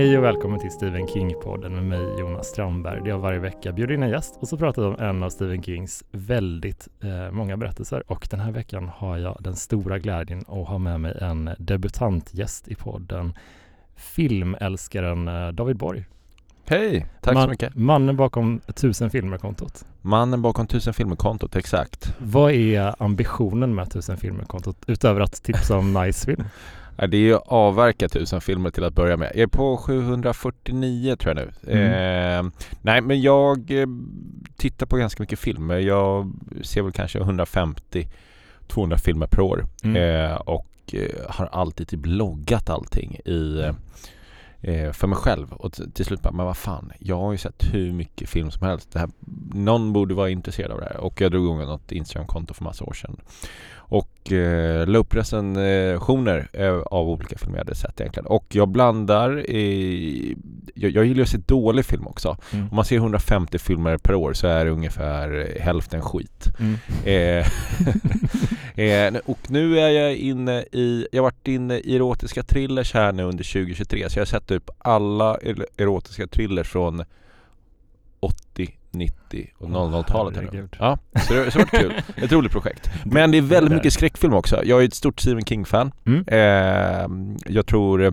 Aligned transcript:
Hej 0.00 0.18
och 0.18 0.24
välkommen 0.24 0.60
till 0.60 0.70
Stephen 0.70 1.06
King-podden 1.06 1.70
med 1.70 1.84
mig 1.84 2.20
Jonas 2.20 2.46
Strandberg. 2.46 3.00
Där 3.00 3.08
jag 3.08 3.18
varje 3.18 3.38
vecka 3.38 3.72
bjuder 3.72 3.94
in 3.94 4.02
en 4.02 4.08
gäst 4.08 4.38
och 4.40 4.48
så 4.48 4.56
pratar 4.56 4.82
vi 4.82 4.88
om 4.88 4.96
en 4.98 5.22
av 5.22 5.30
Stephen 5.30 5.62
Kings 5.62 6.04
väldigt 6.10 6.88
eh, 7.00 7.30
många 7.30 7.56
berättelser. 7.56 8.02
Och 8.06 8.28
den 8.30 8.40
här 8.40 8.52
veckan 8.52 8.90
har 8.94 9.18
jag 9.18 9.36
den 9.40 9.56
stora 9.56 9.98
glädjen 9.98 10.38
att 10.38 10.68
ha 10.68 10.78
med 10.78 11.00
mig 11.00 11.18
en 11.20 11.50
debutantgäst 11.58 12.68
i 12.68 12.74
podden. 12.74 13.34
Filmälskaren 13.96 15.28
eh, 15.28 15.48
David 15.48 15.76
Borg. 15.76 16.04
Hej, 16.66 17.06
tack 17.20 17.34
Man, 17.34 17.42
så 17.42 17.50
mycket. 17.50 17.74
Mannen 17.74 18.16
bakom 18.16 18.60
tusen 18.74 19.10
filmer-kontot. 19.10 19.84
Mannen 20.02 20.42
bakom 20.42 20.66
tusen 20.66 20.94
filmer-kontot, 20.94 21.56
exakt. 21.56 22.14
Vad 22.18 22.52
är 22.52 23.02
ambitionen 23.02 23.74
med 23.74 23.90
tusen 23.90 24.16
filmer-kontot 24.16 24.76
utöver 24.86 25.20
att 25.20 25.42
tipsa 25.42 25.76
om 25.76 25.92
nice 25.92 26.26
film? 26.26 26.44
Det 27.08 27.16
är 27.16 27.20
ju 27.20 27.36
avverka 27.46 28.08
tusen 28.08 28.40
filmer 28.40 28.70
till 28.70 28.84
att 28.84 28.94
börja 28.94 29.16
med. 29.16 29.30
Jag 29.34 29.42
är 29.42 29.46
på 29.46 29.76
749 29.76 31.16
tror 31.16 31.36
jag 31.36 31.46
nu. 31.46 31.72
Mm. 31.72 32.46
Eh, 32.46 32.52
nej, 32.82 33.00
men 33.00 33.20
jag 33.20 33.70
eh, 33.70 33.86
tittar 34.56 34.86
på 34.86 34.96
ganska 34.96 35.22
mycket 35.22 35.38
filmer. 35.38 35.78
Jag 35.78 36.32
ser 36.62 36.82
väl 36.82 36.92
kanske 36.92 37.18
150-200 37.18 38.96
filmer 38.96 39.26
per 39.26 39.40
år. 39.40 39.66
Mm. 39.84 39.96
Eh, 39.96 40.34
och 40.36 40.66
eh, 40.92 41.30
har 41.30 41.46
alltid 41.46 41.88
typ 41.88 42.00
loggat 42.04 42.70
allting 42.70 43.14
i 43.24 43.64
eh, 44.60 44.92
för 44.92 45.06
mig 45.06 45.16
själv 45.16 45.52
och 45.52 45.72
till 45.94 46.04
slut 46.04 46.22
bara, 46.22 46.32
men 46.32 46.46
vad 46.46 46.56
fan, 46.56 46.92
jag 46.98 47.20
har 47.20 47.32
ju 47.32 47.38
sett 47.38 47.74
hur 47.74 47.92
mycket 47.92 48.28
film 48.28 48.50
som 48.50 48.66
helst. 48.66 48.92
Det 48.92 48.98
här, 48.98 49.10
någon 49.54 49.92
borde 49.92 50.14
vara 50.14 50.30
intresserad 50.30 50.70
av 50.70 50.80
det 50.80 50.84
här 50.84 50.96
och 50.96 51.20
jag 51.20 51.30
drog 51.30 51.44
igång 51.44 51.58
något 51.58 51.92
Instagram-konto 51.92 52.54
för 52.54 52.64
massa 52.64 52.84
år 52.84 52.92
sedan. 52.92 53.16
Och 53.90 54.32
eh, 54.32 54.86
la 54.86 54.98
upp 54.98 55.14
recensioner 55.14 56.48
eh, 56.52 56.78
av 56.80 57.08
olika 57.08 57.38
filmer 57.38 57.58
jag 57.58 57.64
hade 57.64 57.74
sett 57.74 58.00
egentligen. 58.00 58.26
Och 58.26 58.46
jag 58.48 58.68
blandar 58.68 59.50
i, 59.50 60.36
jag, 60.74 60.90
jag 60.90 61.04
gillar 61.04 61.22
att 61.22 61.28
se 61.28 61.38
dålig 61.46 61.84
film 61.84 62.06
också. 62.06 62.36
Mm. 62.52 62.68
Om 62.70 62.76
man 62.76 62.84
ser 62.84 62.96
150 62.96 63.58
filmer 63.58 63.96
per 63.96 64.14
år 64.14 64.32
så 64.32 64.46
är 64.46 64.64
det 64.64 64.70
ungefär 64.70 65.56
hälften 65.60 66.02
skit. 66.02 66.52
Mm. 66.60 66.76
Eh, 67.04 67.46
eh, 69.14 69.20
och 69.24 69.50
nu 69.50 69.78
är 69.78 69.88
jag 69.88 70.16
inne 70.16 70.64
i, 70.72 71.06
jag 71.12 71.22
har 71.22 71.30
varit 71.30 71.48
inne 71.48 71.78
i 71.78 71.96
erotiska 71.96 72.42
thrillers 72.42 72.94
här 72.94 73.12
nu 73.12 73.22
under 73.22 73.44
2023 73.52 74.10
så 74.10 74.18
jag 74.18 74.20
har 74.20 74.26
sett 74.26 74.50
upp 74.50 74.70
alla 74.78 75.38
er- 75.42 75.66
erotiska 75.76 76.26
thrillers 76.26 76.68
från 76.68 77.04
80, 78.20 78.74
90 78.90 79.50
och 79.58 79.68
00-talet. 79.68 80.36
här 80.36 80.42
nu. 80.42 80.48
herregud. 80.50 80.76
Ja, 80.78 80.98
så 81.28 81.34
det, 81.34 81.50
så 81.50 81.58
det 81.58 81.64
var 81.72 81.80
kul. 81.80 81.92
Ett 82.24 82.32
roligt 82.32 82.52
projekt. 82.52 82.90
Men 83.04 83.30
det 83.30 83.38
är 83.38 83.42
väldigt 83.42 83.74
mycket 83.74 83.92
skräckfilm 83.92 84.34
också. 84.34 84.64
Jag 84.64 84.82
är 84.82 84.84
ett 84.84 84.94
stort 84.94 85.20
Stephen 85.20 85.44
King-fan. 85.44 85.92
Mm. 86.06 86.24
Eh, 86.26 87.34
jag 87.52 87.66
tror 87.66 88.02
eh, 88.02 88.12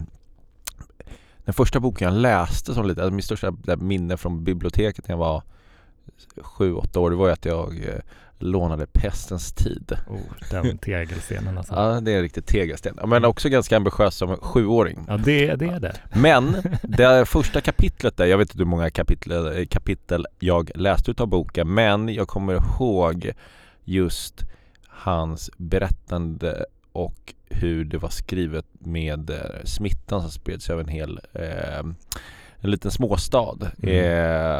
den 1.45 1.53
första 1.53 1.79
boken 1.79 2.05
jag 2.13 2.21
läste 2.21 2.73
som 2.73 2.87
lite, 2.87 3.01
alltså 3.01 3.13
min 3.13 3.23
största 3.23 3.53
minne 3.77 4.17
från 4.17 4.43
biblioteket 4.43 5.07
när 5.07 5.13
jag 5.13 5.19
var 5.19 5.43
7-8 6.35 6.97
år, 6.97 7.09
det 7.09 7.15
var 7.15 7.27
ju 7.27 7.33
att 7.33 7.45
jag 7.45 7.83
eh, 7.83 8.01
lånade 8.39 8.87
Pestens 8.87 9.53
tid. 9.53 9.97
Oh, 10.07 10.19
den 10.51 10.77
tegelstenen 10.77 11.57
alltså. 11.57 11.73
Ja, 11.73 11.99
det 12.01 12.11
är 12.11 12.15
en 12.15 12.21
riktig 12.21 12.45
tegelsten. 12.45 12.99
Men 13.05 13.25
också 13.25 13.49
ganska 13.49 13.77
ambitiös 13.77 14.15
som 14.15 14.37
sjuåring. 14.37 15.05
Ja, 15.07 15.17
det, 15.17 15.55
det 15.55 15.65
är 15.65 15.79
det. 15.79 15.95
Men 16.15 16.55
det 16.83 17.25
första 17.25 17.61
kapitlet 17.61 18.17
där, 18.17 18.25
jag 18.25 18.37
vet 18.37 18.49
inte 18.49 18.57
hur 18.57 18.65
många 18.65 18.89
kapitel, 18.89 19.67
kapitel 19.67 20.25
jag 20.39 20.71
läste 20.75 21.11
utav 21.11 21.27
boken, 21.27 21.73
men 21.73 22.09
jag 22.09 22.27
kommer 22.27 22.53
ihåg 22.53 23.31
just 23.83 24.45
hans 24.87 25.49
berättande 25.57 26.65
och 26.91 27.33
hur 27.49 27.85
det 27.85 27.97
var 27.97 28.09
skrivet 28.09 28.65
med 28.79 29.29
eh, 29.29 29.63
smittan 29.63 30.21
som 30.21 30.31
spreds 30.31 30.69
över 30.69 30.83
en 30.83 30.89
hel 30.89 31.19
eh, 31.33 31.83
en 32.61 32.71
liten 32.71 32.91
småstad 32.91 33.57
Mm. 33.83 33.95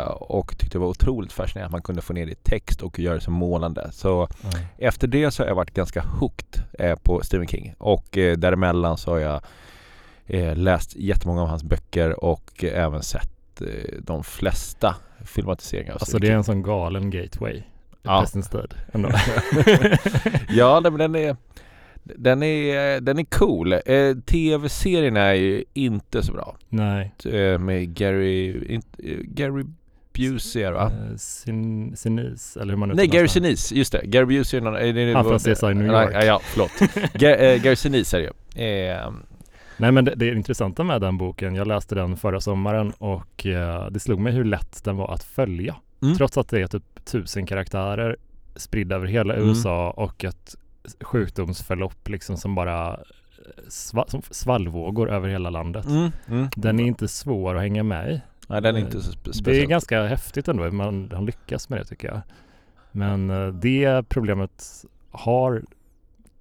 eh, 0.01 0.07
och 0.07 0.57
tyckte 0.57 0.75
det 0.77 0.79
var 0.79 0.87
otroligt 0.87 1.33
fascinerande 1.33 1.65
att 1.65 1.71
man 1.71 1.81
kunde 1.81 2.01
få 2.01 2.13
ner 2.13 2.25
det 2.25 2.31
i 2.31 2.35
text 2.35 2.81
och 2.81 2.99
göra 2.99 3.15
det 3.15 3.21
så 3.21 3.31
målande. 3.31 3.89
Så 3.91 4.27
Ja. 4.43 4.49
efter 4.77 5.07
det 5.07 5.31
så 5.31 5.43
har 5.43 5.47
jag 5.47 5.55
varit 5.55 5.73
ganska 5.73 6.01
hooked 6.01 6.63
eh, 6.79 6.95
på 6.95 7.21
Stephen 7.23 7.47
King 7.47 7.73
och 7.77 8.17
eh, 8.17 8.37
däremellan 8.37 8.97
så 8.97 9.11
har 9.11 9.17
jag 9.19 9.41
eh, 10.25 10.55
läst 10.55 10.95
jättemånga 10.95 11.41
av 11.41 11.47
hans 11.47 11.63
böcker 11.63 12.23
och 12.23 12.63
även 12.63 13.03
sett 13.03 13.61
eh, 13.61 13.67
de 13.99 14.23
flesta 14.23 14.95
filmatiseringar 15.25 15.91
av 15.93 15.97
Alltså 16.01 16.19
det 16.19 16.27
är 16.27 16.35
en 16.35 16.43
sån 16.43 16.61
galen 16.63 17.09
gateway. 17.09 17.63
Ja. 18.03 18.21
Pestens 18.21 18.49
tid. 18.49 18.73
Ja, 20.49 20.79
men 20.81 20.97
den 20.97 21.15
är 21.15 21.35
den 22.15 22.43
är, 22.43 23.01
den 23.01 23.19
är 23.19 23.23
cool. 23.23 23.73
Eh, 23.73 23.79
Tv-serien 24.25 25.17
är 25.17 25.33
ju 25.33 25.63
inte 25.73 26.23
så 26.23 26.31
bra. 26.33 26.55
Nej. 26.69 27.11
Eh, 27.25 27.59
med 27.59 27.93
Gary, 27.95 28.65
inte, 28.73 28.87
eh, 29.03 29.17
Gary 29.23 29.63
Busey 30.13 30.63
är 30.63 30.71
va? 30.71 30.91
Eh, 31.11 31.15
Sin, 31.17 31.95
Sinise, 31.97 32.61
eller 32.61 32.73
hur 32.73 32.77
man 32.77 32.89
Nej, 32.89 33.07
Gary 33.07 33.23
det. 33.23 33.29
Sinise, 33.29 33.75
just 33.75 33.91
det. 33.91 34.01
Gary 34.05 34.25
Busey 34.25 34.59
är 34.59 34.93
det- 34.93 35.13
Han 35.13 35.23
från 35.25 35.39
CSI 35.39 35.65
New 35.65 35.75
Nej, 35.77 36.03
York. 36.05 36.11
Ja, 36.13 36.23
ja, 36.23 36.39
förlåt. 36.43 36.71
Ga- 37.13 37.37
eh, 37.37 37.61
Gary 37.61 37.75
Sinise 37.75 38.17
är 38.17 38.21
det 38.21 38.25
ju. 38.55 38.91
Eh, 38.91 39.11
Nej 39.79 39.91
men 39.91 40.05
det, 40.05 40.13
det 40.15 40.27
intressanta 40.33 40.83
med 40.83 41.01
den 41.01 41.17
boken, 41.17 41.55
jag 41.55 41.67
läste 41.67 41.95
den 41.95 42.17
förra 42.17 42.41
sommaren 42.41 42.91
och 42.97 43.45
eh, 43.45 43.87
det 43.91 43.99
slog 43.99 44.19
mig 44.19 44.33
hur 44.33 44.43
lätt 44.43 44.83
den 44.83 44.95
var 44.97 45.13
att 45.13 45.23
följa. 45.23 45.75
Mm. 46.01 46.15
Trots 46.17 46.37
att 46.37 46.49
det 46.49 46.61
är 46.61 46.67
typ 46.67 47.05
tusen 47.05 47.45
karaktärer 47.45 48.17
spridda 48.55 48.95
över 48.95 49.07
hela 49.07 49.33
Mm. 49.35 49.49
USA 49.49 49.91
och 49.91 50.23
ett 50.25 50.55
sjukdomsförlopp 51.01 52.09
liksom 52.09 52.37
som 52.37 52.55
bara 52.55 52.93
eh, 52.93 52.97
sva, 53.67 54.05
som 54.07 54.21
svallvågor 54.31 55.09
över 55.11 55.29
hela 55.29 55.49
landet. 55.49 55.85
Mm, 55.85 56.11
mm. 56.27 56.47
Den 56.55 56.79
är 56.79 56.83
inte 56.85 57.07
svår 57.07 57.55
att 57.55 57.61
hänga 57.61 57.83
med 57.83 58.11
i. 58.11 58.21
Nej, 58.47 58.61
den 58.61 58.75
är 58.75 58.79
inte 58.79 59.01
så 59.01 59.11
spe- 59.11 59.19
Det 59.23 59.29
är 59.29 59.33
speciell. 59.33 59.67
ganska 59.67 60.03
häftigt 60.05 60.47
ändå, 60.47 60.71
man 60.71 61.11
har 61.13 61.21
lyckats 61.21 61.69
med 61.69 61.79
det 61.79 61.85
tycker 61.85 62.07
jag. 62.07 62.21
Men 62.91 63.29
eh, 63.29 63.47
det 63.47 64.09
problemet 64.09 64.85
har, 65.11 65.63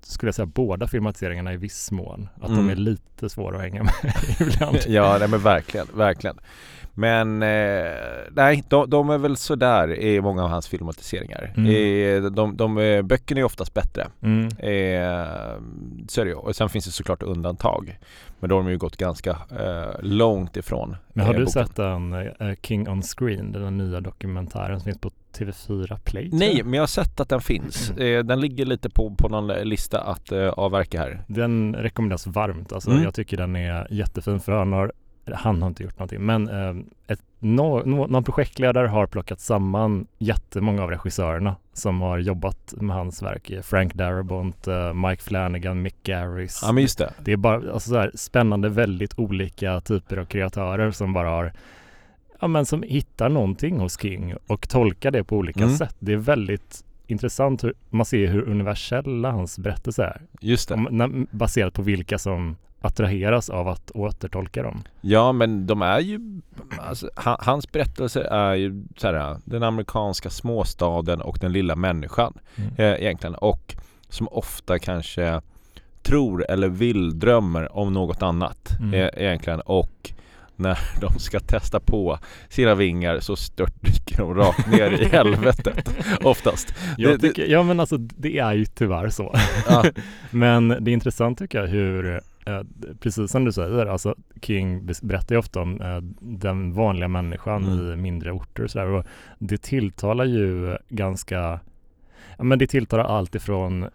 skulle 0.02 0.28
jag 0.28 0.34
säga, 0.34 0.46
båda 0.46 0.86
filmatiseringarna 0.86 1.52
i 1.52 1.56
viss 1.56 1.90
mån. 1.92 2.28
Att 2.40 2.48
Mm. 2.48 2.66
de 2.66 2.72
är 2.72 2.76
lite 2.76 3.28
svåra 3.28 3.56
att 3.56 3.62
hänga 3.62 3.82
med 3.82 3.92
ibland. 4.40 4.78
Ja, 4.86 5.16
nej, 5.20 5.28
men 5.28 5.40
verkligen, 5.40 5.86
verkligen. 5.94 6.36
Men 6.98 7.42
eh, 7.42 7.90
nej, 8.30 8.64
de, 8.68 8.90
de 8.90 9.10
är 9.10 9.18
väl 9.18 9.36
sådär 9.36 9.94
i 10.00 10.20
många 10.20 10.44
av 10.44 10.48
hans 10.50 10.68
filmatiseringar. 10.68 11.52
Mm. 11.56 11.70
Eh, 12.24 12.30
de, 12.30 12.56
de, 12.56 12.78
eh, 12.78 13.02
böckerna 13.02 13.40
är 13.40 13.44
oftast 13.44 13.74
bättre. 13.74 14.06
Mm. 14.22 14.44
Eh, 14.46 15.60
så 16.08 16.20
är 16.20 16.24
det 16.24 16.30
ju. 16.30 16.34
Och 16.34 16.56
sen 16.56 16.68
finns 16.68 16.84
det 16.84 16.90
såklart 16.90 17.22
undantag. 17.22 17.98
Men 18.40 18.50
då 18.50 18.56
har 18.56 18.62
de 18.62 18.70
ju 18.70 18.78
gått 18.78 18.96
ganska 18.96 19.38
långt 20.00 20.56
ifrån 20.56 20.96
Men 21.12 21.26
har 21.26 21.32
du 21.34 21.44
boken. 21.44 21.52
sett 21.66 21.76
den 21.76 22.12
eh, 22.12 22.54
King 22.62 22.88
on 22.88 23.02
Screen, 23.02 23.52
den 23.52 23.76
nya 23.78 24.00
dokumentären 24.00 24.80
som 24.80 24.84
finns 24.84 25.00
på 25.00 25.10
TV4 25.38 25.98
Play? 26.04 26.28
Nej, 26.32 26.62
men 26.64 26.72
jag 26.74 26.82
har 26.82 26.86
sett 26.86 27.20
att 27.20 27.28
den 27.28 27.40
finns. 27.40 27.90
Eh, 27.90 28.24
den 28.24 28.40
ligger 28.40 28.64
lite 28.66 28.90
på, 28.90 29.14
på 29.18 29.28
någon 29.28 29.46
lista 29.46 30.00
att 30.00 30.32
avverka 30.32 31.00
här. 31.00 31.22
Den 31.26 31.74
rekommenderas 31.74 32.26
varmt. 32.26 32.72
Alltså, 32.72 32.90
Mm. 32.90 33.02
Jag 33.02 33.14
tycker 33.14 33.36
den 33.36 33.56
är 33.56 33.86
jättefin 33.90 34.40
för 34.40 34.52
han 34.52 34.72
har, 34.72 34.92
han 35.34 35.62
har 35.62 35.68
inte 35.68 35.82
gjort 35.82 35.98
någonting, 35.98 36.20
men 36.26 36.48
eh, 36.48 36.74
ett, 37.06 37.20
nå, 37.38 37.82
nå, 37.84 38.06
någon 38.06 38.24
projektledare 38.24 38.86
har 38.88 39.06
plockat 39.06 39.40
samman 39.40 40.06
jättemånga 40.18 40.82
av 40.82 40.90
regissörerna 40.90 41.56
som 41.72 42.00
har 42.00 42.18
jobbat 42.18 42.74
med 42.76 42.96
hans 42.96 43.22
verk. 43.22 43.50
Frank 43.62 43.94
Darabont, 43.94 44.66
eh, 44.68 44.94
Mike 44.94 45.22
Flanagan, 45.22 45.82
Mick 45.82 46.02
Garris. 46.02 46.60
Ja, 46.62 46.72
men 46.72 46.82
just 46.82 46.98
det. 46.98 47.12
Det 47.24 47.32
är 47.32 47.36
bara 47.36 47.72
alltså, 47.72 47.90
så 47.90 47.96
här, 47.98 48.10
spännande, 48.14 48.68
väldigt 48.68 49.18
olika 49.18 49.80
typer 49.80 50.16
av 50.16 50.24
kreatörer 50.24 50.90
som 50.90 51.12
bara 51.12 51.28
har 51.28 51.52
Ja 52.40 52.46
men 52.48 52.66
som 52.66 52.82
hittar 52.82 53.28
någonting 53.28 53.78
hos 53.80 54.00
King 54.00 54.34
och 54.46 54.68
tolkar 54.68 55.10
det 55.10 55.24
på 55.24 55.36
olika 55.36 55.62
Mm. 55.64 55.76
sätt. 55.76 55.96
Det 55.98 56.12
är 56.12 56.16
väldigt 56.16 56.84
intressant 57.06 57.64
hur 57.64 57.74
man 57.90 58.06
ser 58.06 58.26
hur 58.26 58.48
universella 58.48 59.30
hans 59.30 59.58
berättelser 59.58 60.02
är. 60.02 60.22
Just 60.40 60.68
det. 60.68 60.74
Om, 60.74 60.88
när, 60.90 61.26
baserat 61.36 61.74
på 61.74 61.82
vilka 61.82 62.18
som 62.18 62.56
attraheras 62.80 63.50
av 63.50 63.68
att 63.68 63.90
återtolka 63.90 64.62
dem. 64.62 64.82
Ja 65.00 65.32
men 65.32 65.66
de 65.66 65.82
är 65.82 66.00
ju, 66.00 66.20
alltså, 66.78 67.10
ha- 67.16 67.38
hans 67.40 67.72
berättelser 67.72 68.20
är 68.20 68.54
ju 68.54 68.84
så 68.96 69.06
här, 69.06 69.36
den 69.44 69.62
amerikanska 69.62 70.30
småstaden 70.30 71.20
och 71.20 71.38
den 71.40 71.52
lilla 71.52 71.76
människan 71.76 72.32
Mm. 72.56 72.70
eh, 72.78 73.02
egentligen 73.02 73.34
och 73.34 73.74
som 74.08 74.28
ofta 74.28 74.78
kanske 74.78 75.40
tror 76.02 76.50
eller 76.50 76.68
vill, 76.68 77.18
drömmer 77.18 77.76
om 77.76 77.92
något 77.92 78.22
annat 78.22 78.70
Mm. 78.80 78.94
eh, 78.94 79.08
egentligen 79.16 79.60
och 79.60 80.12
när 80.56 80.78
de 81.00 81.18
ska 81.18 81.40
testa 81.40 81.80
på 81.80 82.18
sina 82.48 82.74
vingar 82.74 83.20
så 83.20 83.36
störtdyker 83.36 84.18
de 84.18 84.34
rakt 84.34 84.70
ner 84.70 84.90
i 85.02 85.04
helvetet 85.12 85.90
oftast. 86.24 86.74
Det- 86.98 87.18
tycker, 87.18 87.46
ja 87.46 87.62
men 87.62 87.80
alltså 87.80 87.96
det 87.98 88.38
är 88.38 88.52
ju 88.54 88.64
tyvärr 88.64 89.08
så. 89.08 89.34
Ja. 89.68 89.84
men 90.30 90.68
det 90.68 90.90
är 90.90 90.92
intressant 90.92 91.38
tycker 91.38 91.58
jag 91.60 91.66
hur, 91.66 92.20
eh, 92.46 92.60
precis 93.00 93.30
som 93.30 93.44
du 93.44 93.52
säger, 93.52 93.86
alltså 93.86 94.14
King 94.42 94.86
berättar 95.02 95.34
ju 95.34 95.38
ofta 95.38 95.60
om 95.60 95.80
eh, 95.80 95.98
den 96.20 96.72
vanliga 96.72 97.08
människan 97.08 97.64
Mm. 97.64 97.92
i 97.92 97.96
mindre 97.96 98.32
orter 98.32 98.62
och 98.64 98.70
sådär. 98.70 98.86
Och 98.86 99.04
det 99.38 99.62
tilltalar 99.62 100.24
ju 100.24 100.76
ganska, 100.88 101.60
ja 102.38 102.44
men 102.44 102.58
det 102.58 102.66
tilltalar 102.66 103.04
allt 103.04 103.34
ifrån 103.34 103.86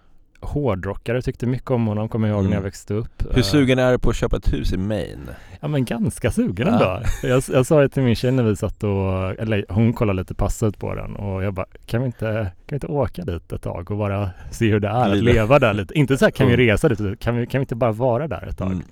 hårdrockare, 0.43 1.21
tyckte 1.21 1.45
mycket 1.47 1.71
om 1.71 1.87
honom, 1.87 2.09
kommer 2.09 2.27
jag 2.27 2.35
ihåg 2.35 2.43
när 2.43 2.51
jag 2.51 2.57
Mm. 2.57 2.63
växte 2.63 2.93
upp. 2.93 3.23
Hur 3.29 3.37
Eh, 3.37 3.43
sugen 3.43 3.79
är 3.79 3.91
du 3.91 3.99
på 3.99 4.09
att 4.09 4.15
köpa 4.15 4.37
ett 4.37 4.53
hus 4.53 4.73
i 4.73 4.77
Maine? 4.77 5.29
Ja 5.59 5.67
men 5.67 5.85
ganska 5.85 6.31
sugen 6.31 6.67
Ja. 6.67 6.73
ändå. 6.73 7.01
Jag, 7.23 7.43
jag 7.53 7.65
sa 7.65 7.81
det 7.81 7.89
till 7.89 8.03
min 8.03 8.15
tjej 8.15 8.31
när 8.31 8.43
vi 8.43 8.55
satt 8.55 8.83
och, 8.83 9.39
eller 9.39 9.65
hon 9.69 9.93
kollade 9.93 10.21
lite 10.21 10.33
passat 10.35 10.77
på 10.79 10.95
den 10.95 11.15
och 11.15 11.43
jag 11.43 11.53
bara, 11.53 11.65
kan 11.85 12.01
vi 12.01 12.05
inte, 12.05 12.51
kan 12.71 12.75
vi 12.75 12.85
inte 12.85 12.87
åka 12.87 13.23
dit 13.23 13.51
ett 13.51 13.61
tag 13.61 13.91
och 13.91 13.97
bara 13.97 14.29
se 14.51 14.71
hur 14.71 14.79
det 14.79 14.87
är 14.87 15.09
att 15.11 15.17
leva 15.23 15.59
där 15.59 15.73
lite? 15.73 15.93
Inte 15.97 16.17
så 16.17 16.25
här, 16.25 16.31
kan 16.31 16.47
vi 16.47 16.53
Mm. 16.53 16.67
resa 16.67 16.89
dit, 16.89 17.19
kan 17.19 17.35
vi, 17.35 17.47
kan 17.47 17.59
vi 17.59 17.63
inte 17.63 17.75
bara 17.75 17.91
vara 17.91 18.27
där 18.27 18.47
ett 18.49 18.57
tag? 18.57 18.71
Mm. 18.71 18.83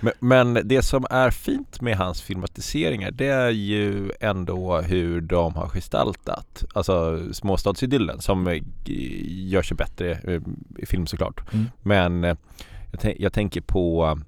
Men, 0.00 0.12
men 0.18 0.68
det 0.68 0.82
som 0.82 1.06
är 1.10 1.30
fint 1.30 1.80
med 1.80 1.96
hans 1.96 2.22
filmatiseringar 2.22 3.10
det 3.10 3.26
är 3.26 3.50
ju 3.50 4.10
ändå 4.20 4.80
hur 4.80 5.20
de 5.20 5.54
har 5.54 5.68
gestaltat 5.68 6.64
Alltså 6.74 7.20
småstadsidyllen 7.32 8.20
som 8.20 8.46
eh, 8.48 8.62
gör 9.28 9.62
sig 9.62 9.76
bättre 9.76 10.10
eh, 10.12 10.40
i 10.78 10.86
film 10.86 11.06
såklart 11.06 11.40
Mm. 11.52 11.66
Men 11.82 12.24
eh, 12.24 12.36
jag, 13.02 13.14
jag 13.18 13.32
tänker 13.32 13.60
på 13.60 14.18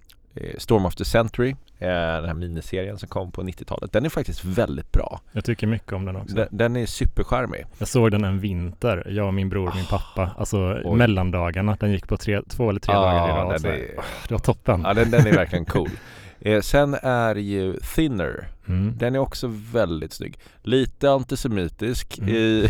Storm 0.58 0.86
of 0.86 0.94
the 0.94 1.04
Century 1.04 1.54
Den 1.86 2.24
här 2.24 2.34
miniserien 2.34 2.98
som 2.98 3.08
kom 3.08 3.32
på 3.32 3.42
90-talet 3.42 3.92
Den 3.92 4.04
är 4.04 4.08
faktiskt 4.08 4.44
väldigt 4.44 4.92
bra 4.92 5.20
Jag 5.32 5.44
tycker 5.44 5.66
mycket 5.66 5.92
om 5.92 6.04
den 6.04 6.16
också. 6.16 6.34
Den, 6.36 6.48
den 6.50 6.76
är 6.76 6.86
supercharmig 6.86 7.64
Jag 7.78 7.88
såg 7.88 8.10
den 8.10 8.24
en 8.24 8.40
vinter, 8.40 9.06
jag 9.10 9.26
och 9.26 9.34
min 9.34 9.48
bror 9.48 9.68
och 9.68 9.76
min 9.76 9.86
pappa. 9.86 10.30
Alltså 10.38 10.80
Oj. 10.84 10.96
mellandagarna, 10.96 11.76
den 11.80 11.92
gick 11.92 12.08
på 12.08 12.16
tre, 12.16 12.40
två 12.48 12.70
eller 12.70 12.80
tre 12.80 12.94
dagar 12.94 13.28
i 13.28 13.32
rad. 13.32 13.64
är, 13.66 13.90
Det 14.28 14.34
var 14.34 14.38
toppen. 14.38 14.82
ja, 14.84 14.94
den, 14.94 15.10
den 15.10 15.26
är 15.26 15.32
verkligen 15.32 15.64
cool 15.64 15.90
eh, 16.40 16.60
Sen 16.60 16.94
är 17.02 17.34
ju 17.34 17.76
Thinner 17.94 18.48
Mm. 18.68 18.94
Den 18.98 19.14
är 19.14 19.18
också 19.18 19.46
väldigt 19.72 20.12
snygg. 20.12 20.38
Lite 20.62 21.10
antisemitisk 21.10 22.18
Mm. 22.18 22.34
i 22.34 22.68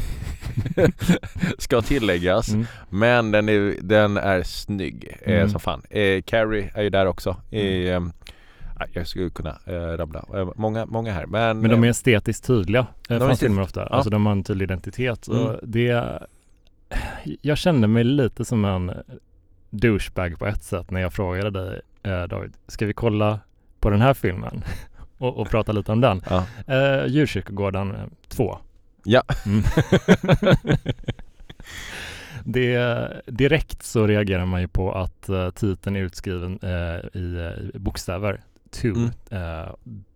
ska 1.59 1.83
tilläggas. 1.83 2.49
Mm. 2.49 2.67
Men 2.91 3.31
den 3.31 3.49
är, 3.49 3.75
den 3.83 4.17
är 4.17 4.43
snygg 4.43 5.17
eh, 5.23 5.35
Mm. 5.37 5.49
som 5.51 5.61
fan. 5.61 5.83
Eh, 5.91 6.23
Carrie 6.23 6.71
är 6.75 6.83
ju 6.83 6.91
där 6.91 7.07
också. 7.07 7.37
Eh, 7.51 7.61
eh, 7.63 8.01
jag 8.93 9.07
skulle 9.07 9.31
kunna 9.31 9.59
eh, 9.67 9.73
rabbla. 9.73 10.25
Eh, 10.35 10.49
många, 10.57 10.87
många 10.87 11.13
här. 11.13 11.27
Men, 11.27 11.61
Men 11.61 11.71
de 11.71 11.83
är 11.83 11.87
eh, 11.87 11.91
estetiskt 11.91 12.47
tydliga, 12.47 12.87
eh, 13.09 13.19
från 13.19 13.37
filmer 13.37 13.63
ofta. 13.63 13.87
Alltså 13.87 14.11
de 14.11 14.27
har 14.27 14.33
en 14.33 14.45
tydlig 14.45 14.65
identitet. 14.65 15.29
Mm. 15.29 15.47
Och 15.47 15.61
det, 15.63 16.19
jag 17.43 17.59
kände 17.59 17.89
mig 17.89 18.05
lite 18.05 18.45
som 18.45 18.65
en 18.65 18.93
douchebag 19.71 20.39
på 20.39 20.47
ett 20.47 20.63
sätt 20.63 20.91
när 20.91 21.01
jag 21.01 21.13
frågade 21.13 21.51
dig, 21.51 21.81
eh, 22.03 22.23
David, 22.23 22.53
ska 22.67 22.87
vi 22.87 22.93
kolla 22.93 23.41
på 23.81 23.91
den 23.91 24.01
här 24.01 24.15
filmen? 24.15 24.65
och, 25.19 25.37
och 25.37 25.51
prata 25.51 25.73
lite 25.73 25.93
om 25.93 26.01
den. 26.01 26.23
ja. 26.31 26.47
Eh, 26.67 27.07
Djurkyrkogården 27.07 27.97
2. 28.29 28.59
Ja. 29.05 29.23
Mm. 29.47 29.63
det, 32.45 33.23
direkt 33.27 33.83
så 33.83 34.07
reagerar 34.07 34.47
man 34.47 34.61
ju 34.61 34.69
på 34.69 34.93
att 34.93 35.31
titeln 35.55 35.97
är 35.97 36.01
utskriven 36.01 36.59
eh, 36.63 37.21
i, 37.21 37.53
i 37.75 37.79
bokstäver. 37.79 38.41
Two. 38.71 38.87
Mm. 38.87 39.11
Eh, 39.31 39.75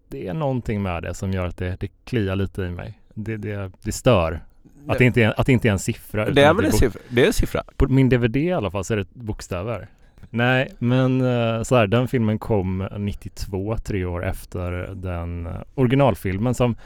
det 0.08 0.28
är 0.28 0.34
någonting 0.34 0.82
med 0.82 1.02
det 1.02 1.14
som 1.14 1.32
gör 1.32 1.46
att 1.46 1.56
det, 1.56 1.76
det 1.80 1.88
kliar 2.04 2.36
lite 2.36 2.62
i 2.62 2.70
mig. 2.70 2.98
Det, 3.14 3.36
det, 3.36 3.70
det 3.82 3.92
stör. 3.92 4.44
Att 4.88 4.98
det, 4.98 5.04
inte 5.04 5.22
är, 5.22 5.40
att 5.40 5.46
det 5.46 5.52
inte 5.52 5.68
är 5.68 5.72
en 5.72 5.78
siffra. 5.78 6.30
det 6.30 6.42
är 6.42 6.54
väl 6.54 6.64
en 6.64 6.72
siffra? 6.72 7.00
Det 7.08 7.22
är 7.22 7.26
en 7.26 7.32
siffra. 7.32 7.62
På 7.76 7.88
min 7.88 8.08
DVD 8.08 8.36
i 8.36 8.52
alla 8.52 8.70
fall 8.70 8.84
så 8.84 8.92
är 8.92 8.96
det 8.98 9.06
bokstäver. 9.14 9.88
Nej, 10.30 10.72
men 10.78 11.20
eh, 11.20 11.62
så 11.62 11.76
här, 11.76 11.86
den 11.86 12.08
filmen 12.08 12.38
kom 12.38 12.88
92, 12.98 13.76
tre 13.84 14.04
år 14.04 14.24
efter 14.24 14.70
den 14.94 15.46
eh, 15.46 15.52
originalfilmen 15.74 16.54
som 16.54 16.76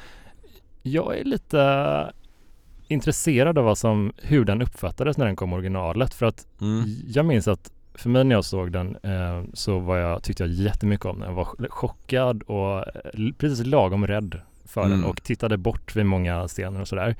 jag 0.83 1.19
är 1.19 1.25
lite 1.25 2.13
intresserad 2.89 3.59
av 3.59 3.65
vad 3.65 3.79
som, 3.79 4.13
hur 4.23 4.45
den 4.45 4.63
uppfattades 4.63 5.17
när 5.17 5.27
den 5.27 5.37
kom 5.37 5.53
originalet. 5.53 6.15
För 6.15 6.27
att 6.27 6.47
Mm. 6.61 6.85
jag 7.09 7.25
minns 7.25 7.49
att 7.49 7.73
för 7.99 8.11
mig 8.11 8.25
när 8.25 8.35
jag 8.35 8.45
såg 8.45 8.73
den 8.73 8.97
eh, 9.03 9.43
så 9.53 9.79
var 9.79 9.97
jag, 9.97 10.23
tyckte 10.23 10.43
jag 10.43 10.53
jättemycket 10.53 11.07
om 11.07 11.19
den. 11.21 11.29
Jag 11.29 11.35
var 11.37 11.45
ch- 11.45 11.69
chockad 11.71 12.43
och 12.43 12.79
eh, 12.79 13.33
precis 13.39 13.67
lagom 13.67 14.07
rädd 14.07 14.41
för 14.65 14.85
Mm. 14.85 14.91
den 15.01 15.11
och 15.11 15.23
tittade 15.23 15.57
bort 15.57 15.97
vid 15.97 16.07
många 16.07 16.49
scener 16.49 16.81
och 16.81 16.89
sådär. 16.89 17.17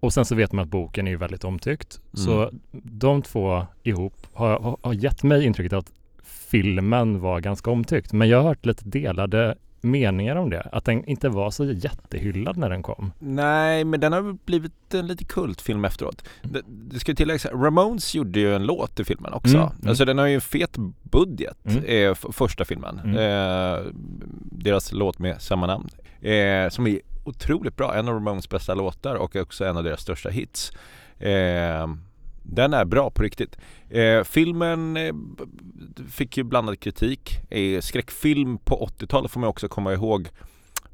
Och 0.00 0.12
sen 0.12 0.24
så 0.24 0.34
vet 0.34 0.52
man 0.52 0.62
att 0.62 0.68
boken 0.70 1.06
är 1.06 1.10
ju 1.10 1.16
väldigt 1.16 1.44
omtyckt. 1.44 2.00
Så 2.12 2.42
Mm. 2.42 2.54
de 2.72 3.22
två 3.22 3.66
ihop 3.82 4.14
har, 4.32 4.60
har, 4.60 4.76
har 4.82 4.92
gett 4.92 5.22
mig 5.22 5.44
intrycket 5.44 5.72
att 5.72 5.92
filmen 6.24 7.20
var 7.20 7.40
ganska 7.40 7.70
omtyckt. 7.70 8.12
Men 8.12 8.28
jag 8.28 8.38
har 8.42 8.48
hört 8.48 8.66
lite 8.66 8.88
delade 8.88 9.56
meningar 9.80 10.36
om 10.36 10.50
det. 10.50 10.68
Att 10.72 10.84
den 10.84 11.04
inte 11.04 11.28
var 11.28 11.50
så 11.50 11.64
jättehyllad 11.64 12.56
när 12.56 12.70
den 12.70 12.82
kom. 12.82 13.12
Nej, 13.18 13.84
men 13.84 14.00
den 14.00 14.12
har 14.12 14.36
blivit 14.44 14.94
en 14.94 15.06
lite 15.06 15.24
kultfilm 15.24 15.84
efteråt. 15.84 16.24
Det, 16.42 16.62
det 16.66 17.00
ska 17.00 17.14
tilläggas, 17.14 17.46
Ramones 17.46 18.14
gjorde 18.14 18.40
ju 18.40 18.54
en 18.54 18.62
låt 18.66 19.00
i 19.00 19.04
filmen 19.04 19.32
också. 19.32 19.56
Mm, 19.56 19.68
mm. 19.78 19.88
Alltså 19.88 20.04
den 20.04 20.18
har 20.18 20.26
ju 20.26 20.34
en 20.34 20.40
fet 20.40 20.76
budget, 21.02 21.58
Mm. 21.64 21.84
eh, 21.84 22.14
första 22.14 22.64
filmen. 22.64 23.00
Mm. 23.04 23.16
Eh, 23.16 23.84
deras 24.52 24.92
låt 24.92 25.18
med 25.18 25.42
samma 25.42 25.66
namn. 25.66 25.88
Eh, 26.20 26.68
som 26.68 26.86
är 26.86 27.00
otroligt 27.24 27.76
bra, 27.76 27.94
en 27.94 28.08
av 28.08 28.14
Ramones 28.14 28.48
bästa 28.48 28.74
låtar 28.74 29.14
och 29.14 29.36
också 29.36 29.64
en 29.64 29.76
av 29.76 29.84
deras 29.84 30.00
största 30.00 30.28
hits. 30.28 30.72
Den 32.50 32.74
är 32.74 32.84
bra 32.84 33.10
på 33.10 33.22
riktigt. 33.22 33.56
Eh, 33.90 34.24
filmen 34.24 34.96
eh, 34.96 35.14
fick 36.10 36.36
ju 36.36 36.44
blandad 36.44 36.80
kritik. 36.80 37.40
Eh, 37.50 37.80
skräckfilm 37.80 38.58
på 38.58 38.88
80-talet 38.98 39.30
får 39.30 39.40
man 39.40 39.48
också 39.48 39.68
komma 39.68 39.92
ihåg 39.92 40.28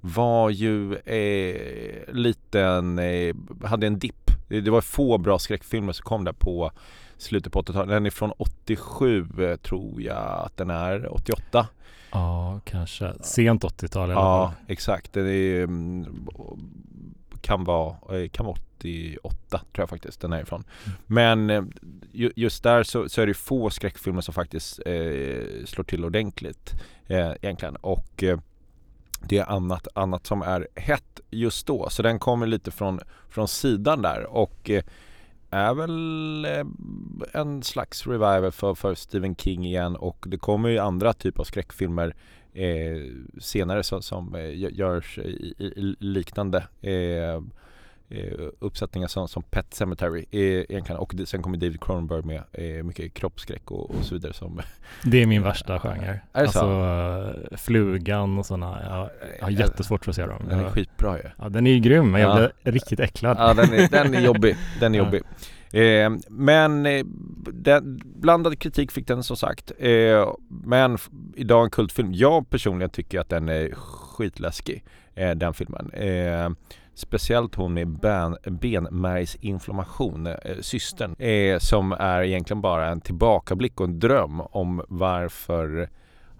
var 0.04 0.50
ju 0.50 0.94
eh, 0.94 2.14
liten, 2.14 2.98
eh, 2.98 3.34
hade 3.64 3.86
en 3.86 3.98
dipp. 3.98 4.30
Det, 4.48 4.60
det 4.60 4.70
var 4.70 4.80
få 4.80 5.18
bra 5.18 5.38
skräckfilmer 5.38 5.92
som 5.92 6.04
kom 6.04 6.24
där 6.24 6.32
på 6.32 6.70
slutet 7.16 7.52
på 7.52 7.62
80-talet. 7.62 7.88
Den 7.88 8.06
är 8.06 8.10
från 8.10 8.30
87 8.30 9.26
eh, 9.38 9.56
tror 9.56 10.02
jag 10.02 10.42
att 10.46 10.56
den 10.56 10.70
är, 10.70 11.14
88. 11.14 11.66
Ja, 12.12 12.60
kanske. 12.64 13.12
Sent 13.22 13.64
80-tal 13.64 14.10
i 14.10 14.12
alla 14.12 14.20
Ja, 14.20 14.52
exakt. 14.66 15.12
Den 15.12 15.26
är, 15.26 15.64
mm, 15.64 16.28
kan 17.42 17.64
vara, 17.64 18.18
eh, 18.18 18.28
kan 18.28 18.46
vara 18.46 18.56
88 18.78 19.58
tror 19.58 19.82
jag 19.82 19.88
faktiskt 19.88 20.20
den 20.20 20.32
är 20.32 20.42
ifrån. 20.42 20.64
Men 21.06 21.50
eh, 21.50 21.62
ju- 22.12 22.32
just 22.36 22.62
där 22.62 22.82
så, 22.82 23.08
så 23.08 23.22
är 23.22 23.26
det 23.26 23.34
få 23.34 23.70
skräckfilmer 23.70 24.20
som 24.20 24.34
faktiskt 24.34 24.78
eh, 24.86 25.64
slår 25.64 25.84
till 25.84 26.04
ordentligt 26.04 26.72
eh, 27.06 27.30
egentligen. 27.42 27.76
Och 27.76 28.22
eh, 28.22 28.38
det 29.28 29.38
är 29.38 29.50
annat, 29.50 29.88
annat 29.94 30.26
som 30.26 30.42
är 30.42 30.68
hett 30.74 31.20
just 31.30 31.66
då. 31.66 31.88
Så 31.90 32.02
den 32.02 32.18
kommer 32.18 32.46
lite 32.46 32.70
från, 32.70 33.00
från 33.28 33.48
sidan 33.48 34.02
där 34.02 34.26
och 34.26 34.70
eh, 34.70 34.82
är 35.50 35.74
väl 35.74 36.44
eh, 36.44 37.40
en 37.40 37.62
slags 37.62 38.06
revival 38.06 38.52
för, 38.52 38.74
för 38.74 38.94
Stephen 38.94 39.36
King 39.36 39.66
igen 39.66 39.96
och 39.96 40.24
det 40.28 40.38
kommer 40.38 40.68
ju 40.68 40.78
andra 40.78 41.12
typer 41.12 41.40
av 41.40 41.44
skräckfilmer 41.44 42.14
eh, 42.54 43.02
senare 43.40 43.82
som, 43.82 44.02
som 44.02 44.34
eh, 44.34 44.38
gö- 44.40 44.72
görs 44.74 45.18
i, 45.18 45.54
i, 45.58 45.96
liknande 45.98 46.64
eh, 46.80 47.40
eh, 48.18 48.48
uppsättningar 48.58 49.08
som, 49.08 49.28
som 49.28 49.42
Pet 49.42 49.74
Cemetery 49.74 50.24
eh, 50.30 50.40
egentligen 50.40 50.96
och 51.00 51.14
sen 51.26 51.42
kommer 51.42 51.56
David 51.58 51.80
Cronenberg 51.80 52.22
med 52.22 52.42
mycket 52.84 53.14
kroppsskräck 53.14 53.70
och, 53.70 53.90
och 53.90 54.04
så 54.04 54.14
vidare 54.14 54.32
som 54.32 54.60
Det 55.04 55.22
är 55.22 55.26
min 55.26 55.42
värsta 55.42 55.78
genre. 55.80 56.04
Är 56.04 56.20
det 56.32 56.40
alltså 56.40 56.58
så? 57.50 57.56
Flugan 57.56 58.38
och 58.38 58.46
sådana. 58.46 58.78
Jag, 58.88 59.10
jag 59.38 59.44
har 59.44 59.50
jättesvårt 59.50 60.04
för 60.04 60.10
att 60.10 60.16
se 60.16 60.26
dem. 60.26 60.42
Den 60.48 60.58
är 60.60 60.70
skitbra 60.70 61.16
ju. 61.18 61.24
Ja, 61.38 61.48
den 61.48 61.66
är 61.66 61.70
ju 61.72 61.78
grym, 61.78 62.10
men 62.10 62.20
jag 62.20 62.30
Ja. 62.42 62.48
blir 62.62 62.72
riktigt 62.72 63.00
äcklad. 63.00 63.36
Ja 63.40 63.54
den 63.54 63.72
är, 63.74 63.88
den 63.88 64.14
är 64.14 64.20
jobbig, 64.20 64.56
den 64.80 64.94
är 64.94 64.98
Ja. 65.12 65.22
Eh, 65.72 66.12
men 66.28 66.86
eh, 66.86 67.04
den, 67.52 68.00
blandad 68.04 68.58
kritik 68.58 68.92
fick 68.92 69.06
den 69.06 69.22
som 69.22 69.36
sagt. 69.36 69.72
Eh, 69.78 70.34
men 70.48 70.98
idag 71.36 71.64
en 71.64 71.70
kultfilm. 71.70 72.12
Jag 72.12 72.50
personligen 72.50 72.90
tycker 72.90 73.20
att 73.20 73.28
den 73.28 73.48
är 73.48 73.74
skitläskig, 73.74 74.84
eh, 75.14 75.30
den 75.30 75.54
filmen. 75.54 75.90
Eh, 75.90 76.50
speciellt 76.94 77.54
hon 77.54 77.74
med 77.74 77.88
ben, 77.88 78.36
benmärgsinflammation, 78.44 80.26
eh, 80.26 80.34
systern, 80.60 81.14
eh, 81.18 81.58
som 81.58 81.92
är 81.92 82.22
egentligen 82.22 82.60
bara 82.60 82.88
en 82.88 83.00
tillbakablick 83.00 83.80
och 83.80 83.86
en 83.86 83.98
dröm 83.98 84.40
om 84.40 84.82
varför 84.88 85.88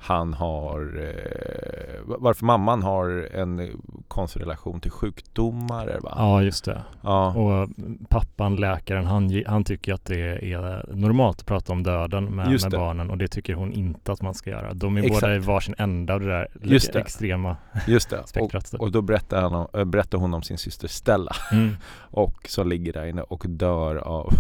han 0.02 0.34
har, 0.34 0.80
eh, 0.98 2.00
varför 2.04 2.44
mamman 2.44 2.82
har 2.82 3.28
en 3.34 3.80
konstig 4.08 4.40
relation 4.40 4.80
till 4.80 4.90
sjukdomar. 4.90 5.98
Va? 6.02 6.12
Ja, 6.16 6.42
just 6.42 6.64
det. 6.64 6.82
Ja. 7.02 7.34
Och 7.34 7.68
pappan, 8.08 8.56
läkaren, 8.56 9.06
han, 9.06 9.42
han 9.46 9.64
tycker 9.64 9.94
att 9.94 10.04
det 10.04 10.52
är 10.52 10.94
normalt 10.94 11.40
att 11.40 11.46
prata 11.46 11.72
om 11.72 11.82
döden 11.82 12.24
med, 12.24 12.48
med 12.62 12.70
barnen 12.70 13.10
och 13.10 13.18
det 13.18 13.28
tycker 13.28 13.54
hon 13.54 13.72
inte 13.72 14.12
att 14.12 14.22
man 14.22 14.34
ska 14.34 14.50
göra. 14.50 14.74
De 14.74 14.96
är 14.96 15.02
Exakt. 15.02 15.20
båda 15.20 15.34
i 15.34 15.38
varsin 15.38 15.74
ända 15.78 16.14
av 16.14 16.20
det 16.20 16.26
där 16.26 16.48
Just 16.62 16.92
det. 16.92 17.00
extrema 17.00 17.56
Just 17.86 18.10
det. 18.10 18.22
spektrat. 18.26 18.74
Och, 18.74 18.80
och 18.80 18.92
då 18.92 19.02
berättar, 19.02 19.42
han 19.42 19.54
om, 19.54 19.66
äh, 19.74 19.84
berättar 19.84 20.18
hon 20.18 20.34
om 20.34 20.42
sin 20.42 20.58
syster 20.58 20.88
Stella 20.88 21.32
Mm. 21.52 21.76
och 22.10 22.46
som 22.48 22.68
ligger 22.68 22.92
där 22.92 23.06
inne 23.06 23.22
och 23.22 23.44
dör 23.48 23.96
av 23.96 24.32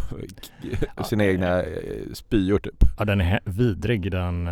sina 1.04 1.24
Ja, 1.24 1.30
egna 1.30 1.62
eh, 1.62 2.12
spyor 2.12 2.58
typ. 2.58 2.84
Ja, 2.98 3.04
den 3.04 3.20
är 3.20 3.40
vidrig 3.44 4.10
den 4.10 4.48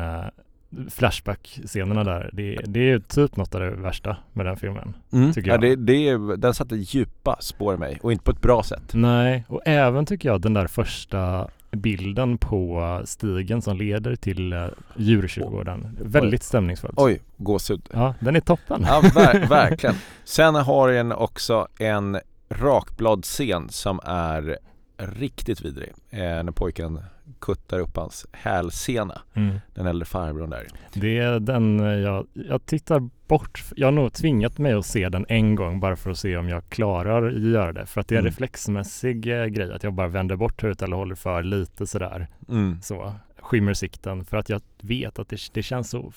Flashback-scenerna 0.91 2.05
där. 2.05 2.31
Det, 2.33 2.57
det 2.65 2.91
är 2.91 2.99
typ 2.99 3.37
något 3.37 3.55
av 3.55 3.61
det 3.61 3.71
värsta 3.71 4.17
med 4.33 4.47
den 4.47 4.57
filmen. 4.57 4.95
Tycker 5.35 5.49
ja, 5.51 5.55
jag. 5.55 5.61
det, 5.61 5.77
det, 5.77 6.09
är- 6.09 6.37
den 6.37 6.55
satte 6.55 6.77
djupa 6.77 7.37
spår 7.41 7.75
i 7.75 7.79
mig 7.79 7.99
och 8.03 8.13
inte 8.13 8.25
på 8.25 8.31
ett 8.31 8.41
bra 8.41 8.63
sätt. 8.63 8.83
Nej, 8.93 9.45
och 9.49 9.63
även 9.65 10.07
tycker 10.07 10.29
jag 10.29 10.41
den 10.41 10.55
där 10.55 10.67
första 10.67 11.49
bilden 11.71 12.39
på 12.39 13.01
stigen 13.05 13.63
som 13.63 13.77
leder 13.77 14.17
till 14.17 14.53
uh, 14.53 14.67
djurkyrkogården. 14.97 15.97
Väldigt 16.01 16.43
stämningsfullt. 16.43 16.95
Oj, 16.97 17.21
gåshud. 17.37 17.83
Ja, 17.93 18.15
den 18.21 18.37
är 18.37 18.41
toppen. 18.41 18.85
Ja, 18.89 19.01
ver 19.15 19.47
verkligen. 19.49 19.95
Sen 20.25 20.55
har 20.55 20.89
den 20.89 21.13
också 21.13 21.69
en 21.79 22.19
rakbladscen 22.49 23.69
som 23.69 24.01
är 24.05 24.59
riktigt 24.99 25.61
vidrig. 25.61 25.93
Eh, 26.11 26.19
när 26.21 26.53
pojken 26.53 27.01
kuttar 27.39 27.79
upp 27.79 27.97
hans 27.97 28.27
hälsena. 28.33 29.23
Mm. 29.35 29.61
Den 29.75 29.87
äldre 29.87 30.07
farbrorn 30.07 30.51
där. 30.51 30.67
Det 30.93 31.19
är 31.19 31.41
den 31.41 31.81
eh, 31.81 31.87
jag, 31.87 32.27
jag 32.33 32.67
tittar 32.67 33.09
bort. 33.29 33.65
Jag 33.77 33.87
har 33.87 33.93
nog 33.93 34.13
tvingat 34.13 34.59
mig 34.59 34.73
att 34.73 34.87
se 34.87 35.09
den 35.09 35.27
en 35.29 35.55
gång 35.55 35.81
bara 35.81 35.97
för 35.97 36.11
att 36.11 36.19
se 36.19 36.37
om 36.37 36.49
jag 36.49 36.69
klarar 36.69 37.29
att 37.29 37.43
göra 37.43 37.73
det. 37.73 37.87
För 37.87 38.01
att 38.01 38.09
det 38.09 38.15
är 38.15 38.19
en 38.19 38.23
mm. 38.23 38.31
reflexmässig 38.31 39.41
eh, 39.41 39.47
grej 39.47 39.73
att 39.73 39.83
jag 39.83 39.93
bara 39.93 40.09
vänder 40.09 40.37
bort 40.37 40.63
huvudet 40.63 40.83
eller 40.83 40.97
håller 40.97 41.15
för 41.15 41.43
lite 41.43 41.87
sådär. 41.87 42.29
Mm. 42.49 42.83
Så 42.83 43.15
skymmer 43.39 43.75
sikten 43.75 44.25
för 44.25 44.37
att 44.37 44.49
jag 44.49 44.63
vet 44.81 45.19
att 45.19 45.29
det, 45.29 45.41
det 45.53 45.63
känns 45.63 45.91
så 45.91 46.13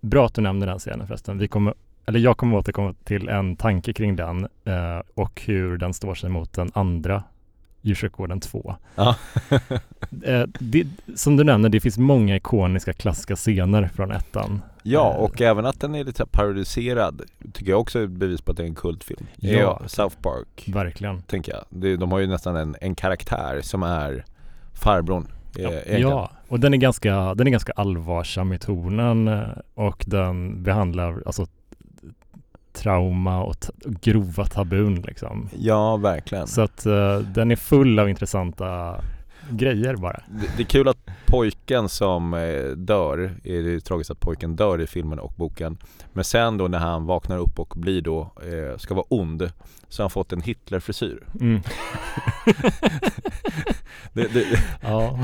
bra 0.00 0.26
att 0.26 0.34
du 0.34 0.40
nämnde 0.40 0.66
den 0.66 0.78
scenen 0.78 1.06
förresten. 1.06 1.38
Vi 1.38 1.48
kommer 1.48 1.74
eller 2.08 2.20
jag 2.20 2.36
kommer 2.36 2.56
återkomma 2.56 2.94
till 3.04 3.28
en 3.28 3.56
tanke 3.56 3.92
kring 3.92 4.16
den 4.16 4.48
eh, 4.64 5.00
och 5.14 5.42
hur 5.46 5.76
den 5.76 5.94
står 5.94 6.14
sig 6.14 6.30
mot 6.30 6.52
den 6.52 6.70
andra 6.74 7.22
Djurkyrkogården 7.80 8.40
2. 8.40 8.76
Ja. 8.94 9.14
eh, 10.24 10.42
det, 10.58 10.86
som 11.14 11.36
du 11.36 11.44
nämner, 11.44 11.68
det 11.68 11.80
finns 11.80 11.98
många 11.98 12.36
ikoniska 12.36 12.92
klassiska 12.92 13.36
scener 13.36 13.90
från 13.94 14.10
ettan. 14.10 14.62
Ja, 14.82 15.14
eh. 15.14 15.16
och 15.16 15.40
även 15.40 15.66
att 15.66 15.80
den 15.80 15.94
är 15.94 16.04
lite 16.04 16.26
parodiserad 16.26 17.22
tycker 17.52 17.70
jag 17.70 17.80
också 17.80 17.98
är 17.98 18.06
bevis 18.06 18.40
på 18.40 18.50
att 18.50 18.56
det 18.56 18.62
är 18.62 18.66
en 18.66 18.74
kultfilm. 18.74 19.26
Ja, 19.36 19.52
ja 19.52 19.82
South 19.86 20.16
Park. 20.22 20.64
Verkligen. 20.66 21.22
Tänker 21.22 21.52
jag. 21.52 21.98
De 21.98 22.12
har 22.12 22.18
ju 22.18 22.26
nästan 22.26 22.56
en, 22.56 22.76
en 22.80 22.94
karaktär 22.94 23.60
som 23.62 23.82
är 23.82 24.24
farbrorn. 24.72 25.26
Ja, 25.56 25.70
ja, 25.98 26.30
och 26.48 26.60
den 26.60 26.74
är, 26.74 26.78
ganska, 26.78 27.34
den 27.34 27.46
är 27.46 27.50
ganska 27.50 27.72
allvarsam 27.72 28.52
i 28.52 28.58
tonen 28.58 29.28
eh, 29.28 29.48
och 29.74 30.04
den 30.06 30.62
behandlar 30.62 31.22
alltså 31.26 31.46
trauma 32.72 33.42
och, 33.42 33.56
grova 34.00 34.44
tabun 34.44 34.94
liksom. 34.94 35.48
Ja, 35.58 35.96
verkligen. 35.96 36.46
Så 36.46 36.60
att 36.60 36.86
uh, 36.86 37.18
den 37.18 37.50
är 37.50 37.56
full 37.56 37.98
av 37.98 38.08
intressanta 38.08 39.00
grejer 39.50 39.96
bara. 39.96 40.22
Det, 40.28 40.50
det, 40.56 40.62
är 40.62 40.66
kul 40.66 40.88
att 40.88 40.98
pojken 41.26 41.88
som 41.88 42.34
eh, 42.34 42.64
dör, 42.76 43.34
är 43.44 43.62
det 43.62 43.80
tragiskt 43.80 44.10
att 44.10 44.20
pojken 44.20 44.56
dör 44.56 44.80
i 44.80 44.86
filmen 44.86 45.18
och 45.18 45.32
boken. 45.36 45.78
Men 46.12 46.24
sen 46.24 46.58
då 46.58 46.68
när 46.68 46.78
han 46.78 47.06
vaknar 47.06 47.38
upp 47.38 47.58
och 47.58 47.74
blir 47.76 48.02
då, 48.02 48.20
eh, 48.20 48.78
ska 48.78 48.94
vara 48.94 49.06
ond, 49.08 49.50
så 49.88 50.02
har 50.02 50.04
han 50.04 50.10
fått 50.10 50.32
en 50.32 50.40
Hitler-frisyr. 50.40 51.22
Mm. 51.40 51.60
det, 54.12 54.34
det, 54.34 54.44
ja. 54.82 55.18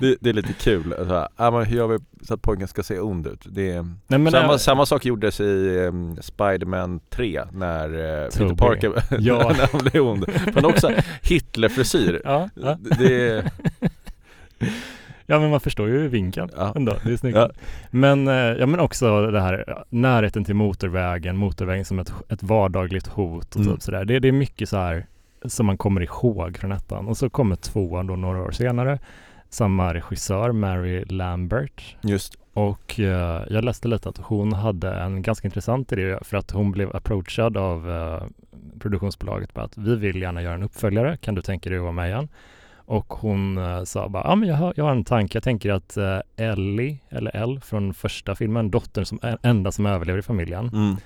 det, 0.00 0.26
är 0.26 0.32
lite 0.32 0.52
kul. 0.52 0.94
Så 0.98 1.04
här, 1.04 1.50
men 1.50 1.64
hur 1.64 1.76
gör 1.76 1.86
vi 1.86 1.98
så 2.22 2.34
att 2.34 2.42
pojken 2.42 2.68
ska 2.68 2.82
se 2.82 3.00
ond 3.00 3.26
ut? 3.26 3.44
Det 3.44 3.70
är, 3.70 3.82
Nej, 4.06 4.32
samma, 4.32 4.52
äh, 4.52 4.56
samma 4.56 4.86
sak 4.86 5.04
gjordes 5.04 5.40
i 5.40 5.78
um, 5.78 6.16
Spiderman 6.22 7.00
3 7.10 7.44
när 7.52 7.88
uh, 7.88 8.30
Peter 8.30 8.54
Parker 8.54 8.92
ja. 9.18 9.52
när 9.58 9.68
han 9.72 9.80
blev 9.80 10.02
ond. 10.02 10.24
Men 10.54 10.64
också 10.64 10.90
Hitler-frisyr. 11.22 12.20
Ja, 12.24 12.48
ja. 12.54 12.78
Det, 12.98 13.43
Ja 15.26 15.40
men 15.40 15.50
man 15.50 15.60
förstår 15.60 15.88
ju 15.88 16.08
vinkeln 16.08 16.50
ja. 16.56 16.72
ändå, 16.76 16.96
det 17.04 17.12
är 17.12 17.16
snyggt. 17.16 17.36
Ja. 17.36 17.50
Men, 17.90 18.28
eh, 18.28 18.34
ja, 18.34 18.66
men 18.66 18.80
också 18.80 19.26
det 19.26 19.40
här 19.40 19.84
närheten 19.88 20.44
till 20.44 20.54
motorvägen, 20.54 21.36
motorvägen 21.36 21.84
som 21.84 21.98
ett, 21.98 22.12
ett 22.28 22.42
vardagligt 22.42 23.06
hot 23.06 23.54
och 23.54 23.60
mm. 23.60 23.74
typ 23.74 23.82
sådär. 23.82 24.04
Det, 24.04 24.18
det 24.18 24.28
är 24.28 24.32
mycket 24.32 24.68
så 24.68 24.76
här 24.76 25.06
som 25.44 25.66
man 25.66 25.78
kommer 25.78 26.00
ihåg 26.00 26.58
från 26.58 26.72
ettan. 26.72 27.08
Och 27.08 27.16
så 27.16 27.30
kommer 27.30 27.56
tvåan 27.56 28.06
då 28.06 28.16
några 28.16 28.42
år 28.42 28.50
senare. 28.50 28.98
Samma 29.48 29.94
regissör, 29.94 30.52
Mary 30.52 31.04
Lambert. 31.04 31.96
Just. 32.00 32.34
Och 32.52 32.98
uh, 32.98 33.06
jag 33.50 33.64
läste 33.64 33.88
lite 33.88 34.08
att 34.08 34.18
hon 34.18 34.52
hade 34.52 34.94
en 34.94 35.22
ganska 35.22 35.48
intressant 35.48 35.92
idé 35.92 36.18
för 36.22 36.36
att 36.36 36.50
hon 36.50 36.72
blev 36.72 36.96
approachad 36.96 37.56
av 37.56 37.88
uh, 37.88 38.22
produktionsbolaget 38.80 39.54
på 39.54 39.60
att 39.60 39.78
vi 39.78 39.96
vill 39.96 40.22
gärna 40.22 40.42
göra 40.42 40.54
en 40.54 40.62
uppföljare. 40.62 41.16
Kan 41.16 41.34
du 41.34 41.42
tänka 41.42 41.70
dig 41.70 41.76
att 41.78 41.82
vara 41.82 41.92
med 41.92 42.08
igen? 42.08 42.28
Och 42.86 43.14
hon 43.14 43.58
uh, 43.58 43.84
sa 43.84 44.08
bara, 44.08 44.22
ja 44.22 44.30
ah, 44.30 44.36
men 44.36 44.48
jag 44.48 44.56
har, 44.56 44.74
jag 44.76 44.84
har 44.84 44.90
en 44.90 45.04
tanke. 45.04 45.36
Jag 45.36 45.42
tänker 45.42 45.70
att 45.70 45.96
uh, 45.98 46.18
Ellie, 46.36 46.98
eller 47.08 47.36
Elle 47.36 47.60
från 47.60 47.94
första 47.94 48.34
filmen, 48.34 48.70
dottern 48.70 49.04
som 49.04 49.18
enda 49.42 49.72
som 49.72 49.86
överlever 49.86 50.18
i 50.18 50.22
familjen. 50.22 50.68
Mm. 50.68 50.96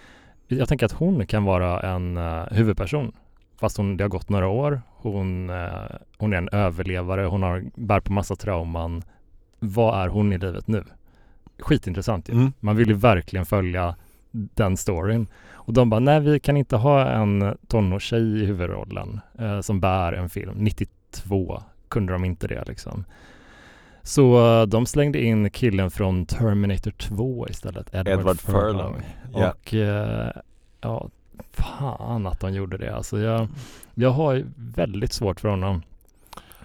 Jag 0.49 0.69
tänker 0.69 0.87
att 0.87 0.93
hon 0.93 1.27
kan 1.27 1.45
vara 1.45 1.81
en 1.81 2.17
uh, 2.17 2.45
huvudperson. 2.51 3.13
Fast 3.61 3.77
hon, 3.77 3.97
det 3.97 4.05
har 4.05 4.09
gått 4.09 4.29
några 4.29 4.49
år. 4.49 4.83
Hon, 4.89 5.51
hon 6.19 6.33
är 6.33 6.37
en 6.37 6.49
överlevare. 6.53 7.23
Hon 7.23 7.43
har, 7.43 7.65
bär 7.75 8.01
på 8.01 8.13
massa 8.13 8.37
trauman. 8.37 9.03
Vad 9.59 10.03
är 10.03 10.09
hon 10.09 10.33
i 10.33 10.39
livet 10.39 10.69
nu? 10.69 10.85
Skitintressant 11.59 12.29
ju. 12.29 12.33
Mm. 12.33 12.53
Man 12.61 12.77
vill 12.77 12.89
ju 12.89 12.95
verkligen 12.95 13.47
följa 13.47 13.95
den 14.31 14.77
storyn. 14.77 15.27
Och 15.51 15.73
de 15.73 15.91
bara, 15.91 16.01
nej 16.01 16.21
vi 16.21 16.41
kan 16.41 16.57
inte 16.57 16.77
ha 16.77 17.07
en 17.07 17.57
tonårstjej 17.67 18.43
i 18.43 18.47
huvudrollen 18.47 19.21
eh, 19.39 19.61
som 19.61 19.81
bär 19.81 20.13
en 20.13 20.29
film. 20.29 20.55
90, 20.57 20.87
två 21.11 21.63
kunde 21.89 22.13
de 22.13 22.25
inte 22.25 22.47
det 22.47 22.65
liksom. 22.67 23.05
Så 24.03 24.65
de 24.69 24.87
slängde 24.87 25.21
in 25.23 25.51
killen 25.51 25.91
från 25.91 26.27
Terminator 26.27 26.91
2 26.91 27.47
istället, 27.49 27.95
Edward, 27.95 28.19
Edward 28.19 28.41
Furlong. 28.41 28.73
Furlong. 28.73 29.03
Yeah. 29.37 29.51
Och 29.51 29.75
uh, 29.75 30.43
ja, 30.81 31.09
fan 31.53 32.27
att 32.27 32.41
de 32.41 32.55
gjorde 32.55 32.77
det. 32.77 32.97
Alltså 32.97 33.19
jag, 33.19 33.49
jag 33.95 34.11
har 34.11 34.45
väldigt 34.57 35.13
svårt 35.13 35.41
för 35.41 35.49
honom. 35.49 35.83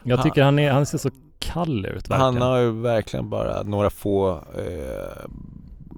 Jag 0.03 0.23
tycker 0.23 0.43
han, 0.43 0.59
är, 0.59 0.71
han 0.71 0.85
ser 0.85 0.97
så 0.97 1.09
kall 1.39 1.85
ut 1.85 1.95
verkligen. 1.95 2.21
Han 2.21 2.41
har 2.41 2.57
ju 2.57 2.71
verkligen 2.71 3.29
bara 3.29 3.63
några 3.63 3.89
få 3.89 4.31
eh, 4.31 5.29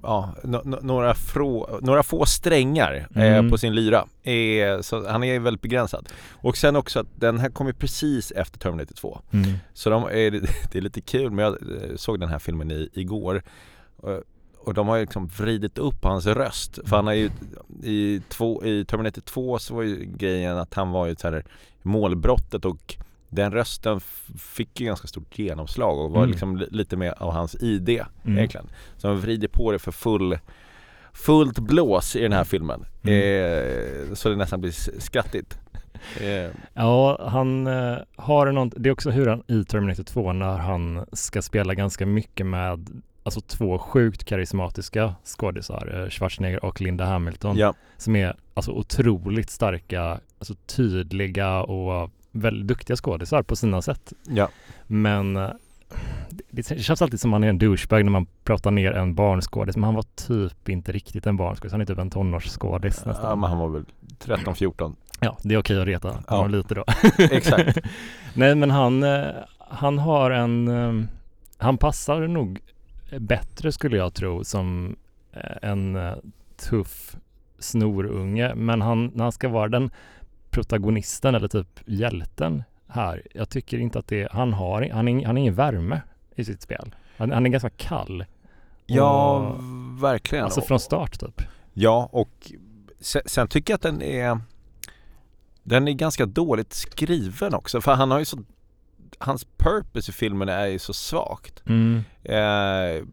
ja, 0.06 0.34
några, 0.82 1.14
frå, 1.14 1.78
några 1.82 2.02
få 2.02 2.26
strängar 2.26 3.08
eh, 3.14 3.22
mm. 3.22 3.50
på 3.50 3.58
sin 3.58 3.74
lyra. 3.74 4.06
Eh, 4.22 4.80
så 4.80 5.08
han 5.08 5.24
är 5.24 5.40
väldigt 5.40 5.62
begränsad. 5.62 6.08
Och 6.32 6.56
sen 6.56 6.76
också 6.76 7.00
att 7.00 7.06
den 7.14 7.38
här 7.38 7.50
kom 7.50 7.66
ju 7.66 7.72
precis 7.72 8.30
efter 8.30 8.58
Terminator 8.58 8.94
2. 8.94 9.20
Mm. 9.30 9.52
Så 9.72 9.90
de 9.90 10.04
är, 10.04 10.30
det 10.72 10.78
är 10.78 10.80
lite 10.80 11.00
kul, 11.00 11.30
men 11.30 11.44
jag 11.44 11.52
eh, 11.52 11.96
såg 11.96 12.20
den 12.20 12.28
här 12.28 12.38
filmen 12.38 12.70
i, 12.70 12.88
igår. 12.92 13.42
Och, 13.96 14.22
och 14.58 14.74
de 14.74 14.88
har 14.88 14.96
ju 14.96 15.02
liksom 15.02 15.26
vridit 15.26 15.78
upp 15.78 16.04
hans 16.04 16.26
röst. 16.26 16.78
För 16.84 16.96
han 16.96 17.06
har 17.06 17.14
ju 17.14 17.30
i, 17.82 18.22
två, 18.28 18.64
i 18.64 18.84
Terminator 18.84 19.22
2 19.22 19.58
så 19.58 19.74
var 19.74 19.82
ju 19.82 20.04
grejen 20.16 20.58
att 20.58 20.74
han 20.74 20.90
var 20.90 21.06
ju 21.06 21.16
så 21.16 21.30
här 21.30 21.44
målbrottet 21.82 22.64
och 22.64 22.96
den 23.28 23.52
rösten 23.52 24.00
fick 24.38 24.80
ju 24.80 24.86
ganska 24.86 25.08
stort 25.08 25.38
genomslag 25.38 25.98
och 25.98 26.10
var 26.10 26.18
mm. 26.18 26.30
liksom 26.30 26.66
lite 26.70 26.96
mer 26.96 27.14
av 27.18 27.32
hans 27.32 27.56
ID 27.60 27.88
mm. 27.88 28.38
egentligen. 28.38 28.66
Så 28.96 29.08
han 29.08 29.20
vrider 29.20 29.48
på 29.48 29.72
det 29.72 29.78
för 29.78 29.92
full 29.92 30.38
fullt 31.16 31.58
blås 31.58 32.16
i 32.16 32.22
den 32.22 32.32
här 32.32 32.44
filmen. 32.44 32.84
Mm. 33.02 33.20
Eh, 33.20 34.14
så 34.14 34.28
det 34.28 34.36
nästan 34.36 34.60
blir 34.60 35.00
skrattigt. 35.00 35.58
Eh. 36.20 36.50
Ja, 36.74 37.28
han 37.30 37.66
eh, 37.66 37.98
har 38.16 38.52
något, 38.52 38.74
det 38.76 38.88
är 38.88 38.92
också 38.92 39.10
hur 39.10 39.26
han 39.26 39.42
i 39.46 39.64
Terminator 39.64 40.04
2 40.04 40.32
när 40.32 40.56
han 40.56 41.06
ska 41.12 41.42
spela 41.42 41.74
ganska 41.74 42.06
mycket 42.06 42.46
med 42.46 43.02
alltså 43.22 43.40
två 43.40 43.78
sjukt 43.78 44.24
karismatiska 44.24 45.14
skådisar, 45.24 46.02
eh, 46.02 46.10
Schwarzenegger 46.10 46.64
och 46.64 46.80
Linda 46.80 47.04
Hamilton, 47.04 47.56
ja. 47.56 47.74
som 47.96 48.16
är 48.16 48.36
alltså 48.54 48.72
otroligt 48.72 49.50
starka, 49.50 50.20
alltså 50.38 50.54
tydliga 50.54 51.62
och 51.62 52.10
väldigt 52.40 52.66
duktiga 52.68 52.96
skådisar 52.96 53.42
på 53.42 53.56
sina 53.56 53.82
sätt. 53.82 54.12
Ja. 54.28 54.48
Men 54.86 55.36
eh, 55.36 55.50
det 56.50 56.80
känns 56.80 57.02
alltid 57.02 57.20
som 57.20 57.30
man 57.30 57.44
är 57.44 57.48
en 57.48 57.58
douchebag 57.58 58.04
när 58.04 58.12
man 58.12 58.26
pratar 58.44 58.70
ner 58.70 58.92
en 58.92 59.14
barnskådis, 59.14 59.76
men 59.76 59.84
han 59.84 59.94
var 59.94 60.04
typ 60.26 60.68
inte 60.68 60.92
riktigt 60.92 61.26
en 61.26 61.36
barnskådis, 61.36 61.72
han 61.72 61.80
är 61.80 61.84
typ 61.84 61.98
en 61.98 62.10
tonårsskådis 62.10 63.04
nästan. 63.04 63.30
Ja, 63.30 63.36
men 63.36 63.50
han 63.50 63.58
var 63.58 63.68
väl 63.68 63.84
13-14. 64.24 64.94
Ja, 65.20 65.38
det 65.42 65.54
är 65.54 65.58
okej 65.58 65.80
att 65.80 65.86
reta 65.86 66.08
ja. 66.28 66.36
honom 66.36 66.50
lite 66.50 66.74
då. 66.74 66.84
Exakt. 67.18 67.78
Nej, 68.34 68.54
men 68.54 68.70
han, 68.70 69.02
eh, 69.02 69.26
han 69.58 69.98
har 69.98 70.30
en, 70.30 70.68
eh, 70.68 71.08
han 71.58 71.78
passar 71.78 72.20
nog 72.20 72.60
bättre 73.18 73.72
skulle 73.72 73.96
jag 73.96 74.14
tro 74.14 74.44
som 74.44 74.96
en 75.62 75.98
tuff 76.56 77.16
snorunge, 77.58 78.54
men 78.54 78.80
han, 78.82 79.10
när 79.14 79.22
han 79.22 79.32
ska 79.32 79.48
vara 79.48 79.68
den 79.68 79.90
protagonisten 80.56 81.34
eller 81.34 81.48
typ 81.48 81.80
hjälten 81.86 82.62
här. 82.86 83.22
Jag 83.34 83.48
tycker 83.48 83.78
inte 83.78 83.98
att 83.98 84.06
det, 84.08 84.28
han 84.32 84.52
har, 84.52 84.90
han 84.92 85.08
är, 85.08 85.26
han 85.26 85.36
är 85.36 85.40
ingen 85.40 85.54
värme 85.54 86.00
i 86.34 86.44
sitt 86.44 86.62
spel. 86.62 86.94
Han, 87.16 87.32
han 87.32 87.46
är 87.46 87.50
ganska 87.50 87.70
kall. 87.70 88.24
Ja, 88.86 89.56
verkligen. 90.00 90.44
Alltså 90.44 90.60
från 90.60 90.80
start 90.80 91.20
typ. 91.20 91.42
Ja, 91.72 92.08
och 92.12 92.52
sen, 93.00 93.22
sen, 93.26 93.48
tycker 93.48 93.72
jag 93.72 93.76
att 93.76 93.82
den 93.82 94.02
är 94.02 94.40
den 95.62 95.88
är 95.88 95.92
ganska 95.92 96.26
dåligt 96.26 96.72
skriven 96.72 97.54
också 97.54 97.80
för 97.80 97.94
han 97.94 98.10
har 98.10 98.18
ju 98.18 98.24
så 98.24 98.38
hans 99.18 99.44
purpose 99.56 100.10
i 100.10 100.14
filmen 100.14 100.48
är 100.48 100.66
ju 100.66 100.78
så 100.78 100.92
svagt. 100.92 101.62
Mm. 101.66 102.04
Eh, 102.24 103.04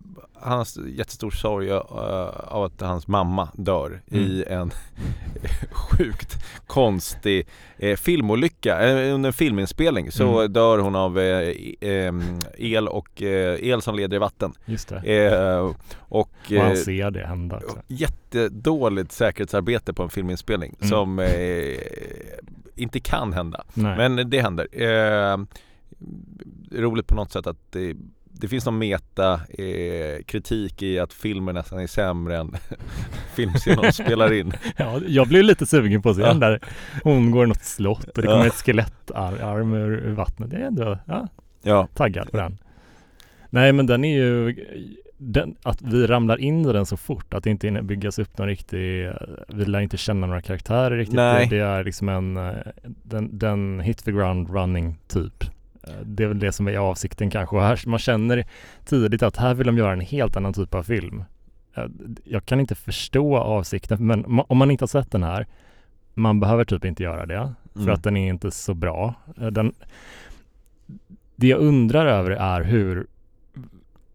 han 0.46 0.58
har 0.58 0.88
jättestor 0.90 1.32
sorg 1.32 1.70
uh, 1.72 1.78
av 2.48 2.64
att 2.64 2.82
hans 2.82 3.08
mamma 3.08 3.50
dör 3.54 4.02
Mm. 4.12 4.24
i 4.24 4.44
en 4.48 4.72
sjukt 5.72 6.44
konstig 6.68 7.48
eh, 7.78 7.96
filmolycka. 7.98 8.80
Eh, 8.80 9.14
under 9.16 9.28
en 9.30 9.34
filminspelning 9.34 10.12
så 10.12 10.40
Mm. 10.40 10.54
dör 10.54 10.78
hon 10.78 10.96
av 10.96 11.20
eh, 11.20 11.56
ehm, 11.82 12.40
el 12.58 12.88
och 12.88 13.22
eh, 13.22 13.60
el 13.70 13.82
som 13.82 13.96
leder 13.96 14.16
i 14.16 14.20
vatten. 14.20 14.54
Just 14.66 14.88
det. 14.88 15.60
Och 15.60 15.78
Och 16.00 16.30
han 16.60 16.78
ser 16.78 17.12
det 17.12 17.26
hända 17.28 17.56
också. 17.58 17.78
jättedåligt 17.88 19.12
säkerhetsarbete 19.12 19.94
på 19.94 20.04
en 20.04 20.10
filminspelning 20.10 20.76
Mm. 20.80 20.90
som 20.90 21.28
inte 22.76 23.00
kan 23.00 23.34
hända. 23.34 23.64
Nej. 23.74 23.98
Men 23.98 24.30
det 24.30 24.42
händer. 24.42 24.68
Roligt 26.72 27.08
på 27.08 27.16
något 27.16 27.32
sätt 27.32 27.48
att 27.48 27.58
det, 27.72 27.96
det 28.32 28.48
finns 28.48 28.66
någon 28.66 28.78
meta 28.78 29.34
eh, 29.34 30.24
kritik 30.26 30.82
i 30.82 31.00
att 31.00 31.14
filmen 31.14 31.56
nästan 31.56 31.80
är 31.80 31.88
sämre 31.88 32.38
än 32.38 32.56
filmscenen 33.36 33.82
de 33.82 33.92
spelar 33.92 34.34
in. 34.34 34.54
Ja, 34.78 35.00
jag 35.08 35.28
blev 35.28 35.44
lite 35.44 35.66
sugen 35.66 36.02
på 36.02 36.14
se 36.14 36.22
Ja. 36.22 36.34
där. 36.34 36.60
Hon 37.04 37.32
går 37.32 37.46
i 37.46 37.48
något 37.48 37.64
slott 37.64 38.06
och 38.18 38.22
det 38.22 38.28
kommer 38.28 38.40
Ja. 38.40 38.48
ett 38.48 38.54
skelettarm 38.54 39.74
ur, 39.74 40.12
vattnet. 40.12 40.50
Det 40.50 40.58
är 40.58 40.68
ändå 40.68 40.98
ja, 41.06 41.28
Ja, 41.62 41.88
taggad 41.94 42.32
på 42.32 42.38
den. 42.38 42.58
Nej, 43.50 43.74
men 43.74 43.86
den 43.86 44.04
är 44.04 44.18
ju 44.18 44.56
den, 45.18 45.56
att 45.64 45.82
vi 45.82 46.08
ramlar 46.08 46.38
in 46.38 46.66
i 46.70 46.74
den 46.74 46.86
så 46.86 46.98
fort, 46.98 47.34
att 47.34 47.44
det 47.44 47.50
inte 47.50 47.72
byggas 47.84 48.20
upp 48.20 48.38
någon 48.38 48.48
riktig, 48.48 49.12
vi 49.48 49.66
lär 49.66 49.80
inte 49.80 49.98
känna 49.98 50.28
några 50.28 50.42
karaktärer 50.42 50.98
riktigt. 50.98 51.16
Nej. 51.16 51.48
Det, 51.50 51.56
det 51.56 51.64
är 51.64 51.84
liksom 51.84 52.10
en, 52.10 52.38
eh, 52.38 52.54
den, 53.04 53.38
den 53.38 53.80
hit 53.80 54.04
the 54.06 54.12
ground 54.12 54.50
running 54.50 54.98
typ. 55.08 55.44
Eh, 55.88 55.94
Det 56.06 56.24
är 56.24 56.28
väl 56.28 56.40
det 56.40 56.52
som 56.52 56.68
är 56.68 56.78
avsikten 56.78 57.30
kanske. 57.30 57.56
Och 57.56 57.62
här, 57.62 57.82
man 57.88 58.00
känner 58.00 58.46
tidigt 58.86 59.24
att 59.24 59.38
här 59.38 59.54
vill 59.54 59.68
de 59.68 59.78
göra 59.78 59.94
en 59.94 60.02
helt 60.02 60.38
annan 60.38 60.54
typ 60.54 60.74
av 60.76 60.84
film. 60.84 61.24
Eh, 61.76 61.86
Jag 62.24 62.46
kan 62.46 62.60
inte 62.60 62.76
förstå 62.76 63.38
avsikten, 63.38 64.08
men 64.08 64.26
om 64.48 64.58
man 64.58 64.72
inte 64.72 64.84
har 64.84 64.88
sett 64.88 65.12
den 65.12 65.24
här, 65.24 65.48
man 66.14 66.40
behöver 66.40 66.66
typ 66.66 66.86
inte 66.86 67.04
göra 67.04 67.26
det, 67.26 67.54
för 67.74 67.80
Mm. 67.82 67.94
att 67.94 68.04
den 68.04 68.18
är 68.18 68.30
inte 68.30 68.52
så 68.52 68.74
bra. 68.74 69.14
Eh, 69.42 69.48
Den, 69.48 69.74
det 71.36 71.48
jag 71.48 71.60
undrar 71.60 72.06
över 72.06 72.32
är 72.32 72.62
hur 72.64 73.08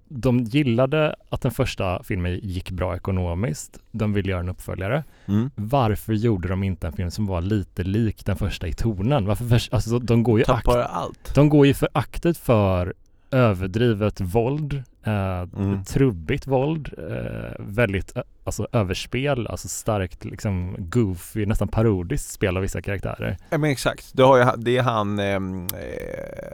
de 0.08 0.38
gillade 0.44 1.14
att 1.28 1.40
den 1.40 1.52
första 1.52 2.02
filmen 2.02 2.40
gick 2.42 2.70
bra 2.70 2.96
ekonomiskt. 2.96 3.78
De 3.90 4.12
ville 4.12 4.30
göra 4.30 4.40
en 4.40 4.48
uppföljare. 4.48 5.04
mm. 5.26 5.50
Varför 5.54 6.12
gjorde 6.12 6.48
de 6.48 6.62
inte 6.62 6.86
en 6.86 6.92
film 6.92 7.10
som 7.10 7.26
var 7.26 7.40
lite 7.40 7.82
lik 7.84 8.24
den 8.26 8.36
första 8.36 8.66
i 8.68 8.72
tonen? 8.72 9.26
Varför 9.26 9.44
förs- 9.44 9.68
alltså, 9.72 9.98
de 9.98 10.22
går 10.22 10.38
ju 10.38 10.44
akt, 10.48 10.64
tappar 10.64 10.78
allt. 10.78 11.34
de 11.34 11.48
går 11.48 11.66
ju 11.66 11.74
för 11.74 11.88
aktet 11.92 12.38
för 12.38 12.94
överdrivet 13.30 14.20
våld, 14.20 14.82
eh, 15.08 15.48
Mm. 15.60 15.84
trubbigt 15.84 16.46
våld, 16.46 16.90
eh, 16.98 17.54
väldigt 17.58 18.16
ö- 18.16 18.22
alltså, 18.44 18.66
överspel, 18.72 19.46
alltså 19.46 19.68
starkt 19.68 20.24
liksom 20.24 20.76
goofy, 20.78 21.46
nästan 21.46 21.68
parodiskt 21.68 22.30
spel 22.30 22.56
av 22.56 22.62
vissa 22.62 22.82
karaktärer. 22.82 23.36
Ja 23.50 23.58
men 23.58 23.70
exakt, 23.70 24.10
du 24.14 24.22
har 24.24 24.38
ju, 24.38 24.44
det 24.62 24.76
är 24.76 24.82
han, 24.82 25.18
ehm, 25.18 25.66
eh, 25.66 25.68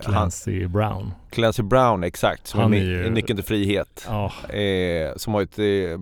han 0.04 0.12
Clancy 0.12 0.66
Brown. 0.66 1.12
Clancy 1.30 1.62
Brown 1.62 2.04
exakt, 2.04 2.46
som 2.46 2.60
Han 2.60 2.74
är, 2.74 2.78
ju- 2.78 3.10
nyckeln 3.10 3.36
till 3.36 3.44
frihet. 3.46 4.06
Ja, 4.08 4.32
Eh, 4.54 5.16
som 5.16 5.34
har 5.34 5.42
ett 5.42 5.58
eh, 5.58 6.00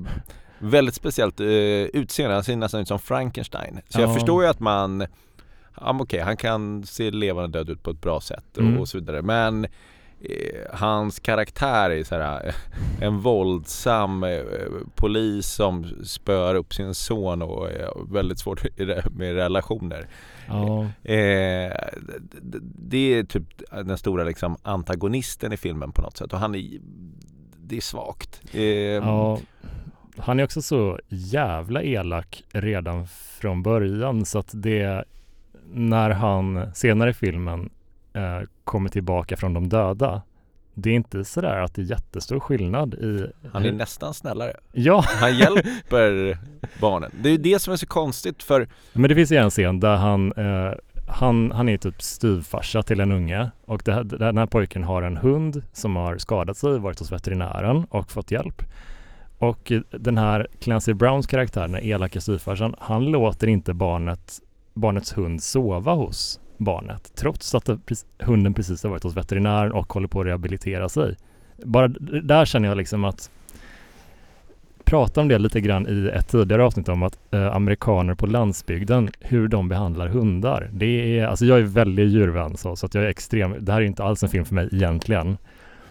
väldigt 0.58 0.94
speciellt 0.94 1.40
eh, 1.40 1.46
utseende, 1.46 2.34
han 2.34 2.44
ser 2.44 2.56
nästan 2.56 2.80
ut 2.80 2.88
som 2.88 2.98
Frankenstein. 2.98 3.80
Så 3.88 4.00
jag 4.00 4.10
Ja. 4.10 4.14
förstår 4.14 4.42
ju 4.44 4.48
att 4.50 4.60
man, 4.60 5.06
ja 5.80 5.98
okej 6.00 6.20
han 6.20 6.36
kan 6.36 6.82
se 6.86 7.10
levande 7.10 7.58
död 7.58 7.70
ut 7.70 7.82
på 7.82 7.90
ett 7.90 8.00
bra 8.00 8.20
sätt 8.20 8.44
och, 8.56 8.62
Mm. 8.62 8.78
och 8.78 8.88
så 8.88 8.98
vidare. 8.98 9.22
Men 9.22 9.64
eh, 9.64 9.70
hans 10.72 11.20
karaktär 11.20 11.90
är 11.90 12.04
så 12.04 12.14
här, 12.14 12.46
eh, 12.46 12.54
en 13.00 13.18
våldsam 13.18 14.24
eh, 14.24 14.40
polis 14.94 15.46
som 15.46 15.84
spör 16.04 16.54
upp 16.54 16.74
sin 16.74 16.94
son 16.94 17.42
och 17.42 17.70
är 17.70 18.12
väldigt 18.12 18.38
svårt 18.38 18.64
med 19.10 19.34
relationer. 19.34 20.06
ja. 20.48 20.82
Eh, 20.82 21.72
det 22.88 23.14
är 23.14 23.24
typ 23.24 23.44
den 23.70 23.98
stora 23.98 24.24
liksom 24.24 24.56
antagonisten 24.62 25.52
i 25.52 25.56
filmen 25.56 25.92
på 25.92 26.02
något 26.02 26.16
sätt 26.16 26.32
och 26.32 26.38
han 26.38 26.54
är 26.54 26.80
det 27.64 27.76
är 27.76 27.80
svagt. 27.80 28.40
Eh, 28.52 28.62
Ja, 28.62 29.38
han 30.16 30.40
är 30.40 30.44
också 30.44 30.62
så 30.62 30.98
jävla 31.08 31.82
elak 31.82 32.44
redan 32.52 33.06
från 33.40 33.62
början 33.62 34.24
så 34.24 34.38
att 34.38 34.50
det 34.52 35.04
när 35.72 36.10
han 36.10 36.74
senare 36.74 37.10
i 37.10 37.14
filmen 37.14 37.70
eh, 38.14 38.40
kommer 38.64 38.88
tillbaka 38.88 39.36
från 39.36 39.54
de 39.54 39.68
döda 39.68 40.22
det 40.74 40.90
är 40.90 40.94
inte 40.94 41.24
sådär 41.24 41.56
att 41.56 41.74
det 41.74 41.82
är 41.82 41.86
jättestor 41.86 42.40
skillnad 42.40 42.94
i 42.94 43.26
Han 43.52 43.64
är 43.64 43.72
nästan 43.72 44.14
snällare. 44.14 44.52
Ja, 44.72 45.04
Han 45.06 45.38
hjälper 45.38 46.38
barnen. 46.80 47.10
Det 47.22 47.28
är 47.28 47.30
ju 47.30 47.38
det 47.38 47.58
som 47.58 47.72
är 47.72 47.76
så 47.76 47.86
konstigt 47.86 48.42
för 48.42 48.68
men 48.92 49.08
det 49.08 49.14
finns 49.14 49.32
ju 49.32 49.36
en 49.36 49.50
scen 49.50 49.80
där 49.80 49.96
han 49.96 50.32
eh, 50.32 50.72
han, 51.08 51.52
han 51.52 51.68
är 51.68 51.76
typ 51.76 52.02
styvfarsa 52.02 52.82
till 52.82 53.00
en 53.00 53.12
unge 53.12 53.50
och 53.64 53.82
det, 53.84 54.02
den 54.02 54.38
här 54.38 54.46
pojken 54.46 54.84
har 54.84 55.02
en 55.02 55.16
hund 55.16 55.62
som 55.72 55.96
har 55.96 56.18
skadat 56.18 56.56
sig, 56.56 56.78
varit 56.78 56.98
hos 56.98 57.12
veterinären 57.12 57.86
och 57.90 58.10
fått 58.10 58.30
hjälp. 58.30 58.62
Och 59.38 59.72
den 59.90 60.18
här 60.18 60.46
Clancy 60.60 60.94
Browns 60.94 61.26
karaktär, 61.26 61.68
den 61.68 61.84
elaka 61.84 62.20
styvfarsan, 62.20 62.74
han 62.78 63.04
låter 63.04 63.46
inte 63.46 63.74
barnet, 63.74 64.40
barnets 64.74 65.18
hund 65.18 65.42
sova 65.42 65.92
hos 65.92 66.40
barnet 66.64 67.12
trots 67.14 67.54
att 67.54 67.64
precis- 67.86 68.06
hunden 68.18 68.54
precis 68.54 68.82
har 68.82 68.90
varit 68.90 69.02
hos 69.02 69.16
veterinären 69.16 69.72
och 69.72 69.92
håller 69.92 70.08
på 70.08 70.20
att 70.20 70.26
rehabilitera 70.26 70.88
sig. 70.88 71.16
Bara 71.64 71.88
där 72.22 72.44
känner 72.44 72.68
jag 72.68 72.76
liksom 72.76 73.04
att 73.04 73.30
prata 74.84 75.20
om 75.20 75.28
det 75.28 75.38
lite 75.38 75.60
grann 75.60 75.86
i 75.88 76.10
ett 76.14 76.28
tidigare 76.28 76.64
avsnitt 76.64 76.88
om 76.88 77.02
att 77.02 77.18
eh, 77.30 77.56
amerikaner 77.56 78.14
på 78.14 78.26
landsbygden, 78.26 79.10
hur 79.20 79.48
de 79.48 79.68
behandlar 79.68 80.08
hundar. 80.08 80.70
Det 80.72 81.18
är, 81.18 81.26
alltså 81.26 81.44
jag 81.44 81.58
är 81.58 81.62
väldigt 81.62 82.10
djurvän 82.10 82.56
så, 82.56 82.76
så 82.76 82.86
att 82.86 82.94
jag 82.94 83.04
är 83.04 83.08
extrem, 83.08 83.54
det 83.60 83.72
här 83.72 83.80
är 83.80 83.84
inte 83.84 84.04
alls 84.04 84.22
en 84.22 84.28
film 84.28 84.44
för 84.44 84.54
mig 84.54 84.68
egentligen. 84.72 85.36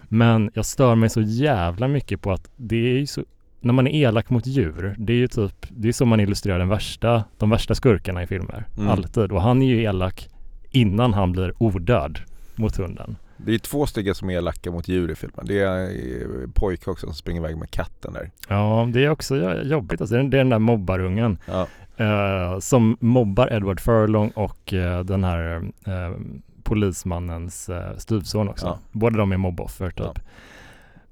Men 0.02 0.50
jag 0.54 0.66
stör 0.66 0.94
mig 0.94 1.08
så 1.08 1.20
jävla 1.20 1.88
mycket 1.88 2.20
på 2.20 2.32
att 2.32 2.50
det 2.56 2.76
är 2.76 2.98
ju 2.98 3.06
så, 3.06 3.24
när 3.60 3.72
man 3.72 3.86
är 3.86 3.94
elak 4.08 4.30
mot 4.30 4.46
djur, 4.46 4.94
det 4.98 5.12
är 5.12 5.16
ju 5.16 5.28
typ, 5.28 5.66
det 5.68 5.88
är 5.88 5.92
så 5.92 6.04
man 6.04 6.20
illustrerar 6.20 6.58
den 6.58 6.68
värsta, 6.68 7.24
de 7.38 7.50
värsta 7.50 7.74
skurkarna 7.74 8.22
i 8.22 8.26
filmer. 8.26 8.64
Mm. 8.76 8.88
Alltid. 8.88 9.32
Och 9.32 9.42
han 9.42 9.62
är 9.62 9.66
ju 9.66 9.82
elak 9.82 10.28
innan 10.72 11.14
han 11.14 11.32
blir 11.32 11.52
odöd 11.58 12.18
mot 12.56 12.76
hunden. 12.76 13.16
det 13.36 13.54
är 13.54 13.58
två 13.58 13.86
stycken 13.86 14.14
som 14.14 14.30
är 14.30 14.34
elaka 14.34 14.70
mot 14.70 14.88
djur 14.88 15.10
i 15.10 15.14
filmen. 15.14 15.46
Det 15.46 15.58
är 15.60 15.82
eh, 15.82 16.50
pojke 16.54 16.90
också 16.90 17.06
som 17.06 17.14
springer 17.14 17.40
iväg 17.40 17.56
med 17.56 17.70
katten 17.70 18.12
där. 18.12 18.30
Ja, 18.48 18.88
det 18.92 19.04
är 19.04 19.08
också 19.10 19.36
jo- 19.36 19.62
jobbigt. 19.70 20.00
Alltså, 20.00 20.14
det 20.16 20.20
är 20.20 20.38
den 20.38 20.50
där 20.50 20.58
mobbarungen. 20.58 21.38
Ja. 21.46 21.66
eh, 21.96 22.58
som 22.58 22.96
mobbar 23.00 23.52
Edward 23.52 23.80
Furlong 23.80 24.30
och 24.30 24.72
eh, 24.72 25.00
den 25.04 25.24
här 25.24 25.62
eh, 25.86 26.16
polismannens 26.62 27.68
eh, 27.68 27.96
styvson 27.96 28.48
också. 28.48 28.66
Ja. 28.66 28.78
Båda 28.92 29.16
de 29.18 29.32
är 29.32 29.36
mobboffer 29.36 29.90
typ. 29.90 29.98
Ja. 29.98 30.14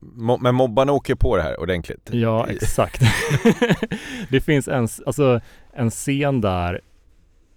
Mo- 0.01 0.39
Men 0.41 0.55
mobbarna 0.55 0.93
åker 0.93 1.15
på 1.15 1.37
det 1.37 1.43
här 1.43 1.61
ordentligt. 1.61 2.09
Ja, 2.13 2.47
exakt. 2.49 3.01
det 4.29 4.41
finns 4.41 4.69
en, 4.69 4.89
alltså, 5.07 5.41
en 5.73 5.91
scen 5.91 6.41
där, 6.41 6.81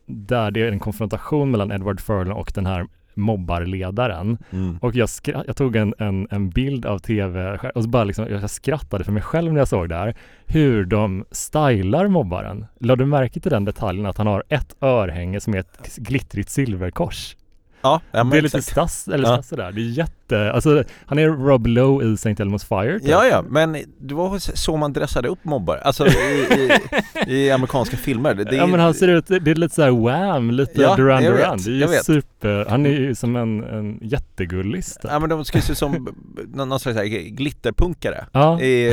där 0.05 0.51
det 0.51 0.61
är 0.61 0.71
en 0.71 0.79
konfrontation 0.79 1.51
mellan 1.51 1.71
Edward 1.71 1.99
Furlong 2.01 2.37
och 2.37 2.51
den 2.55 2.65
här 2.65 2.87
mobbarledaren. 3.15 4.37
Mm. 4.51 4.77
Och 4.81 4.95
jag, 4.95 5.09
jag 5.47 5.55
tog 5.55 5.75
en, 5.75 5.93
en, 5.97 6.27
en 6.31 6.49
bild 6.49 6.85
av 6.85 6.99
tv 6.99 7.59
och 7.75 7.83
så 7.83 7.89
bara 7.89 8.03
liksom, 8.03 8.27
jag 8.29 8.49
skrattade 8.49 9.03
för 9.03 9.11
mig 9.11 9.21
själv 9.21 9.53
när 9.53 9.59
jag 9.61 9.67
såg 9.67 9.89
det 9.89 9.95
här. 9.95 10.15
Hur 10.45 10.85
de 10.85 11.25
stylar 11.31 12.07
mobbaren. 12.07 12.65
Lade 12.79 13.03
du 13.03 13.07
märke 13.07 13.39
till 13.39 13.51
den 13.51 13.65
detaljen 13.65 14.05
att 14.05 14.17
han 14.17 14.27
har 14.27 14.43
ett 14.49 14.75
örhänge 14.81 15.39
som 15.39 15.53
är 15.53 15.57
ett 15.59 15.95
glittrigt 15.97 16.49
silverkors? 16.49 17.35
Ja, 17.81 18.01
ja 18.11 18.23
det 18.23 18.37
är 18.37 18.41
lite 18.41 18.61
stass, 18.61 19.07
eller 19.07 19.29
Ja. 19.29 19.43
sådär. 19.43 19.71
Det 19.71 19.81
är 19.81 19.89
jätte, 19.89 20.13
alltså 20.37 20.83
han 21.05 21.19
är 21.19 21.27
Rob 21.27 21.67
Lowe 21.67 22.05
i 22.05 22.13
St. 22.13 22.29
Elmo's 22.29 22.65
Fire. 22.67 22.99
typ. 22.99 23.09
Ja, 23.09 23.27
ja, 23.27 23.43
men 23.49 23.77
det 23.99 24.13
var 24.15 24.39
så 24.39 24.77
man 24.77 24.93
dressade 24.93 25.27
upp 25.27 25.45
mobbar. 25.45 25.77
Alltså 25.77 26.07
i, 26.07 26.47
i, 27.27 27.33
i 27.33 27.51
amerikanska 27.51 27.97
filmer. 27.97 28.33
Det, 28.33 28.43
det, 28.43 28.55
ja 28.55 28.67
men 28.67 28.79
han 28.79 28.93
ser 28.93 29.07
ut, 29.07 29.27
det 29.27 29.35
är 29.35 29.55
lite 29.55 29.75
såhär 29.75 29.91
Wham, 29.91 30.51
lite 30.51 30.81
Ja, 30.81 30.95
Duran 30.95 31.23
Duran. 31.23 31.59
Det 31.65 31.71
är 31.71 31.93
ju 31.93 31.99
super, 32.03 32.65
han 32.69 32.85
är 32.85 32.89
ju 32.89 33.15
som 33.15 33.35
en, 33.35 33.63
en 33.63 33.99
jättegullis. 34.01 34.95
typ. 34.95 35.11
Ja 35.11 35.19
men 35.19 35.29
de 35.29 35.45
ska 35.45 35.61
se 35.61 35.71
ut 35.71 35.77
som 35.77 36.15
någon, 36.53 36.79
slags 36.79 36.99
glitterpunkare. 37.29 38.25
Ja. 38.31 38.61
I, 38.61 38.85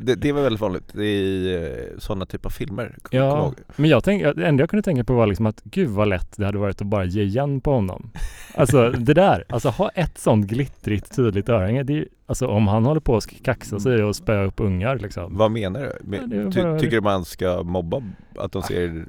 det, 0.00 0.14
det 0.14 0.32
var 0.32 0.42
väldigt 0.42 0.60
vanligt 0.60 0.96
i 0.96 1.54
eh, 1.54 1.98
sådana 1.98 2.26
typer 2.26 2.48
av 2.48 2.50
filmer. 2.50 2.96
Ja, 3.10 3.52
men 3.76 3.90
jag 3.90 4.04
tänkte, 4.04 4.32
det 4.32 4.46
enda 4.46 4.62
jag 4.62 4.70
kunde 4.70 4.82
tänka 4.82 5.04
på 5.04 5.14
var 5.14 5.26
liksom 5.26 5.46
att 5.46 5.62
gud 5.64 5.88
vad 5.88 6.08
lätt 6.08 6.36
det 6.36 6.46
hade 6.46 6.58
varit 6.58 6.80
att 6.80 6.86
bara 6.86 7.04
ge 7.04 7.22
igen 7.22 7.60
på 7.60 7.72
honom. 7.72 8.10
Alltså 8.54 8.90
det 8.90 9.14
där, 9.14 9.44
alltså 9.48 9.68
ha 9.68 9.88
ett 9.88 10.18
sånt 10.18 10.50
glittrigt 10.84 11.16
tydligt 11.16 11.48
örhänge, 11.48 11.82
det 11.82 11.98
är, 11.98 12.08
alltså 12.26 12.46
om 12.46 12.68
han 12.68 12.84
håller 12.84 13.00
på 13.00 13.16
att 13.16 13.42
kaxa 13.44 13.80
sig 13.80 14.02
och 14.02 14.16
spöa 14.16 14.44
upp 14.44 14.60
ungar 14.60 14.98
liksom. 14.98 15.36
Vad 15.36 15.50
menar 15.50 15.80
du? 15.80 15.92
Men, 16.04 16.20
Ja, 16.44 16.50
ty, 16.52 16.62
bara- 16.62 16.78
Tycker 16.78 16.96
du 16.96 17.00
man 17.00 17.24
ska 17.24 17.62
mobba 17.62 18.02
att 18.38 18.52
de 18.52 18.62
ser... 18.62 19.04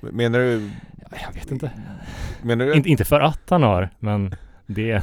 Menar 0.00 0.38
du... 0.38 0.70
Jag 1.26 1.34
vet 1.34 1.50
inte. 1.50 1.70
Menar 2.42 2.66
du 2.66 2.72
Inte, 2.74 2.88
inte 2.88 3.04
för 3.04 3.20
att 3.20 3.40
han 3.50 3.62
har, 3.62 3.90
men 3.98 4.34
det, 4.66 4.92
det, 4.92 5.02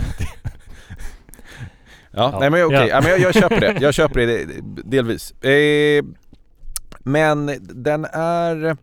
Ja, 2.11 2.29
Ja. 2.33 2.37
nej 2.39 2.49
men 2.49 2.65
okej, 2.65 2.77
Ja. 2.79 2.87
ja. 2.87 3.01
men 3.01 3.09
jag, 3.11 3.19
jag 3.19 3.33
köper 3.33 3.59
det. 3.59 3.77
Jag 3.81 3.93
köper 3.93 4.19
det 4.27 4.45
delvis. 4.83 5.31
Eh, 5.43 6.03
men 7.03 7.51
den 7.61 8.05
är... 8.13 8.77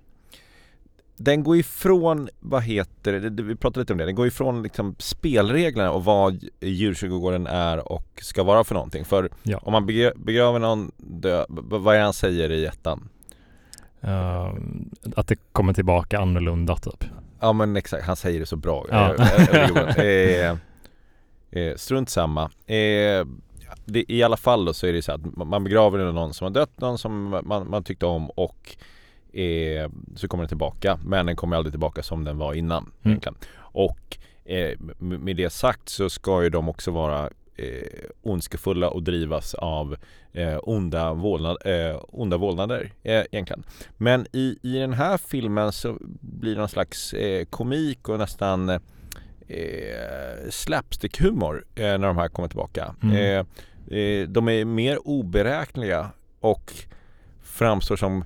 Den 1.22 1.42
går 1.44 1.56
ifrån, 1.56 2.28
vad 2.40 2.62
heter 2.62 3.12
det, 3.12 3.42
vi 3.42 3.56
pratade 3.56 3.80
lite 3.80 3.92
om 3.92 3.98
det, 3.98 4.04
den 4.04 4.14
går 4.14 4.26
ifrån 4.26 4.62
liksom 4.62 4.94
spelreglerna 4.98 5.90
och 5.92 6.04
vad 6.04 6.44
djurkyrkogården 6.60 7.46
är 7.46 7.92
och 7.92 8.06
ska 8.22 8.42
vara 8.42 8.64
för 8.64 8.74
någonting. 8.74 9.04
För 9.04 9.30
Ja. 9.42 9.58
om 9.62 9.72
man 9.72 9.86
begra- 9.86 10.12
begraver 10.24 10.58
någon 10.58 10.90
död, 10.96 11.46
vad 11.48 11.94
är 11.94 11.98
det 11.98 12.04
han 12.04 12.12
säger 12.12 12.50
i 12.52 12.66
ettan? 12.66 13.08
Eh, 14.00 14.52
att 15.16 15.26
det 15.28 15.36
kommer 15.52 15.72
tillbaka 15.72 16.18
annorlunda 16.20 16.76
typ. 16.76 17.04
Ja 17.40 17.52
men 17.52 17.76
exakt, 17.76 18.04
han 18.06 18.16
säger 18.16 18.40
det 18.40 18.46
så 18.46 18.56
bra. 18.56 18.86
Ja. 18.90 19.14
Eh, 19.14 19.54
eh, 19.98 20.50
eh, 20.50 20.56
eh, 21.50 21.76
strunt 21.76 22.10
samma. 22.10 22.42
Eh, 22.66 23.26
det, 23.84 24.04
I 24.08 24.22
alla 24.22 24.36
fall 24.36 24.64
då 24.64 24.72
så 24.72 24.86
är 24.86 24.92
det 24.92 25.02
så 25.02 25.12
att 25.12 25.36
man- 25.36 25.48
man 25.48 25.64
begraver 25.64 26.12
någon 26.12 26.34
som 26.34 26.44
har 26.44 26.50
dött, 26.50 26.80
någon 26.80 26.98
som 26.98 27.40
man, 27.44 27.70
man 27.70 27.84
tyckte 27.84 28.06
om 28.06 28.30
och 28.30 28.76
eh, 29.32 29.90
så 30.16 30.28
kommer 30.28 30.42
den 30.44 30.48
tillbaka. 30.48 30.98
Men 31.04 31.26
den 31.26 31.36
kommer 31.36 31.56
aldrig 31.56 31.72
tillbaka 31.72 32.02
som 32.02 32.24
den 32.24 32.38
var 32.38 32.54
innan 32.54 32.82
Mm. 32.82 32.92
egentligen. 33.02 33.36
Och 33.58 34.18
eh, 34.44 34.78
med 34.98 35.36
det 35.36 35.50
sagt 35.50 35.88
så 35.88 36.10
ska 36.10 36.42
ju 36.42 36.50
de 36.50 36.68
också 36.68 36.90
vara 36.90 37.30
eh, 37.56 37.86
ondskefulla 38.22 38.90
och 38.90 39.02
drivas 39.02 39.54
av 39.54 39.96
eh, 40.32 40.58
onda, 40.62 41.12
vålnad, 41.12 41.56
eh, 41.64 42.00
onda 42.08 42.36
vålnader 42.36 42.92
eh, 43.02 43.22
egentligen. 43.32 43.62
Men 43.96 44.26
i, 44.32 44.58
i 44.62 44.78
den 44.78 44.92
här 44.92 45.18
filmen 45.18 45.72
så 45.72 45.96
blir 46.20 46.52
det 46.54 46.58
någon 46.58 46.68
slags 46.68 47.12
eh, 47.12 47.44
komik 47.44 48.08
och 48.08 48.18
nästan 48.18 48.68
eh, 48.68 48.78
slapstick-humor 50.50 51.64
eh, 51.74 51.82
när 51.84 51.98
de 52.06 52.16
här 52.16 52.28
kommer 52.28 52.48
tillbaka. 52.48 52.94
Mm. 53.02 53.46
Eh, 53.90 54.28
de 54.28 54.48
är 54.48 54.64
mer 54.64 55.08
oberäkneliga 55.08 56.10
och 56.40 56.72
framstår 57.42 57.96
som 57.96 58.24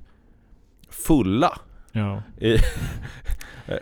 fulla. 0.95 1.59
Ja. 1.93 2.23
I, 2.39 2.55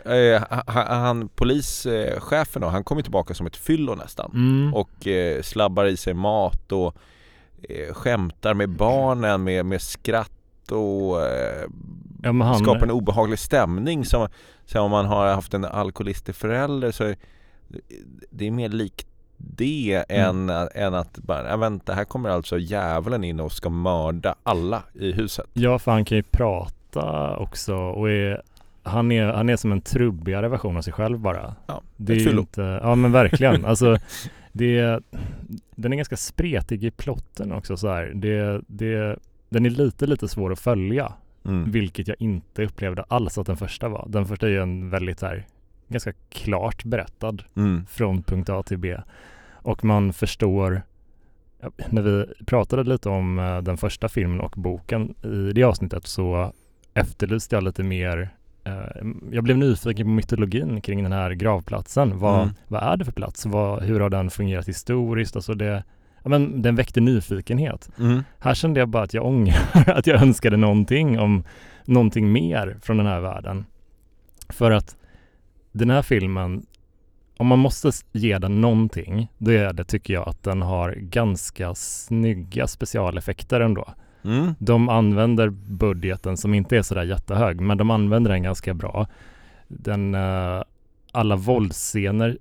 eh, 0.05 0.43
han, 0.67 0.87
han, 1.01 1.29
polischefen 1.29 2.61
då, 2.61 2.67
han 2.67 2.83
kommer 2.83 3.01
tillbaka 3.01 3.33
som 3.33 3.47
ett 3.47 3.55
fyllo 3.55 3.95
nästan 3.95 4.31
Mm. 4.33 4.73
och 4.73 5.07
eh, 5.07 5.41
slabbar 5.41 5.85
i 5.85 5.97
sig 5.97 6.13
mat 6.13 6.71
och 6.71 6.95
eh, 7.69 7.93
skämtar 7.93 8.53
med 8.53 8.69
barnen 8.69 9.43
med, 9.43 9.65
med 9.65 9.81
skratt 9.81 10.71
och 10.71 11.21
eh, 11.27 11.63
Ja, 12.23 12.31
han- 12.31 12.59
skapar 12.59 12.83
en 12.83 12.91
obehaglig 12.91 13.39
stämning 13.39 14.05
som, 14.05 14.27
som 14.65 14.83
om 14.85 14.91
man 14.91 15.05
har 15.05 15.33
haft 15.33 15.53
en 15.53 15.65
alkoholistisk 15.65 16.39
förälder 16.39 16.91
så 16.91 17.03
är- 17.03 17.15
det 18.29 18.47
är 18.47 18.51
mer 18.51 18.69
likt 18.69 19.07
det 19.37 20.05
Mm. 20.09 20.49
än, 20.49 20.69
än 20.75 20.93
att 20.93 21.17
bara, 21.17 21.49
ja, 21.49 21.57
vänta 21.57 21.93
här 21.93 22.05
kommer 22.05 22.29
alltså 22.29 22.57
djävulen 22.57 23.23
in 23.23 23.39
och 23.39 23.51
ska 23.51 23.69
mörda 23.69 24.35
alla 24.43 24.83
i 24.93 25.11
huset. 25.11 25.45
Ja, 25.53 25.79
för 25.79 25.91
han 25.91 26.05
kan 26.05 26.17
ju 26.17 26.23
prata 26.23 26.73
också 27.37 27.75
och 27.75 28.09
är, 28.11 28.41
han, 28.83 29.11
är, 29.11 29.25
han 29.25 29.49
är 29.49 29.55
som 29.55 29.71
en 29.71 29.81
trubbigare 29.81 30.49
version 30.49 30.77
av 30.77 30.81
sig 30.81 30.93
själv 30.93 31.19
bara. 31.19 31.55
Ja, 31.67 31.81
det 31.97 32.13
är 32.13 32.39
inte, 32.39 32.79
Ja 32.83 32.95
men 32.95 33.11
verkligen. 33.11 33.65
alltså, 33.65 33.97
det, 34.51 34.77
är- 34.79 35.01
den 35.75 35.93
är 35.93 35.97
ganska 35.97 36.17
spretig 36.17 36.83
i 36.83 36.91
plotten 36.91 37.51
också 37.51 37.77
så 37.77 37.87
här. 37.89 38.11
Det, 38.15 38.61
det, 38.67 39.19
den 39.49 39.65
är 39.65 39.69
lite, 39.69 40.07
lite 40.07 40.27
svår 40.27 40.51
att 40.51 40.59
följa. 40.59 41.13
Mm. 41.45 41.71
Vilket 41.71 42.07
jag 42.07 42.17
inte 42.19 42.63
upplevde 42.65 43.03
alls 43.07 43.37
att 43.37 43.45
den 43.47 43.57
första 43.57 43.89
var. 43.89 44.05
Den 44.09 44.25
första 44.25 44.45
är 44.47 44.51
ju 44.51 44.61
en 44.61 44.89
väldigt 44.89 45.19
så 45.19 45.25
här, 45.25 45.45
ganska 45.87 46.13
klart 46.29 46.83
berättad 46.83 47.37
Mm. 47.55 47.85
från 47.85 48.23
punkt 48.23 48.49
A 48.49 48.63
till 48.63 48.77
B. 48.77 48.97
Och 49.51 49.83
man 49.85 50.13
förstår, 50.13 50.81
när 51.89 52.01
vi 52.01 52.25
pratade 52.45 52.83
lite 52.83 53.09
om 53.09 53.39
eh, 53.39 53.61
den 53.61 53.77
första 53.77 54.09
filmen 54.09 54.39
och 54.39 54.51
boken 54.57 55.15
i 55.23 55.51
det 55.55 55.63
avsnittet 55.63 56.07
så 56.07 56.53
efterlyste 56.93 57.55
jag 57.55 57.63
lite 57.63 57.83
mer 57.83 58.29
eh, 58.63 58.73
jag 59.31 59.43
blev 59.43 59.57
nyfiken 59.57 60.05
på 60.05 60.09
mytologin 60.09 60.81
kring 60.81 61.03
den 61.03 61.11
här 61.11 61.31
gravplatsen. 61.31 62.19
Vad, 62.19 62.41
Mm. 62.41 62.53
vad 62.67 62.83
är 62.83 62.97
det 62.97 63.05
för 63.05 63.11
plats? 63.11 63.45
Vad, 63.45 63.83
hur 63.83 63.99
har 63.99 64.09
den 64.09 64.29
fungerat 64.29 64.67
historiskt? 64.67 65.35
Alltså 65.35 65.53
det, 65.53 65.83
ja, 66.23 66.29
men 66.29 66.61
den 66.61 66.75
väckte 66.75 67.01
nyfikenhet. 67.01 67.89
Mm. 67.99 68.23
Här 68.39 68.53
kände 68.53 68.79
jag 68.79 68.89
bara 68.89 69.03
att 69.03 69.13
jag 69.13 69.25
ångrar 69.25 69.89
att 69.97 70.07
jag 70.07 70.21
önskade 70.21 70.57
någonting 70.57 71.19
om 71.19 71.43
någonting 71.85 72.31
mer 72.31 72.77
från 72.81 72.97
den 72.97 73.05
här 73.05 73.19
världen. 73.21 73.65
För 74.49 74.71
att 74.71 74.97
den 75.71 75.89
här 75.89 76.01
filmen, 76.01 76.65
om 77.37 77.47
man 77.47 77.59
måste 77.59 77.91
ge 78.11 78.37
den 78.37 78.61
någonting, 78.61 79.31
då 79.37 79.51
är 79.51 79.73
det 79.73 79.83
tycker 79.83 80.13
jag 80.13 80.29
att 80.29 80.43
den 80.43 80.61
har 80.61 80.91
ganska 80.91 81.75
snygga 81.75 82.67
specialeffekter 82.67 83.59
ändå. 83.61 83.93
Mm. 84.23 84.55
De 84.59 84.89
använder 84.89 85.49
budgeten 85.49 86.37
som 86.37 86.53
inte 86.53 86.77
är 86.77 86.81
sådär 86.81 87.03
jättehög, 87.03 87.61
men 87.61 87.77
de 87.77 87.91
använder 87.91 88.31
den 88.31 88.43
ganska 88.43 88.73
bra. 88.73 89.07
Den, 89.67 90.15
eh, 90.15 90.61
alla 91.11 91.35
våldsscener 91.35 92.37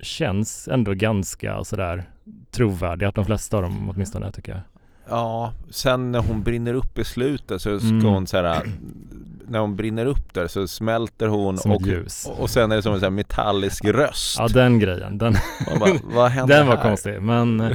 känns 0.00 0.68
ändå 0.68 0.94
ganska 0.94 1.64
sådär 1.64 2.04
trovärdiga, 2.50 3.10
de 3.10 3.24
flesta 3.24 3.56
av 3.56 3.62
dem 3.62 3.90
åtminstone 3.94 4.32
tycker 4.32 4.52
jag. 4.52 4.60
Ja, 5.08 5.52
sen 5.70 6.12
när 6.12 6.18
hon 6.18 6.42
brinner 6.42 6.74
upp 6.74 6.98
i 6.98 7.04
slutet 7.04 7.62
så 7.62 7.78
ska 7.78 7.88
Mm. 7.88 8.04
hon 8.06 8.26
så 8.26 8.36
här, 8.36 8.62
när 9.48 9.58
hon 9.58 9.76
brinner 9.76 10.06
upp 10.06 10.34
där 10.34 10.46
så 10.46 10.68
smälter 10.68 11.28
hon 11.28 11.58
Som 11.58 11.70
ett 11.70 11.76
och, 11.76 11.86
ljus. 11.86 12.30
och 12.38 12.50
sen 12.50 12.72
är 12.72 12.76
det 12.76 12.82
som 12.82 12.92
en 12.94 13.00
så 13.00 13.06
här 13.06 13.10
metallisk 13.10 13.84
röst. 13.84 14.36
Ja, 14.38 14.48
den 14.48 14.78
grejen. 14.78 15.18
Den, 15.18 15.34
bara, 16.14 16.28
den 16.46 16.66
var 16.66 16.76
här? 16.76 16.82
konstig. 16.82 17.22
Men, 17.22 17.74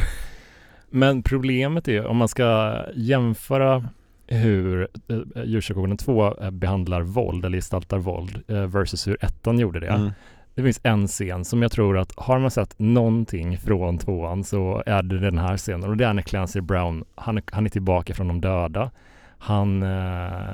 men 0.92 1.24
problemet 1.24 1.88
är 1.88 2.06
om 2.06 2.18
man 2.18 2.28
ska 2.28 2.78
jämföra 2.96 3.90
hur 4.28 4.88
eh, 5.08 5.44
Djurkyrkogården 5.44 5.98
2 5.98 6.38
eh, 6.38 6.52
behandlar 6.52 7.02
våld 7.02 7.46
eller 7.46 7.58
gestaltar 7.58 7.98
våld 7.98 8.44
eh, 8.48 8.66
versus 8.66 9.08
hur 9.08 9.26
ettan 9.26 9.60
gjorde 9.60 9.80
det. 9.80 9.88
Mm. 9.88 10.12
Det 10.56 10.64
finns 10.64 10.80
en 10.84 11.08
scen 11.08 11.46
som 11.46 11.62
jag 11.62 11.72
tror 11.72 11.98
att 11.98 12.14
har 12.18 12.40
man 12.40 12.52
sett 12.52 12.80
någonting 12.80 13.58
från 13.58 13.98
tvåan 13.98 14.44
så 14.44 14.84
är 14.86 15.04
det 15.04 15.20
den 15.20 15.38
här 15.38 15.58
scenen 15.58 15.90
och 15.90 15.98
det 15.98 16.06
är 16.06 16.14
när 16.14 16.22
Clancy 16.22 16.62
Brown, 16.62 17.06
han, 17.16 17.42
han 17.52 17.66
är 17.66 17.70
tillbaka 17.70 18.14
från 18.14 18.28
de 18.28 18.42
döda. 18.42 18.92
Han, 19.38 19.84
eh, 19.84 20.50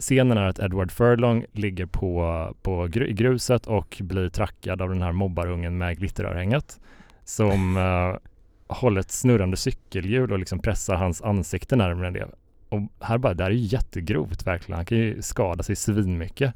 scenen 0.00 0.38
är 0.38 0.46
att 0.46 0.58
Edward 0.58 0.92
Furlong 0.92 1.44
ligger 1.52 1.86
på, 1.86 2.48
på 2.62 2.86
gru, 2.86 3.06
i 3.06 3.12
gruset 3.12 3.66
och 3.66 3.96
blir 4.00 4.28
trackad 4.28 4.82
av 4.82 4.88
den 4.88 5.02
här 5.02 5.12
mobbarungen 5.12 5.78
med 5.78 5.98
glitterörhänget 5.98 6.80
som 7.24 7.76
eh, 7.76 8.29
håller 8.70 9.00
ett 9.00 9.10
snurrande 9.10 9.56
cykelhjul 9.56 10.32
och 10.32 10.38
liksom 10.38 10.58
pressar 10.58 10.94
hans 10.94 11.22
ansikte 11.22 11.76
närmare 11.76 12.10
det. 12.10 12.28
Och 12.68 12.80
här 13.00 13.18
bara, 13.18 13.34
det 13.34 13.42
här 13.42 13.50
är 13.50 13.54
ju 13.54 13.66
jättegrovt 13.66 14.46
verkligen. 14.46 14.76
Han 14.76 14.86
kan 14.86 14.98
ju 14.98 15.22
skada 15.22 15.62
sig 15.62 15.76
svinmycket. 15.76 16.54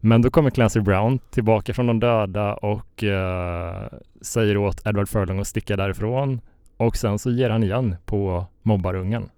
Men 0.00 0.22
då 0.22 0.30
kommer 0.30 0.50
Clancy 0.50 0.80
Brown 0.80 1.18
tillbaka 1.18 1.74
från 1.74 1.86
de 1.86 2.00
döda 2.00 2.54
och 2.54 3.04
eh, 3.04 3.88
säger 4.20 4.56
åt 4.56 4.86
Edward 4.86 5.08
Furlong 5.08 5.40
att 5.40 5.46
sticka 5.46 5.76
därifrån. 5.76 6.40
Och 6.76 6.96
sen 6.96 7.18
så 7.18 7.30
ger 7.30 7.50
han 7.50 7.62
igen 7.62 7.96
på 8.04 8.46
mobbarungen 8.62 9.28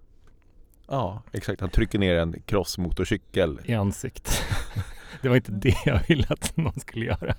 Ja, 0.91 1.23
exakt. 1.33 1.61
Han 1.61 1.71
trycker 1.71 1.99
ner 1.99 2.17
en 2.17 2.43
crossmotorcykel. 2.47 3.61
i 3.65 3.75
ansiktet. 3.75 4.43
det 5.23 5.29
var 5.29 5.37
inte 5.37 5.53
det 5.53 5.77
jag 5.85 6.01
ville 6.09 6.27
att 6.29 6.57
någon 6.57 6.81
skulle 6.81 7.05
göra. 7.05 7.35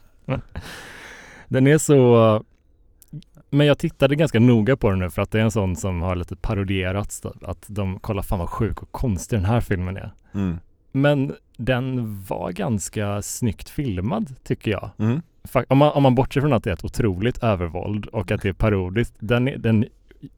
Den 1.48 1.68
är 1.68 1.78
så... 1.78 2.44
Men 3.50 3.68
jag 3.68 3.78
tittade 3.78 4.16
ganska 4.16 4.40
noga 4.40 4.78
på 4.78 4.90
den 4.90 5.00
nu 5.00 5.10
för 5.10 5.22
att 5.22 5.32
det 5.32 5.40
är 5.40 5.44
en 5.44 5.52
sån 5.52 5.76
som 5.76 6.02
har 6.02 6.16
lite 6.16 6.36
parodierats. 6.36 7.22
Att 7.42 7.66
de 7.68 8.00
kollar 8.00 8.24
fan 8.24 8.40
vad 8.40 8.50
sjuk 8.50 8.82
och 8.82 8.92
konstig 8.92 9.40
den 9.40 9.46
här 9.46 9.62
filmen 9.62 9.98
är. 9.98 10.14
Mm. 10.34 10.58
Men 10.92 11.36
den 11.58 12.18
var 12.24 12.52
ganska 12.52 13.22
snyggt 13.22 13.70
filmad 13.70 14.36
tycker 14.44 14.72
jag. 14.72 14.90
Mm. 14.98 15.22
Om 15.68 15.78
man, 15.78 15.92
om 15.92 16.04
man 16.04 16.16
bortser 16.16 16.42
från 16.42 16.54
att 16.54 16.64
det 16.64 16.70
är 16.70 16.74
ett 16.74 16.84
otroligt 16.84 17.44
övervåld 17.44 18.06
och 18.06 18.32
att 18.32 18.42
det 18.42 18.50
är 18.50 18.54
parodiskt. 18.54 19.16
Den, 19.20 19.46
den 19.58 19.86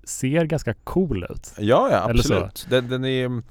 ser 0.04 0.46
ganska 0.46 0.74
cool 0.74 1.26
ut. 1.30 1.54
Ja, 1.58 1.90
ja 1.92 2.10
absolut. 2.10 2.68
Den, 2.70 2.90
den, 2.90 3.06
är, 3.06 3.42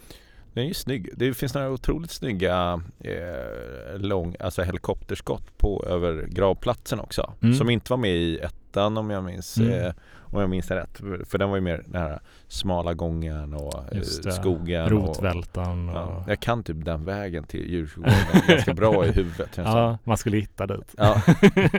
den 0.55 0.65
är 0.65 0.69
ju 0.69 0.75
snygg. 0.75 1.09
Det 1.17 1.35
finns 1.35 1.55
några 1.55 1.71
otroligt 1.71 2.11
snygga 2.11 2.83
eh, 3.05 3.99
lång, 3.99 4.37
alltså 4.41 4.63
helikopterskott 4.63 5.59
på 5.59 5.85
över 5.89 6.27
gravplatsen 6.31 7.01
också. 7.01 7.33
Mm. 7.43 7.55
Som 7.55 7.71
inte 7.71 7.93
var 7.93 7.97
med 7.99 8.17
i 8.17 8.39
ettan 8.39 8.97
om 8.99 9.11
jag 9.11 9.25
minns, 9.25 9.57
Mm. 9.59 9.73
eh, 9.87 9.93
om 10.33 10.41
jag 10.41 10.51
minns 10.51 10.71
rätt. 10.71 10.97
För- 11.27 11.39
den 11.39 11.49
var 11.49 11.57
ju 11.57 11.63
mer 11.63 11.83
den 11.87 12.03
här 12.03 12.21
smala 12.49 12.95
gången 12.95 13.55
och 13.55 13.75
eh, 13.93 14.01
det. 14.23 14.33
skogen. 14.33 14.85
Och, 14.85 14.91
Rotvältan 14.91 15.89
och... 15.89 15.95
ja, 15.97 16.25
jag 16.29 16.41
kan 16.41 16.63
typ 16.63 16.85
den 16.85 17.05
vägen 17.05 17.45
till 17.45 17.71
Djurgården 17.71 18.15
ganska 18.49 18.75
bra 18.75 19.07
i 19.07 19.13
huvudet. 19.13 19.51
Ja, 19.57 19.99
man 20.05 20.17
skulle 20.17 20.37
hitta 20.37 20.67
dit. 20.67 20.95
Ja. 20.99 21.23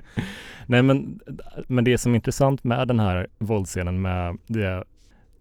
Nej 0.65 0.81
men, 0.83 1.19
men 1.67 1.83
det 1.83 1.97
som 1.97 2.11
är 2.11 2.15
intressant 2.15 2.63
med 2.63 2.87
den 2.87 2.99
här 2.99 3.27
våldsscenen 3.39 4.01
med 4.01 4.37
det 4.47 4.83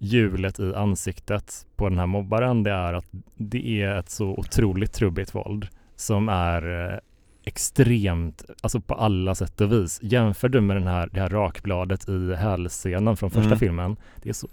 hjulet 0.02 0.60
i 0.60 0.74
ansiktet 0.74 1.66
på 1.76 1.88
den 1.88 1.98
här 1.98 2.06
mobbaren 2.06 2.62
det 2.62 2.70
är 2.70 2.92
att 2.92 3.06
det 3.36 3.82
är 3.82 3.96
ett 3.98 4.10
så 4.10 4.26
otroligt 4.28 4.92
trubbigt 4.92 5.34
våld 5.34 5.68
som 5.96 6.28
är 6.28 6.90
eh, 6.92 6.98
extremt, 7.44 8.44
alltså 8.62 8.80
på 8.80 8.94
alla 8.94 9.34
sätt 9.34 9.60
och 9.60 9.72
vis. 9.72 9.98
Jämför 10.02 10.48
du 10.48 10.60
med 10.60 10.76
den 10.76 10.86
här, 10.86 11.08
det 11.12 11.20
här 11.20 11.28
rakbladet 11.28 12.08
i 12.08 12.34
hälscenen 12.34 13.16
från 13.16 13.30
första 13.30 13.46
Mm. 13.46 13.58
filmen, 13.58 13.96
det 14.22 14.28
är 14.28 14.32
så 14.32 14.48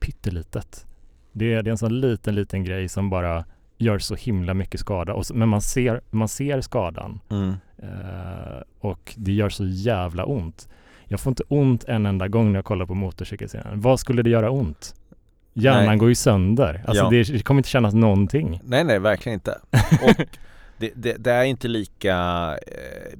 pyttelitet. 0.00 0.86
Det 1.32 1.54
är, 1.54 1.62
det 1.62 1.68
är 1.70 1.72
en 1.72 1.78
sån 1.78 2.00
liten, 2.00 2.34
liten 2.34 2.64
grej 2.64 2.88
som 2.88 3.10
bara 3.10 3.44
gör 3.78 3.98
så 3.98 4.14
himla 4.14 4.54
mycket 4.54 4.80
skada. 4.80 5.14
Och 5.14 5.26
så, 5.26 5.34
men 5.34 5.48
man 5.48 5.60
ser, 5.60 6.00
man 6.10 6.28
ser 6.28 6.60
skadan 6.60 7.20
Mm. 7.30 7.54
eh, 7.78 8.62
och 8.80 9.14
det 9.16 9.32
gör 9.32 9.48
så 9.48 9.64
jävla 9.66 10.24
ont. 10.24 10.68
Jag 11.08 11.20
får 11.20 11.30
inte 11.30 11.42
ont 11.48 11.84
en 11.84 12.06
enda 12.06 12.28
gång 12.28 12.52
när 12.52 12.58
jag 12.58 12.64
kollar 12.64 12.86
på 12.86 12.94
motorcykelscenen. 12.94 13.80
Vad 13.80 14.00
skulle 14.00 14.22
det 14.22 14.30
göra 14.30 14.50
ont? 14.50 14.94
Hjärnan 15.54 15.86
Nej. 15.86 15.96
går 15.98 16.08
ju 16.08 16.14
sönder. 16.14 16.84
Alltså 16.86 17.04
Ja. 17.04 17.10
det, 17.10 17.22
det 17.22 17.42
kommer 17.42 17.58
inte 17.58 17.68
kännas 17.68 17.94
någonting. 17.94 18.60
Nej, 18.64 18.84
nej, 18.84 18.98
verkligen 18.98 19.34
inte. 19.34 19.58
Och 20.02 20.26
det, 20.78 20.90
det, 20.94 21.16
det 21.18 21.32
är 21.32 21.44
inte 21.44 21.68
lika 21.68 22.14
eh, 22.66 23.18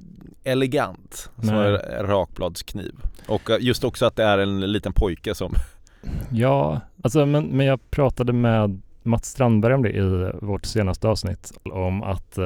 elegant 0.51 1.29
som 1.41 1.55
Nej. 1.55 1.79
en 1.99 2.07
rakbladskniv. 2.07 2.95
Och 3.27 3.49
eh, 3.49 3.57
just 3.59 3.83
också 3.83 4.05
att 4.05 4.15
det 4.15 4.23
är 4.23 4.37
en 4.37 4.59
liten 4.71 4.93
pojke 4.93 5.35
som... 5.35 5.53
Ja, 6.31 6.81
alltså 7.03 7.25
men, 7.25 7.45
men 7.45 7.65
jag 7.65 7.91
pratade 7.91 8.33
med 8.33 8.81
Mats 9.03 9.25
Strandberg 9.29 9.73
om 9.73 9.83
det 9.83 9.89
i 9.89 10.31
vårt 10.41 10.65
senaste 10.65 11.07
avsnitt 11.07 11.51
om 11.63 12.03
att 12.03 12.37
eh, 12.37 12.43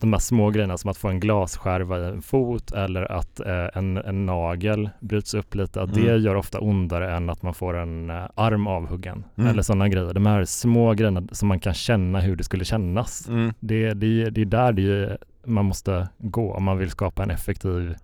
de 0.00 0.12
här 0.12 0.20
små 0.20 0.50
grejerna 0.50 0.76
som 0.78 0.90
att 0.90 0.96
få 0.96 1.08
en 1.08 1.20
glasskärva 1.20 1.98
i 2.00 2.04
en 2.04 2.22
fot 2.22 2.72
eller 2.72 3.12
att 3.12 3.40
eh, 3.40 3.66
en, 3.74 3.96
en 3.96 4.26
nagel 4.26 4.90
bryts 5.00 5.34
upp 5.34 5.54
lite, 5.54 5.82
att 5.82 5.94
det 5.94 6.00
Mm. 6.10 6.22
gör 6.22 6.34
ofta 6.34 6.60
ondare 6.60 7.16
än 7.16 7.30
att 7.30 7.42
man 7.42 7.54
får 7.54 7.76
en 7.76 8.10
eh, 8.10 8.24
arm 8.34 8.66
avhuggen 8.66 9.24
Mm. 9.36 9.50
eller 9.50 9.62
sådana 9.62 9.88
grejer. 9.88 10.14
De 10.14 10.26
här 10.26 10.44
små 10.44 10.94
grejerna 10.94 11.22
som 11.32 11.48
man 11.48 11.60
kan 11.60 11.74
känna 11.74 12.20
hur 12.20 12.36
det 12.36 12.44
skulle 12.44 12.64
kännas. 12.64 13.28
Mm. 13.28 13.52
Det, 13.60 13.94
det, 13.94 14.30
det 14.30 14.40
är 14.40 14.44
där 14.44 14.72
det, 14.72 15.18
man 15.44 15.64
måste 15.64 16.08
gå 16.18 16.52
om 16.52 16.64
man 16.64 16.78
vill 16.78 16.90
skapa 16.90 17.22
en 17.22 17.30
effektiv 17.30 17.94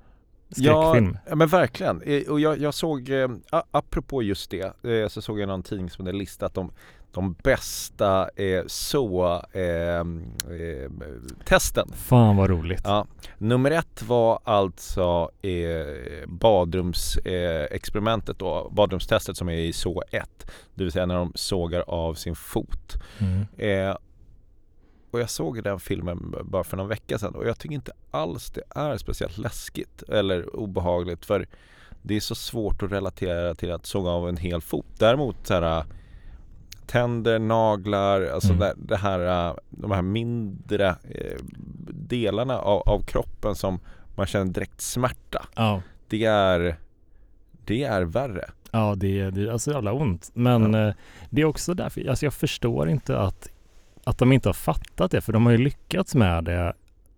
skräckfilm. 0.54 1.18
ja, 1.28 1.34
men 1.34 1.48
verkligen. 1.48 2.02
Eh, 2.02 2.22
Och 2.28 2.40
jag, 2.40 2.58
jag 2.58 2.74
såg, 2.74 3.10
eh, 3.10 3.28
apropå 3.70 4.22
just 4.22 4.50
det, 4.50 4.84
eh, 4.90 5.08
så 5.08 5.22
såg 5.22 5.40
jag 5.40 5.46
någon 5.48 5.62
tidning 5.62 5.90
som 5.90 6.06
hade 6.06 6.18
listat 6.18 6.54
de, 6.54 6.70
de 7.12 7.32
bästa 7.42 8.28
eh, 8.36 8.62
så 8.66 9.24
eh, 9.52 9.62
eh. 10.00 10.90
Fan 11.94 12.36
vad 12.36 12.50
roligt. 12.50 12.80
Ja. 12.84 13.06
Nummer 13.38 13.70
ett 13.70 14.02
var 14.02 14.38
alltså 14.44 15.30
eh, 15.42 16.28
badrumsexperimentet 16.28 17.72
experimentet 17.72 18.38
då, 18.38 18.70
badrumstestet 18.72 19.36
som 19.36 19.48
är 19.48 19.58
i 19.58 19.72
så 19.72 20.02
1. 20.10 20.46
Det 20.74 20.84
vill 20.84 20.92
säga 20.92 21.06
när 21.06 21.16
de 21.16 21.32
sågar 21.34 21.80
av 21.86 22.14
sin 22.14 22.34
fot. 22.34 22.94
Mm. 23.18 23.46
Och 25.14 25.20
jag 25.20 25.31
såg 25.31 25.62
den 25.62 25.81
filmen 25.81 26.35
bara 26.44 26.64
för 26.64 26.77
någon 26.77 26.88
vecka 26.88 27.18
sedan 27.18 27.35
och 27.35 27.46
jag 27.46 27.59
tycker 27.59 27.74
inte 27.74 27.92
alls 28.11 28.50
det 28.50 28.62
är 28.70 28.96
speciellt 28.96 29.38
läskigt 29.38 30.03
eller 30.03 30.57
obehagligt 30.57 31.24
för 31.24 31.46
det 32.03 32.16
är 32.16 32.20
så 32.20 32.35
svårt 32.35 32.83
att 32.83 32.92
relatera 32.92 33.55
till 33.55 33.72
att 33.72 33.87
såga 33.87 34.11
av 34.11 34.29
en 34.29 34.37
hel 34.37 34.61
fot. 34.61 34.87
Däremot 34.98 35.37
så 35.46 35.55
här 35.55 35.85
tänder, 36.87 37.38
naglar, 37.38 38.22
alltså 38.27 38.53
Mm. 38.53 38.59
det, 38.61 38.74
det 38.77 38.96
här, 38.96 39.48
äh, 39.50 39.55
de 39.70 39.90
här 39.90 40.03
mindre 40.03 40.88
eh, 40.88 41.38
delarna 41.92 42.59
av, 42.59 42.83
av 42.88 43.00
kroppen 43.03 43.55
som 43.55 43.81
man 44.16 44.27
känner 44.27 44.53
direkt 44.53 44.81
smärta. 44.81 45.46
Ja. 45.55 45.83
Det 46.09 46.24
är, 46.24 46.77
det 47.64 47.85
är 47.85 48.03
värre. 48.03 48.44
Ja, 48.70 48.94
det, 48.96 49.20
är- 49.20 49.31
det 49.31 49.42
är 49.42 49.48
alltså 49.53 49.70
jävla 49.72 49.92
ont. 49.92 50.31
Men 50.35 50.74
eh, 50.74 50.94
det 51.31 51.40
är 51.42 51.44
också 51.44 51.74
därför, 51.74 52.09
alltså 52.09 52.27
jag 52.27 52.35
förstår 52.35 52.88
inte 52.88 53.18
att, 53.18 53.48
att 54.06 54.18
de 54.18 54.32
inte 54.32 54.48
har 54.48 54.54
fattat 54.54 55.10
det, 55.10 55.20
för 55.20 55.32
de 55.32 55.44
har 55.46 55.52
ju 55.52 55.58
lyckats 55.58 56.14
med 56.14 56.44
det 56.44 56.72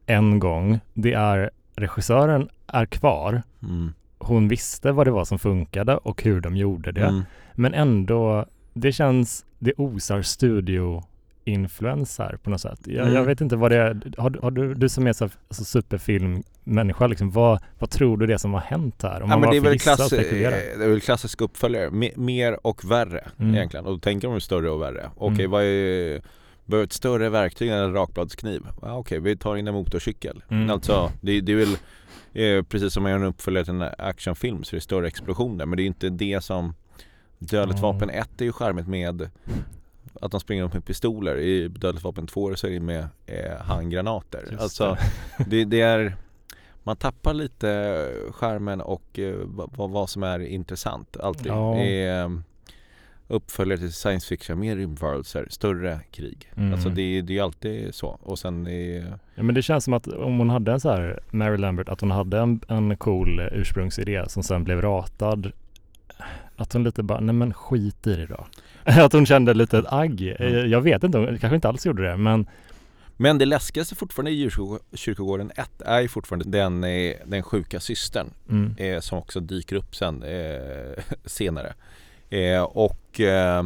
en 0.07 0.39
gång. 0.39 0.81
Det 0.95 1.13
är, 1.13 1.51
regissören 1.77 2.49
är 2.67 2.87
kvar. 2.87 3.43
Mm. 3.63 3.93
Hon 4.19 4.49
visste 4.49 4.93
vad 4.93 5.07
det 5.07 5.11
var 5.11 5.25
som 5.25 5.39
funkade 5.39 5.97
och 5.97 6.23
hur 6.23 6.41
de 6.41 6.57
gjorde 6.57 6.93
det. 6.93 7.07
Mm. 7.07 7.23
Men 7.55 7.75
ändå, 7.75 8.47
det 8.75 8.93
känns, 8.93 9.45
det 9.59 9.73
osar 9.77 10.23
studio 10.23 11.05
influens 11.45 12.19
här 12.19 12.37
på 12.43 12.51
något 12.51 12.61
sätt. 12.61 12.81
Jag, 12.85 13.03
Mm. 13.03 13.15
jag 13.15 13.25
vet 13.25 13.41
inte 13.41 13.57
vad 13.57 13.71
det 13.71 13.77
är. 13.77 14.01
Har, 14.19 14.31
du- 14.31 14.39
har 14.41 14.51
du, 14.51 14.75
du 14.75 14.89
som 14.89 15.07
är 15.07 15.13
så, 15.13 15.25
alltså 15.49 15.65
superfilmmänniska, 15.65 17.07
liksom, 17.07 17.31
vad, 17.31 17.61
vad 17.79 17.91
tror 17.91 18.17
du 18.17 18.27
det 18.27 18.33
är 18.33 18.39
som 18.39 18.55
har 18.55 18.61
hänt 18.61 19.03
här? 19.03 19.23
Om 19.23 19.31
Ja, 19.31 19.39
men 19.39 19.51
det 19.51 19.57
är, 19.57 19.61
väl 19.61 19.79
klass, 19.79 20.13
eh, 20.13 20.19
det 20.19 20.45
är 20.85 20.89
väl 20.89 21.01
klassisk 21.01 21.41
uppföljare, 21.41 21.91
Me- 21.91 22.19
mer 22.19 22.67
och 22.67 22.91
värre 22.91 23.25
Mm. 23.39 23.55
egentligen. 23.55 23.87
Och 23.87 23.93
då 23.93 23.99
tänker 23.99 24.29
de 24.29 24.41
större 24.41 24.71
och 24.71 24.83
värre. 24.83 25.11
Okej, 25.17 25.39
Mm. 25.45 25.51
vad 25.51 25.63
är 25.63 26.21
Behöver 26.67 26.85
ett 26.85 26.93
större 26.93 27.29
verktyg 27.29 27.69
än 27.69 27.79
en 27.79 27.93
rakbladskniv? 27.93 28.63
Ja, 28.83 28.99
Okej, 28.99 29.21
vi 29.21 29.37
tar 29.37 29.57
in 29.57 29.69
en 29.69 29.75
motorcykel. 29.75 30.43
Mm. 30.49 30.71
Alltså, 30.71 31.13
det, 31.21 31.41
det 31.41 31.53
är 31.53 31.57
väl 31.57 31.77
eh, 32.33 32.63
precis 32.63 32.93
som 32.93 33.03
man 33.03 33.13
gör 33.13 33.19
en 33.19 33.25
uppföljare 33.25 33.65
till 33.65 33.75
en 33.75 33.89
actionfilm 33.99 34.65
så 34.65 34.77
är 34.77 34.79
det 34.79 34.83
större 34.83 35.07
explosioner. 35.07 35.67
Men 35.67 35.77
det 35.77 35.83
är 35.83 35.87
inte 35.87 36.09
det 36.09 36.45
som 36.45 36.75
Dödligt 37.39 37.79
Ja. 37.83 37.93
vapen 37.93 38.11
1 38.11 38.41
är 38.41 38.45
ju 38.45 38.53
charmigt 38.53 38.87
med 38.89 39.29
att 40.21 40.31
de 40.31 40.41
springer 40.41 40.65
upp 40.65 40.73
med 40.73 40.85
pistoler. 40.85 41.37
I 41.39 41.69
Dödligt 41.69 42.05
vapen 42.05 42.27
2 42.27 42.55
så 42.57 42.67
är 42.67 42.71
det 42.71 42.81
med 42.81 43.09
eh, 43.27 43.57
handgranater. 43.61 44.45
Just 44.51 44.63
Alltså, 44.63 44.97
det, 45.47 45.65
det 45.65 45.81
är 45.81 46.17
man 46.83 46.97
tappar 46.97 47.35
lite 47.35 48.11
skärmen 48.31 48.81
och 48.81 49.19
eh, 49.19 49.35
vad, 49.45 49.91
vad 49.91 50.11
som 50.11 50.23
är 50.23 50.39
intressant 50.41 51.17
alltid. 51.17 51.47
Ja. 51.47 51.77
Är 51.77 52.23
eh, 52.23 52.31
uppföljare 53.29 53.79
till 53.79 53.93
science 53.93 54.27
fiction, 54.29 54.61
mer 54.61 54.77
rymdvarelser, 54.77 55.47
större 55.51 56.01
krig. 56.11 56.53
Mm. 56.57 56.73
Alltså 56.73 56.89
det, 56.89 57.19
är 57.19 57.43
alltid 57.43 57.95
så. 57.95 58.19
Och 58.23 58.39
sen 58.39 58.67
är, 58.67 59.19
Ja, 59.35 59.43
men 59.43 59.55
det 59.55 59.63
känns 59.63 59.85
som 59.85 59.93
att 59.95 60.07
om 60.07 60.39
hon 60.39 60.51
hade 60.51 60.73
en 60.73 60.81
så 60.81 60.91
här, 60.91 61.21
Mary 61.31 61.57
Lambert, 61.57 61.89
att 61.89 62.01
hon 62.01 62.11
hade 62.11 62.39
en, 62.39 62.61
en 62.69 62.97
cool 62.97 63.39
eh, 63.39 63.47
ursprungsidé 63.53 64.29
som 64.29 64.43
sen 64.43 64.65
blev 64.65 64.83
ratad. 64.83 65.53
Att 66.57 66.73
hon 66.73 66.85
lite 66.85 67.03
bara, 67.03 67.21
nej 67.21 67.35
men 67.35 67.55
skit 67.55 68.07
i 68.07 68.17
det 68.17 68.27
då. 68.27 68.47
att 69.03 69.13
hon 69.13 69.27
kände 69.27 69.55
lite 69.55 69.79
ett 69.79 69.93
agg. 69.93 70.29
Eh, 70.29 70.47
Mm. 70.47 70.71
Jag 70.71 70.81
vet 70.81 71.05
inte, 71.05 71.19
hon 71.19 71.39
kanske 71.39 71.55
inte 71.55 71.69
alls 71.69 71.87
gjorde 71.87 72.03
det, 72.03 72.17
men 72.17 72.47
Men 73.19 73.39
det 73.39 73.45
läskigaste 73.45 73.95
fortfarande 73.95 74.31
i 74.31 74.35
Djurkyrkogården 74.35 75.51
1 75.57 75.83
är 75.85 76.01
ju 76.01 76.09
fortfarande 76.09 76.51
den, 76.59 76.85
eh, 76.85 77.15
den 77.25 77.43
sjuka 77.43 77.81
systern 77.81 78.31
mm. 78.51 78.75
eh, 78.79 79.01
som 79.01 79.19
också 79.19 79.41
dyker 79.41 79.77
upp 79.77 79.97
sen 79.97 80.23
eh, 80.23 81.03
senare. 81.25 81.75
Eh, 82.31 82.63
och 82.63 83.21
eh, 83.21 83.65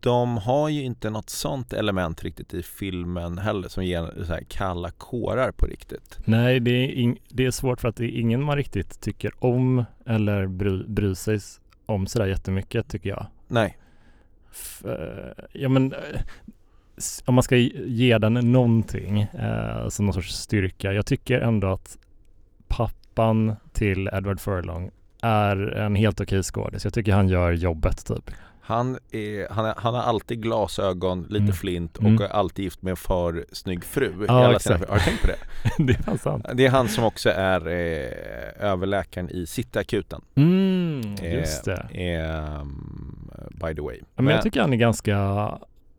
de 0.00 0.36
har 0.38 0.68
ju 0.68 0.82
inte 0.82 1.10
något 1.10 1.30
sånt 1.30 1.72
element 1.72 2.22
riktigt 2.24 2.54
i 2.54 2.62
filmen 2.62 3.38
heller 3.38 3.68
som 3.68 3.84
ger 3.84 4.24
så 4.24 4.32
här 4.32 4.44
kalla 4.48 4.90
kårar 4.90 5.50
på 5.52 5.66
riktigt. 5.66 6.18
nej 6.24 6.60
det 6.60 6.70
är, 6.70 7.14
det 7.28 7.46
är 7.46 7.50
svårt 7.50 7.80
för 7.80 7.88
att 7.88 7.96
det 7.96 8.04
är 8.04 8.20
ingen 8.20 8.42
man 8.42 8.56
riktigt 8.56 9.00
tycker 9.00 9.44
om 9.44 9.84
eller 10.06 10.46
bry, 10.46 10.84
bryr 10.84 11.14
sig 11.14 11.38
om 11.86 12.06
sådär 12.06 12.26
jättemycket 12.26 12.88
tycker 12.88 13.10
jag. 13.10 13.26
Nej. 13.48 13.78
F- 14.50 14.84
eh, 14.84 15.44
ja 15.52 15.68
men 15.68 15.92
eh, 15.92 15.98
om 17.24 17.34
man 17.34 17.42
ska 17.42 17.56
ge 17.56 18.18
den 18.18 18.34
någonting 18.34 19.20
eh, 19.20 19.88
som 19.88 20.06
någon 20.06 20.12
sorts 20.14 20.34
styrka. 20.34 20.92
Jag 20.92 21.06
tycker 21.06 21.40
ändå 21.40 21.68
att 21.68 21.98
pappan 22.68 23.56
till 23.72 24.08
Edward 24.12 24.40
Furlong 24.40 24.90
är 25.22 25.56
en 25.76 25.94
helt 25.94 26.20
okej 26.20 26.42
skådis. 26.42 26.84
Jag 26.84 26.94
tycker 26.94 27.12
han 27.12 27.28
gör 27.28 27.52
jobbet 27.52 28.06
typ. 28.06 28.30
Han, 28.62 28.98
är, 29.10 29.52
han, 29.52 29.64
är, 29.66 29.74
han 29.76 29.94
har 29.94 30.02
alltid 30.02 30.42
glasögon, 30.42 31.22
lite 31.22 31.42
Mm. 31.42 31.52
flint 31.52 31.96
och 31.96 32.04
Mm. 32.04 32.22
är 32.22 32.26
alltid 32.28 32.64
gift 32.64 32.82
med 32.82 32.90
en 32.90 32.96
för 32.96 33.44
snygg 33.52 33.84
fru. 33.84 34.12
Ja, 34.28 34.52
exakt. 34.54 34.88
Har 34.88 34.94
du 34.96 35.00
tänkt 35.04 35.20
på 35.20 35.26
det? 35.26 35.36
det 35.84 36.08
är 36.12 36.16
sant. 36.16 36.46
Det 36.54 36.66
är 36.66 36.70
han 36.70 36.88
som 36.88 37.04
också 37.04 37.30
är 37.30 37.66
eh, 37.68 38.70
överläkaren 38.70 39.30
i 39.30 39.46
Cityakuten. 39.46 40.20
Mm, 40.34 41.00
just 41.22 41.64
det. 41.64 41.86
Eh, 41.92 42.60
um, 42.60 43.30
by 43.50 43.74
the 43.74 43.80
way. 43.82 43.98
Ja, 44.16 44.22
men 44.22 44.34
jag 44.34 44.42
tycker 44.42 44.60
han 44.60 44.72
är 44.72 44.76
ganska, 44.76 45.18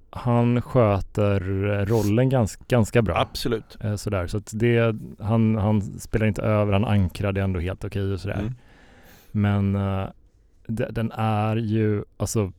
han 0.09 0.61
sköter 0.61 1.39
rollen 1.85 2.29
ganska, 2.29 2.63
ganska 2.67 3.01
bra. 3.01 3.17
Absolut. 3.17 3.77
Eh, 3.83 3.95
Sådär, 3.95 4.27
så 4.27 4.37
att 4.37 4.51
det, 4.53 4.95
han, 5.19 5.55
han 5.55 5.81
spelar 5.81 6.25
inte 6.27 6.41
över, 6.41 6.73
han 6.73 6.85
ankrar 6.85 7.31
det 7.31 7.41
ändå 7.41 7.59
helt 7.59 7.83
okej 7.83 8.13
och 8.13 8.19
sådär. 8.19 8.39
Mm. 8.39 8.55
Men 9.31 9.75
eh, 9.75 10.07
de, 10.67 10.85
den 10.85 11.11
är 11.11 11.55
ju, 11.55 12.03
alltså 12.17 12.51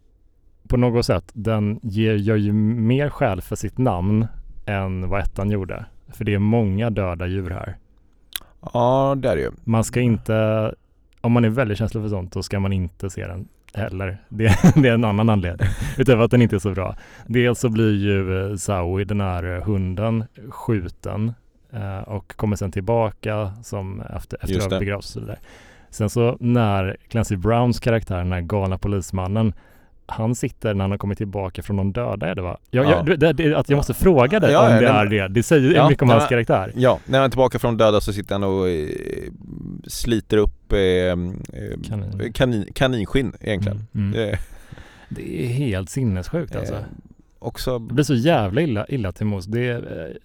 på 0.69 0.77
något 0.77 1.07
sätt, 1.07 1.31
den 1.33 1.81
ger, 1.83 2.15
gör 2.15 2.37
ju 2.37 2.53
mer 2.53 3.09
skäl 3.09 3.41
för 3.41 3.57
sitt 3.57 3.79
namn 3.79 4.27
än 4.67 5.09
vad 5.09 5.21
ettan 5.21 5.51
gjorde. 5.51 5.85
För 6.09 6.25
det 6.25 6.35
är 6.35 6.39
många 6.39 6.91
döda 6.91 7.27
djur 7.27 7.51
här. 7.51 7.77
Ja, 8.73 9.15
det 9.19 9.29
är 9.29 9.37
det 9.37 9.43
ju. 9.43 9.51
Man 9.65 9.85
ska 9.85 10.01
inte, 10.01 10.75
om 11.21 11.33
man 11.33 11.45
är 11.45 11.49
väldigt 11.49 11.79
känslig 11.79 12.03
för 12.03 12.09
sånt, 12.09 12.33
då 12.33 12.43
ska 12.43 12.61
man 12.61 12.73
inte 12.73 13.11
se 13.11 13.27
den 13.27 13.49
heller. 13.75 14.19
Det, 14.29 14.45
det 14.77 14.89
är 14.89 14.95
en 14.95 15.05
annan 15.05 15.29
anledning, 15.29 15.69
utöver 15.99 16.25
att 16.25 16.31
den 16.31 16.43
inte 16.43 16.57
är 16.57 16.61
så 16.61 16.71
bra. 16.71 16.97
Dels 17.27 17.59
så 17.59 17.69
blir 17.69 17.95
ju 17.95 18.51
eh, 18.51 18.57
Zoe, 18.57 19.05
den 19.05 19.21
här 19.21 19.57
eh, 19.57 19.65
hunden, 19.65 20.25
skjuten 20.49 21.33
och 22.07 22.37
kommer 22.37 22.57
sen 22.57 22.73
tillbaka 22.73 23.53
som 23.63 24.01
efter, 24.01 24.39
efter 24.43 24.75
att 24.75 25.27
ha 25.27 25.35
Sen 25.93 26.11
så 26.11 26.37
när 26.41 26.97
Clancy 27.09 27.37
Browns 27.37 27.81
karaktär, 27.81 28.17
den 28.19 28.33
här 28.33 28.41
galna 28.41 28.79
polismannen, 28.79 29.53
han 30.07 30.35
sitter 30.35 30.75
när 30.75 30.85
han 30.85 30.91
har 30.91 30.99
kommit 30.99 31.19
tillbaka 31.19 31.63
från 31.63 31.77
de 31.77 31.93
döda 31.93 32.27
är 32.31 32.35
det 32.35 32.43
va? 32.43 32.59
Jag, 32.71 32.85
Ja. 32.87 33.05
jag, 33.07 33.19
det, 33.21 33.33
det, 33.33 33.55
att 33.59 33.69
jag 33.69 33.77
måste 33.77 33.95
fråga 33.95 34.41
dig 34.41 34.53
Ja, 34.53 34.67
om 34.67 34.75
ja, 34.75 34.81
det 34.81 34.89
är 34.89 35.07
det. 35.07 35.29
Det 35.29 35.43
säger 35.43 35.75
Ja, 35.75 35.89
mycket 35.89 36.03
om 36.03 36.09
hans 36.09 36.29
karaktär. 36.29 36.73
Ja, 36.77 36.99
när 37.07 37.19
han 37.19 37.27
är 37.27 37.31
tillbaka 37.31 37.59
från 37.59 37.77
de 37.77 37.85
döda 37.85 38.01
så 38.01 38.13
sitter 38.13 38.35
han 38.35 38.45
och 38.45 38.69
eh, 38.69 38.89
sliter 39.87 40.37
upp 40.37 40.73
eh, 40.73 40.79
eh, 40.79 41.17
Kanin. 41.89 42.33
kanin, 42.33 42.67
kaninskinn 42.75 43.33
egentligen. 43.41 43.87
Mm, 43.95 44.15
mm. 44.15 44.37
Det 45.09 45.45
är 45.45 45.49
helt 45.49 45.91
sinnessjukt 45.91 46.57
alltså. 46.57 46.75
eh, 46.75 46.81
också, 47.39 47.79
Det 47.79 47.95
blir 47.95 48.05
så 48.05 48.15
jävla 48.15 48.61
illa, 48.61 48.87
illa 48.89 49.13
till 49.13 49.27
mods. 49.27 49.47
Det 49.47 49.69
är 49.69 49.77
eh, 50.07 50.17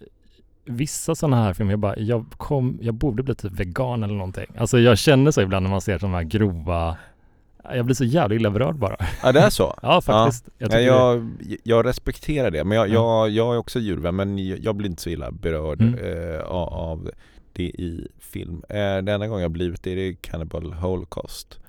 vissa 0.68 1.16
sådana 1.16 1.44
här 1.44 1.54
filmer, 1.54 1.72
jag 1.72 1.80
bara, 1.80 1.98
jag, 1.98 2.26
kom, 2.38 2.78
jag 2.82 2.94
borde 2.94 3.24
bli 3.24 3.36
typ 3.36 3.52
vegan 3.52 4.04
eller 4.04 4.14
någonting. 4.16 4.46
Alltså 4.58 4.80
jag 4.80 4.98
känner 4.98 5.32
så 5.32 5.42
ibland 5.42 5.64
när 5.64 5.70
man 5.70 5.82
ser 5.82 5.98
sådana 5.98 6.18
här 6.18 6.24
grova, 6.24 6.98
jag 7.74 7.86
blir 7.86 7.96
så 7.96 8.04
jävla 8.06 8.36
illa 8.36 8.50
berörd 8.52 8.76
bara. 8.76 8.96
ja 9.24 9.32
det 9.32 9.40
är 9.40 9.50
så? 9.50 9.76
Ja 9.82 10.02
faktiskt. 10.02 10.50
Jag 10.58 10.74
Jag, 10.74 10.82
jag, 10.84 11.30
jag 11.64 11.86
respekterar 11.86 12.52
det, 12.52 12.64
men 12.64 12.78
jag, 12.78 12.90
Ja. 12.90 12.94
jag, 12.94 13.30
jag 13.30 13.54
är 13.54 13.58
också 13.58 13.80
djurvän 13.80 14.16
men 14.16 14.48
jag 14.62 14.76
blir 14.76 14.90
inte 14.90 15.02
så 15.02 15.10
illa 15.10 15.32
berörd 15.32 15.82
Mm. 15.82 15.94
eh, 16.34 16.40
av, 16.42 16.74
av 16.74 17.12
det 17.54 17.64
i 17.64 18.08
film. 18.20 18.64
Eh, 18.70 18.76
den 18.78 19.08
enda 19.08 19.28
gången 19.28 19.42
jag 19.42 19.52
blivit 19.52 19.84
det 19.84 19.92
är 19.92 20.14
Cannibal 20.14 20.74
Holocaust. 20.74 21.60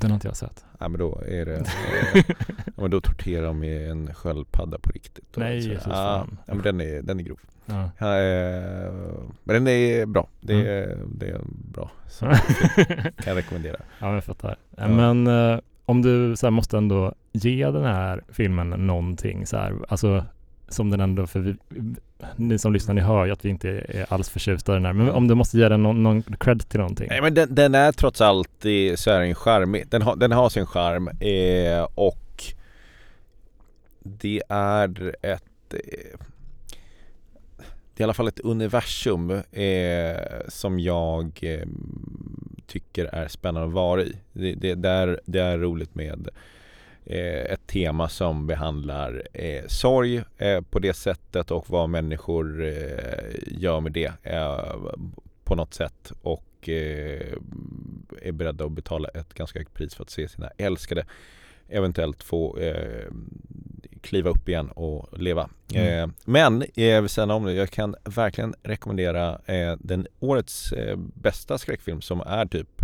Den 0.00 0.10
har 0.10 0.14
inte 0.16 0.26
jag 0.28 0.36
sett. 0.36 0.64
Ja 0.78 0.88
men 0.88 0.98
då 1.00 1.22
är 1.28 1.44
det, 1.46 1.56
eh, 1.56 1.62
ja, 2.66 2.72
men 2.76 2.90
då 2.90 3.00
torterar 3.00 3.46
de 3.46 3.58
med 3.58 3.90
en 3.90 4.14
sköldpadda 4.14 4.78
på 4.78 4.90
riktigt. 4.90 5.36
Nej, 5.36 5.62
så. 5.62 5.68
Jesus, 5.68 5.86
ja, 5.86 5.92
fan. 5.92 6.38
ja 6.46 6.54
men 6.54 6.62
den 6.62 6.80
är, 6.80 7.02
den 7.02 7.20
är 7.20 7.24
grov. 7.24 7.38
Ja. 7.66 7.90
Ja, 7.98 8.18
eh, 8.18 8.92
men 9.44 9.54
den 9.64 9.68
är 9.68 10.06
bra. 10.06 10.28
Det 10.40 10.52
Mm. 10.54 10.66
är, 10.66 10.98
det 11.18 11.26
är 11.30 11.40
bra. 11.72 11.90
Så 12.08 12.24
kan 12.76 13.12
jag 13.26 13.36
rekommendera. 13.36 13.76
Ja, 14.00 14.14
jag 14.14 14.24
fattar. 14.24 14.56
Ja. 14.76 14.88
Men 14.88 15.26
eh, 15.26 15.58
om 15.84 16.02
du 16.02 16.36
så 16.36 16.46
här, 16.46 16.50
måste 16.50 16.76
ändå 16.76 17.14
ge 17.32 17.70
den 17.70 17.84
här 17.84 18.22
filmen 18.28 18.70
någonting 18.70 19.46
så 19.46 19.56
här, 19.56 19.74
alltså 19.88 20.24
som 20.68 20.90
den 20.90 21.00
ändå, 21.00 21.26
för 21.26 21.40
vi, 21.40 21.56
ni 22.36 22.58
som 22.58 22.72
lyssnar, 22.72 22.94
ni 22.94 23.00
hör 23.00 23.26
ju 23.26 23.32
att 23.32 23.44
vi 23.44 23.48
inte 23.48 23.68
är 23.70 24.12
alls 24.12 24.28
förtjusta 24.30 24.72
i 24.72 24.74
den 24.74 24.84
här, 24.84 24.92
men 24.92 25.10
om 25.10 25.28
du 25.28 25.34
måste 25.34 25.58
ge 25.58 25.68
den 25.68 25.82
någon, 25.82 26.02
någon 26.02 26.22
cred 26.22 26.68
till 26.68 26.80
någonting. 26.80 27.06
Nej 27.10 27.22
men 27.22 27.34
den, 27.34 27.54
den 27.54 27.74
är 27.74 27.92
trots 27.92 28.20
allt 28.20 28.50
så 28.96 29.10
är 29.10 29.20
den 29.20 29.34
charmig. 29.34 29.84
Den, 29.88 30.02
har- 30.02 30.16
den 30.16 30.32
har 30.32 30.48
sin 30.48 30.66
charm 30.66 31.08
eh, 31.08 31.86
och 31.94 32.44
det 34.02 34.42
är 34.48 35.14
ett 35.22 35.74
eh, 35.74 36.18
det 37.94 38.02
är 38.02 38.02
i 38.02 38.04
alla 38.04 38.14
fall 38.14 38.28
ett 38.28 38.40
universum 38.40 39.30
eh, 39.52 40.16
som 40.48 40.78
jag 40.80 41.38
eh, 41.42 41.66
tycker 42.66 43.04
är 43.04 43.28
spännande 43.28 43.68
att 43.68 43.74
vara 43.74 44.02
i. 44.02 44.16
Det, 44.32 44.54
det, 44.54 44.74
det, 44.74 44.88
är, 44.88 45.20
det 45.24 45.38
är 45.40 45.58
roligt 45.58 45.94
med 45.94 46.28
eh, 46.28 46.32
ett 47.10 47.66
tema 47.66 48.08
som 48.08 48.46
behandlar 48.46 49.22
eh, 49.32 49.66
sorg 49.66 50.22
eh, 50.38 50.60
på 50.60 50.78
det 50.78 50.94
sättet 50.94 51.50
och 51.50 51.70
vad 51.70 51.88
människor 51.88 52.64
eh, 52.64 53.34
gör 53.46 53.80
med 53.80 53.92
det 53.92 54.12
eh, 54.22 54.74
på 55.44 55.54
något 55.54 55.74
sätt 55.74 56.12
och 56.22 56.68
eh, 56.68 57.32
är 58.22 58.32
beredda 58.32 58.64
att 58.64 58.72
betala 58.72 59.08
ett 59.08 59.34
ganska 59.34 59.58
högt 59.58 59.74
pris 59.74 59.94
för 59.94 60.02
att 60.02 60.10
se 60.10 60.28
sina 60.28 60.50
älskade 60.56 61.06
eventuellt 61.68 62.22
få 62.22 62.58
eh, 62.58 63.06
kliva 64.00 64.30
upp 64.30 64.48
igen 64.48 64.70
och 64.70 65.18
leva. 65.18 65.50
Mm. 65.74 66.02
Eh, 66.02 66.14
men 66.24 66.62
eh, 66.62 67.00
vid 67.00 67.10
sidan 67.10 67.30
om 67.30 67.44
det, 67.44 67.52
jag 67.52 67.70
kan 67.70 67.96
verkligen 68.04 68.54
rekommendera 68.62 69.40
eh, 69.46 69.76
den 69.80 70.06
årets 70.20 70.72
eh, 70.72 70.96
bästa 70.96 71.58
skräckfilm 71.58 72.00
som 72.00 72.20
är 72.20 72.46
typ 72.46 72.82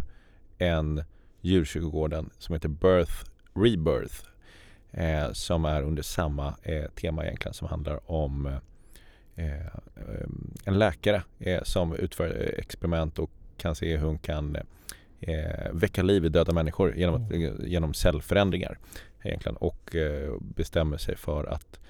en 0.59 1.03
djurkyrkogården 1.41 2.31
som 2.39 2.53
heter 2.53 2.69
Birth 2.69 3.25
Rebirth 3.55 4.25
eh, 4.93 5.33
som 5.33 5.65
är 5.65 5.83
under 5.83 6.03
samma 6.03 6.55
eh, 6.63 6.85
tema 6.85 7.25
egentligen 7.25 7.55
som 7.55 7.69
handlar 7.69 8.11
om 8.11 8.47
eh, 9.37 9.57
eh, 9.57 9.67
en 10.65 10.79
läkare 10.79 11.23
eh, 11.39 11.63
som 11.63 11.95
utför 11.95 12.55
experiment 12.59 13.19
och 13.19 13.31
kan 13.57 13.75
se 13.75 13.97
hur 13.97 14.07
hon 14.07 14.19
kan 14.19 14.57
väcka 15.73 16.03
liv 16.03 16.25
i 16.25 16.29
döda 16.29 16.53
människor 16.53 16.97
genom, 16.97 17.15
att, 17.15 17.33
genom 17.67 17.95
cellförändringar 17.95 18.79
egentligen 19.23 19.57
och 19.57 19.97
bestämmer 20.41 20.97
sig 20.97 21.17
för 21.17 21.45
att 21.45 21.81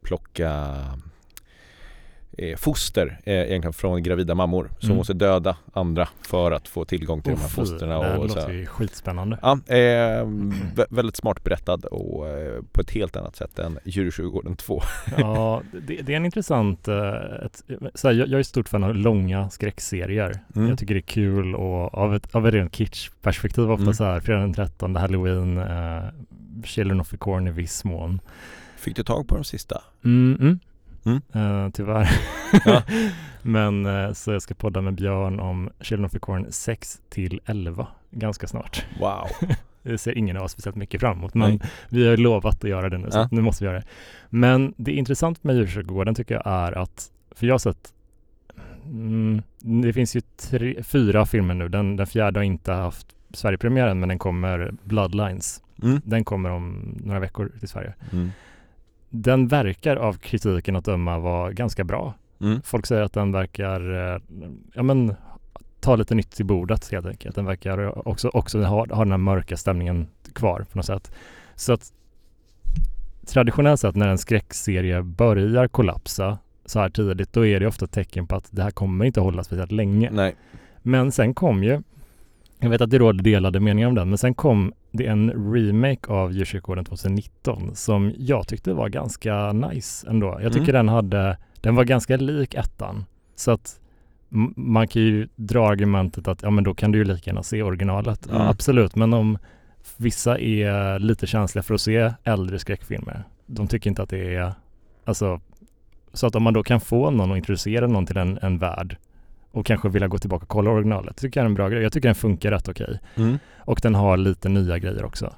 plocka 0.00 0.74
eh, 2.32 2.56
foster 2.56 3.20
eh, 3.24 3.34
egentligen 3.34 3.72
från 3.72 4.02
gravida 4.02 4.34
mammor. 4.34 4.70
Så 4.78 4.86
Mm. 4.86 4.96
måste 4.96 5.12
döda 5.14 5.56
andra 5.72 6.08
för 6.22 6.52
att 6.52 6.68
få 6.68 6.84
tillgång 6.84 7.22
till 7.22 7.32
Åh, 7.32 7.38
de 7.38 7.42
här 7.42 7.48
fosterna. 7.48 7.98
Det 7.98 8.04
här 8.08 8.18
och 8.18 8.30
så 8.30 8.36
låter 8.36 8.48
här. 8.52 8.58
ju 8.58 8.66
skitspännande. 8.66 9.38
Ja, 9.42 9.52
eh, 9.66 9.76
vä- 10.74 10.86
väldigt 10.90 11.16
smart 11.16 11.44
berättad 11.44 11.74
och 11.84 12.28
eh, 12.28 12.62
på 12.72 12.80
ett 12.80 12.90
helt 12.90 13.16
annat 13.16 13.36
sätt 13.36 13.58
än 13.58 13.78
Djurtjurgården 13.84 14.56
2. 14.56 14.82
Ja, 15.18 15.62
det, 15.86 15.96
det 16.02 16.12
är 16.12 16.16
en 16.16 16.24
intressant... 16.24 16.88
eh, 16.88 17.14
Ett, 17.44 17.62
så 17.94 18.08
här, 18.08 18.14
jag, 18.14 18.28
jag 18.28 18.38
är 18.38 18.42
stort 18.42 18.68
fan 18.68 18.84
av 18.84 18.94
långa 18.94 19.50
skräckserier. 19.50 20.38
Mm. 20.56 20.68
Jag 20.68 20.78
tycker 20.78 20.94
det 20.94 21.00
är 21.00 21.02
kul 21.02 21.54
och 21.54 21.94
av 21.94 22.14
ett, 22.14 22.34
av 22.34 22.46
ett 22.48 22.54
rent 22.54 22.74
kitsch-perspektiv 22.76 23.70
ofta 23.70 23.82
Mm. 23.82 23.94
så 23.94 24.04
här, 24.04 24.20
fredag 24.20 24.40
den 24.40 24.54
13, 24.54 24.96
Halloween, 24.96 25.58
uh, 25.58 26.02
Children 26.64 27.00
of 27.00 27.08
the 27.10 27.16
Corn 27.16 27.48
i 27.48 27.50
viss 27.50 27.84
mån. 27.84 28.20
Fick 28.76 28.96
du 28.96 29.02
tag 29.04 29.28
på 29.28 29.34
de 29.34 29.44
sista? 29.44 29.82
Mm, 30.04 30.38
mm. 30.40 30.58
Mm. 31.08 31.64
Eh, 31.64 31.70
tyvärr. 31.72 32.08
Ja. 32.64 32.82
Men 33.42 33.86
eh, 33.86 34.12
så 34.12 34.32
jag 34.32 34.42
ska 34.42 34.54
podda 34.54 34.80
med 34.80 34.94
Björn 34.94 35.40
om 35.40 35.70
Children 35.80 36.04
of 36.06 36.12
the 36.12 36.18
Corn 36.18 36.46
6 36.50 37.00
till 37.08 37.40
11 37.44 37.86
ganska 38.10 38.46
snart. 38.46 38.84
Wow. 39.00 39.26
Det 39.82 39.98
ser 39.98 40.18
ingen 40.18 40.36
av 40.36 40.42
oss 40.42 40.52
speciellt 40.52 40.76
mycket 40.76 41.00
fram 41.00 41.18
emot, 41.18 41.34
men 41.34 41.50
Nej. 41.50 41.60
vi 41.88 42.04
har 42.04 42.10
ju 42.10 42.16
lovat 42.16 42.64
att 42.64 42.70
göra 42.70 42.88
det 42.88 42.98
nu, 42.98 43.10
så 43.10 43.18
Ja. 43.18 43.28
nu 43.30 43.40
måste 43.40 43.64
vi 43.64 43.68
göra 43.70 43.78
det. 43.80 43.86
Men 44.30 44.74
det 44.76 44.92
intressant 44.92 45.44
med 45.44 45.56
djurkyrkogården 45.56 46.14
tycker 46.14 46.34
jag 46.34 46.46
är 46.46 46.72
att, 46.78 47.10
för 47.30 47.46
jag 47.46 47.54
har 47.54 47.58
sett, 47.58 47.92
mm, 48.84 49.42
det 49.58 49.92
finns 49.92 50.16
ju 50.16 50.20
tre, 50.20 50.82
fyra 50.82 51.26
filmer 51.26 51.54
nu, 51.54 51.68
den, 51.68 51.96
den 51.96 52.06
fjärde 52.06 52.40
har 52.40 52.44
inte 52.44 52.72
haft 52.72 53.06
Sverigepremiären, 53.32 54.00
men 54.00 54.08
den 54.08 54.18
kommer, 54.18 54.72
Bloodlines, 54.84 55.62
Mm. 55.82 56.00
den 56.04 56.24
kommer 56.24 56.50
om 56.50 56.94
några 57.04 57.20
veckor 57.20 57.52
till 57.58 57.68
Sverige. 57.68 57.94
Mm. 58.12 58.30
Den 59.10 59.48
verkar 59.48 59.96
av 59.96 60.12
kritiken 60.12 60.76
att 60.76 60.84
döma 60.84 61.18
vara 61.18 61.52
ganska 61.52 61.84
bra. 61.84 62.14
Mm. 62.40 62.62
Folk 62.62 62.86
säger 62.86 63.02
att 63.02 63.12
den 63.12 63.32
verkar, 63.32 64.12
eh, 64.14 64.20
ja 64.74 64.82
men, 64.82 65.14
ta 65.80 65.96
lite 65.96 66.14
nytt 66.14 66.30
till 66.30 66.46
bordet 66.46 66.92
helt 66.92 67.06
enkelt. 67.06 67.34
Den 67.36 67.44
verkar 67.44 68.08
också, 68.08 68.28
också 68.28 68.62
ha, 68.62 68.86
ha 68.94 69.04
den 69.04 69.10
här 69.10 69.18
mörka 69.18 69.56
stämningen 69.56 70.06
kvar 70.32 70.66
på 70.72 70.78
något 70.78 70.86
sätt. 70.86 71.12
Så 71.54 71.72
att 71.72 71.92
traditionellt 73.26 73.80
sett 73.80 73.96
när 73.96 74.08
en 74.08 74.18
skräckserie 74.18 75.02
börjar 75.02 75.68
kollapsa 75.68 76.38
så 76.64 76.80
här 76.80 76.88
tidigt, 76.88 77.32
då 77.32 77.46
är 77.46 77.60
det 77.60 77.66
ofta 77.66 77.84
ett 77.84 77.92
tecken 77.92 78.26
på 78.26 78.36
att 78.36 78.48
det 78.50 78.62
här 78.62 78.70
kommer 78.70 79.04
inte 79.04 79.20
hålla 79.20 79.44
speciellt 79.44 79.72
länge. 79.72 80.10
Nej. 80.12 80.36
Men 80.82 81.12
sen 81.12 81.34
kom 81.34 81.64
ju, 81.64 81.82
jag 82.58 82.70
vet 82.70 82.80
att 82.80 82.90
det 82.90 82.98
råder 82.98 83.22
delade 83.24 83.60
meningar 83.60 83.88
om 83.88 83.94
den, 83.94 84.08
men 84.08 84.18
sen 84.18 84.34
kom 84.34 84.72
det 84.92 85.06
en 85.06 85.52
remake 85.54 86.12
av 86.12 86.32
Djurkyrkogården 86.32 86.84
2019 86.84 87.70
som 87.74 88.12
jag 88.18 88.48
tyckte 88.48 88.72
var 88.72 88.88
ganska 88.88 89.52
nice 89.52 90.06
ändå. 90.10 90.38
Jag 90.42 90.52
tycker 90.52 90.68
Mm. 90.74 90.86
den 90.86 90.88
hade, 90.88 91.38
den 91.60 91.74
var 91.74 91.84
ganska 91.84 92.16
lik 92.16 92.54
ettan. 92.54 93.04
Så 93.36 93.50
att 93.50 93.80
man 94.56 94.88
kan 94.88 95.02
ju 95.02 95.28
dra 95.36 95.68
argumentet 95.68 96.28
att 96.28 96.42
ja 96.42 96.50
men 96.50 96.64
då 96.64 96.74
kan 96.74 96.92
du 96.92 96.98
ju 96.98 97.04
lika 97.04 97.30
gärna 97.30 97.42
se 97.42 97.62
originalet. 97.62 98.26
Ja, 98.30 98.34
Mm. 98.36 98.48
absolut, 98.48 98.96
men 98.96 99.12
om 99.14 99.38
vissa 99.96 100.38
är 100.38 100.98
lite 100.98 101.26
känsliga 101.26 101.62
för 101.62 101.74
att 101.74 101.80
se 101.80 102.12
äldre 102.24 102.58
skräckfilmer, 102.58 103.24
de 103.46 103.68
tycker 103.68 103.90
inte 103.90 104.02
att 104.02 104.08
det 104.10 104.34
är, 104.34 104.52
alltså, 105.04 105.40
så 106.12 106.26
att 106.26 106.34
om 106.34 106.42
man 106.42 106.54
då 106.54 106.62
kan 106.62 106.80
få 106.80 107.10
någon 107.10 107.30
att 107.30 107.36
introducera 107.36 107.86
någon 107.86 108.06
till 108.06 108.16
en, 108.16 108.38
en 108.42 108.58
värld 108.58 108.96
och 109.50 109.66
kanske 109.66 109.88
vilja 109.88 110.08
gå 110.08 110.18
tillbaka 110.18 110.42
och 110.42 110.48
kolla 110.48 110.70
originalet, 110.70 111.16
tycker 111.16 111.40
jag 111.40 111.44
är 111.44 111.48
en 111.48 111.54
bra 111.54 111.68
grej. 111.68 111.82
Jag 111.82 111.92
tycker 111.92 112.08
den 112.08 112.14
funkar 112.14 112.50
rätt 112.50 112.68
okej. 112.68 112.98
Mm. 113.16 113.38
Och 113.58 113.80
den 113.82 113.94
har 113.94 114.16
lite 114.16 114.48
nya 114.48 114.78
grejer 114.78 115.04
också. 115.04 115.34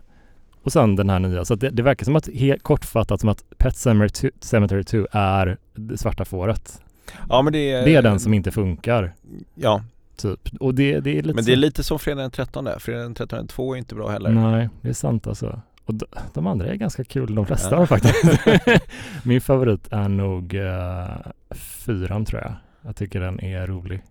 Och 0.62 0.72
sen 0.72 0.96
den 0.96 1.10
här 1.10 1.18
nya, 1.18 1.44
så 1.44 1.54
det, 1.54 1.70
det 1.70 1.82
verkar 1.82 2.04
som 2.04 2.16
att, 2.16 2.28
helt 2.34 2.62
kortfattat 2.62 3.20
som 3.20 3.28
att 3.28 3.44
Pet 3.58 3.76
Sematary 3.76 4.08
2, 4.08 4.28
Cemetery 4.40 4.84
2 4.84 5.06
är 5.12 5.56
det 5.74 5.98
svarta 5.98 6.24
fåret. 6.24 6.82
Ja 7.28 7.42
men 7.42 7.52
det 7.52 7.72
är... 7.72 7.84
Det 7.84 7.94
är 7.94 8.02
den 8.02 8.20
som 8.20 8.34
inte 8.34 8.50
funkar, 8.50 9.12
Ja, 9.54 9.82
typ. 10.16 10.40
Och 10.60 10.74
det, 10.74 11.00
det 11.00 11.10
är 11.10 11.22
lite 11.22 11.34
men 11.34 11.44
det 11.44 11.52
är 11.52 11.56
lite 11.56 11.84
som 11.84 11.98
Fredag 11.98 12.22
den 12.22 12.30
13. 12.30 12.68
Fredag 12.78 13.02
den 13.02 13.14
13 13.14 13.46
2 13.46 13.74
är 13.74 13.78
inte 13.78 13.94
bra 13.94 14.08
heller. 14.08 14.30
Nej, 14.30 14.68
det 14.80 14.88
är 14.88 14.92
sant 14.92 15.26
alltså. 15.26 15.60
Och 15.84 15.94
de, 15.94 16.06
de 16.34 16.46
andra 16.46 16.66
är 16.66 16.74
ganska 16.74 17.04
kul, 17.04 17.34
de 17.34 17.46
flesta 17.46 17.76
Ja. 17.76 17.86
faktiskt. 17.86 18.40
Min 19.24 19.40
favorit 19.40 19.88
är 19.90 20.08
nog 20.08 20.54
uh, 20.54 21.32
fyran 21.54 22.24
tror 22.24 22.42
jag. 22.42 22.52
Jag 22.82 22.96
tycker 22.96 23.20
den 23.20 23.40
är 23.40 23.66
rolig. 23.66 24.02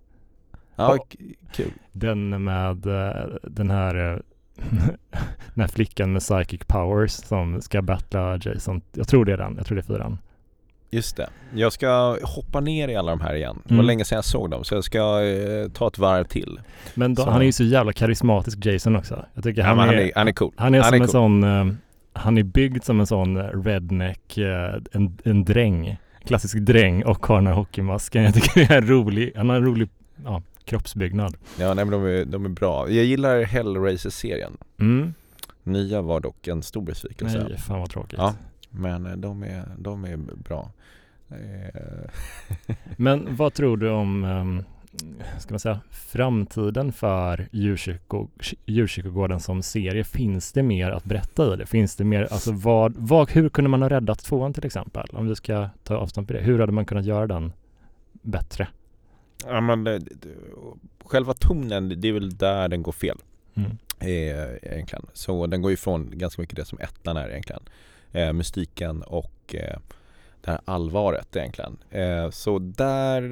Ja, 0.75 0.95
Ja. 0.95 0.97
k- 0.97 1.17
kul. 1.53 1.71
Den 1.91 2.43
med 2.43 2.85
eh, 2.85 3.25
den 3.43 3.69
här 3.69 4.13
eh, 4.13 4.19
den 5.53 5.61
här 5.61 5.67
flickan 5.67 6.13
med 6.13 6.21
psychic 6.21 6.61
powers 6.67 7.11
som 7.11 7.61
ska 7.61 7.81
battla 7.81 8.37
Jason. 8.41 8.81
Jag 8.93 9.07
tror 9.07 9.25
det 9.25 9.33
är 9.33 9.37
den. 9.37 9.53
Jag 9.57 9.65
tror 9.65 9.75
det 9.75 9.81
är 9.81 9.93
fyran. 9.95 10.17
Just 10.91 11.17
det. 11.17 11.29
Jag 11.53 11.73
ska 11.73 12.17
hoppa 12.23 12.59
ner 12.59 12.87
i 12.87 12.95
alla 12.95 13.11
de 13.11 13.21
här 13.21 13.33
igen. 13.35 13.61
Det 13.63 13.73
var 13.73 13.75
Mm. 13.75 13.85
länge 13.85 14.05
sedan 14.05 14.15
jag 14.15 14.25
såg 14.25 14.49
dem 14.51 14.63
så 14.63 14.75
jag 14.75 14.83
ska 14.83 15.23
eh, 15.23 15.69
ta 15.71 15.87
ett 15.87 15.97
varv 15.97 16.23
till. 16.23 16.59
Men 16.95 17.13
då, 17.15 17.23
han 17.29 17.41
är 17.41 17.45
ju 17.45 17.51
så 17.51 17.63
jävla 17.63 17.93
karismatisk 17.93 18.65
Jason 18.65 18.95
också. 18.95 19.25
Jag 19.33 19.43
tycker 19.43 19.61
Ja, 19.61 19.67
han, 19.67 19.79
är, 19.79 19.85
han, 19.85 19.95
är, 19.95 20.11
han 20.15 20.27
är 20.27 20.31
cool. 20.31 20.51
han 20.57 20.75
är 20.75 20.79
han 20.81 20.85
som 20.87 20.93
är 20.93 20.97
en 20.97 21.01
cool. 21.01 21.11
sån 21.11 21.43
eh, 21.43 21.73
han 22.13 22.37
är 22.37 22.43
byggd 22.43 22.83
som 22.83 22.99
en 22.99 23.07
sån 23.07 23.37
redneck, 23.37 24.37
eh, 24.37 24.73
en, 24.91 25.17
en 25.23 25.45
dräng, 25.45 25.97
klassisk 26.29 26.57
dräng 26.57 27.03
och 27.03 27.25
har 27.25 27.35
den 27.35 27.47
här 27.47 27.53
hockeymasken. 27.53 28.23
Jag 28.23 28.33
tycker 28.33 28.67
det 28.67 28.73
är 28.75 28.81
rolig, 28.81 29.31
han 29.35 29.49
har 29.49 29.55
en 29.55 29.65
rolig 29.65 29.89
ja, 30.25 30.41
kroppsbyggnad. 30.65 31.37
Ja, 31.59 31.73
nej 31.73 31.85
men 31.85 31.91
de 31.91 32.05
är, 32.05 32.25
de 32.25 32.45
är 32.45 32.49
bra. 32.49 32.89
Jag 32.89 33.05
gillar 33.05 33.43
Hellraiser-serien. 33.43 34.57
Mm. 34.79 35.13
Nya 35.63 36.01
var 36.01 36.19
dock 36.19 36.47
en 36.47 36.63
stor 36.63 36.81
besvikelse. 36.81 37.45
Nej, 37.49 37.57
fan 37.57 37.79
vad 37.79 37.89
tråkigt. 37.89 38.19
Ja. 38.19 38.35
Men 38.69 39.05
eh, 39.05 39.11
de 39.11 39.43
är, 39.43 39.65
de 39.77 40.05
är 40.05 40.17
bra. 40.17 40.71
Eh, 41.29 42.09
Men 42.97 43.35
vad 43.35 43.53
tror 43.53 43.77
du 43.77 43.89
om, 43.89 44.23
um, 44.23 44.63
ska 45.49 45.53
man 45.53 45.59
säga, 45.59 45.79
framtiden 45.91 46.91
för 46.91 47.47
djurkyrko, 47.51 48.27
djurkyrkogården 48.65 49.39
som 49.39 49.63
serie? 49.63 50.03
Finns 50.03 50.51
det 50.51 50.63
mer 50.63 50.91
att 50.91 51.03
berätta 51.03 51.53
i 51.53 51.57
det? 51.57 51.65
Finns 51.65 51.95
det 51.95 52.03
mer, 52.03 52.27
alltså 52.31 52.51
vad, 52.51 52.93
vad, 52.97 53.31
hur 53.31 53.49
kunde 53.49 53.69
man 53.69 53.81
ha 53.81 53.89
räddat 53.89 54.19
tvåan 54.19 54.53
till 54.53 54.65
exempel? 54.65 55.07
Om 55.13 55.27
vi 55.27 55.35
ska 55.35 55.69
ta 55.83 55.95
avstånd 55.95 56.27
på 56.27 56.33
det. 56.33 56.39
Hur 56.39 56.59
hade 56.59 56.71
man 56.71 56.85
kunnat 56.85 57.05
göra 57.05 57.27
den 57.27 57.53
bättre? 58.11 58.67
ja, 59.45 59.61
men, 59.61 59.83
det- 59.83 60.01
själva 61.05 61.33
tonen, 61.33 62.01
det 62.01 62.07
är 62.07 62.13
väl 62.13 62.37
där 62.37 62.67
den 62.67 62.83
går 62.83 62.91
fel. 62.91 63.17
Mm. 63.55 63.71
eh, 63.99 64.71
egentligen. 64.73 65.05
Så 65.13 65.47
den 65.47 65.61
går 65.61 65.71
ifrån 65.71 66.09
ganska 66.13 66.41
mycket 66.41 66.55
det 66.55 66.65
som 66.65 66.79
ettan 66.79 67.17
är 67.17 67.29
egentligen. 67.29 67.61
Eh, 68.11 68.33
mystiken 68.33 69.01
och 69.01 69.55
eh, 69.55 69.77
det 70.41 70.51
här 70.51 70.59
allvaret 70.65 71.35
egentligen. 71.35 71.77
Eh, 71.91 72.29
så 72.29 72.59
där 72.59 73.23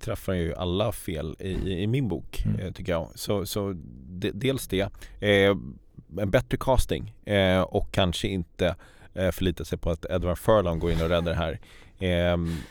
träffar 0.00 0.32
ju 0.32 0.54
alla 0.54 0.92
fel 0.92 1.36
i, 1.38 1.82
i, 1.82 1.86
min 1.86 2.08
bok 2.08 2.42
Mm. 2.46 2.60
eh, 2.60 2.72
tycker 2.72 2.92
jag. 2.92 3.08
Så, 3.14 3.46
så 3.46 3.72
de, 4.08 4.30
dels 4.30 4.68
det, 4.68 4.80
eh, 5.20 5.56
en 6.18 6.30
bättre 6.30 6.56
casting 6.60 7.14
och 7.66 7.92
kanske 7.92 8.28
inte 8.28 8.76
förlita 9.32 9.64
sig 9.64 9.78
på 9.78 9.90
att 9.90 10.06
Edward 10.10 10.38
Furlong 10.38 10.78
går 10.78 10.90
in 10.92 11.02
och 11.02 11.08
räddar 11.08 11.32
det 11.32 11.34
här. 11.38 11.58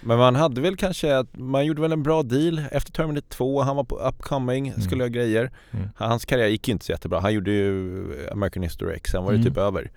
Men 0.01 0.18
man 0.18 0.36
hade 0.36 0.62
väl 0.62 0.78
kanske, 0.78 1.18
att 1.18 1.38
man 1.38 1.66
gjorde 1.66 1.82
väl 1.82 1.91
en 1.91 2.03
bra 2.03 2.24
deal 2.24 2.62
efter 2.72 2.91
Terminator 2.91 3.28
2, 3.30 3.62
han 3.62 3.76
var 3.76 3.84
på 3.84 3.95
upcoming, 3.99 4.68
Mm. 4.68 4.82
skulle 4.82 4.99
göra 5.03 5.09
grejer. 5.09 5.51
Mm. 5.72 5.89
Hans 5.95 6.26
karriär 6.26 6.47
gick 6.47 6.68
ju 6.68 6.72
inte 6.72 6.86
så 6.86 6.91
jättebra. 6.91 7.20
Han 7.20 7.34
gjorde 7.34 7.51
ju 7.51 8.05
American 8.32 8.64
History 8.64 8.95
X, 8.95 9.12
sen 9.12 9.24
var 9.24 9.32
det 9.32 9.38
Mm. 9.38 9.47
typ 9.49 9.57
över 9.57 9.91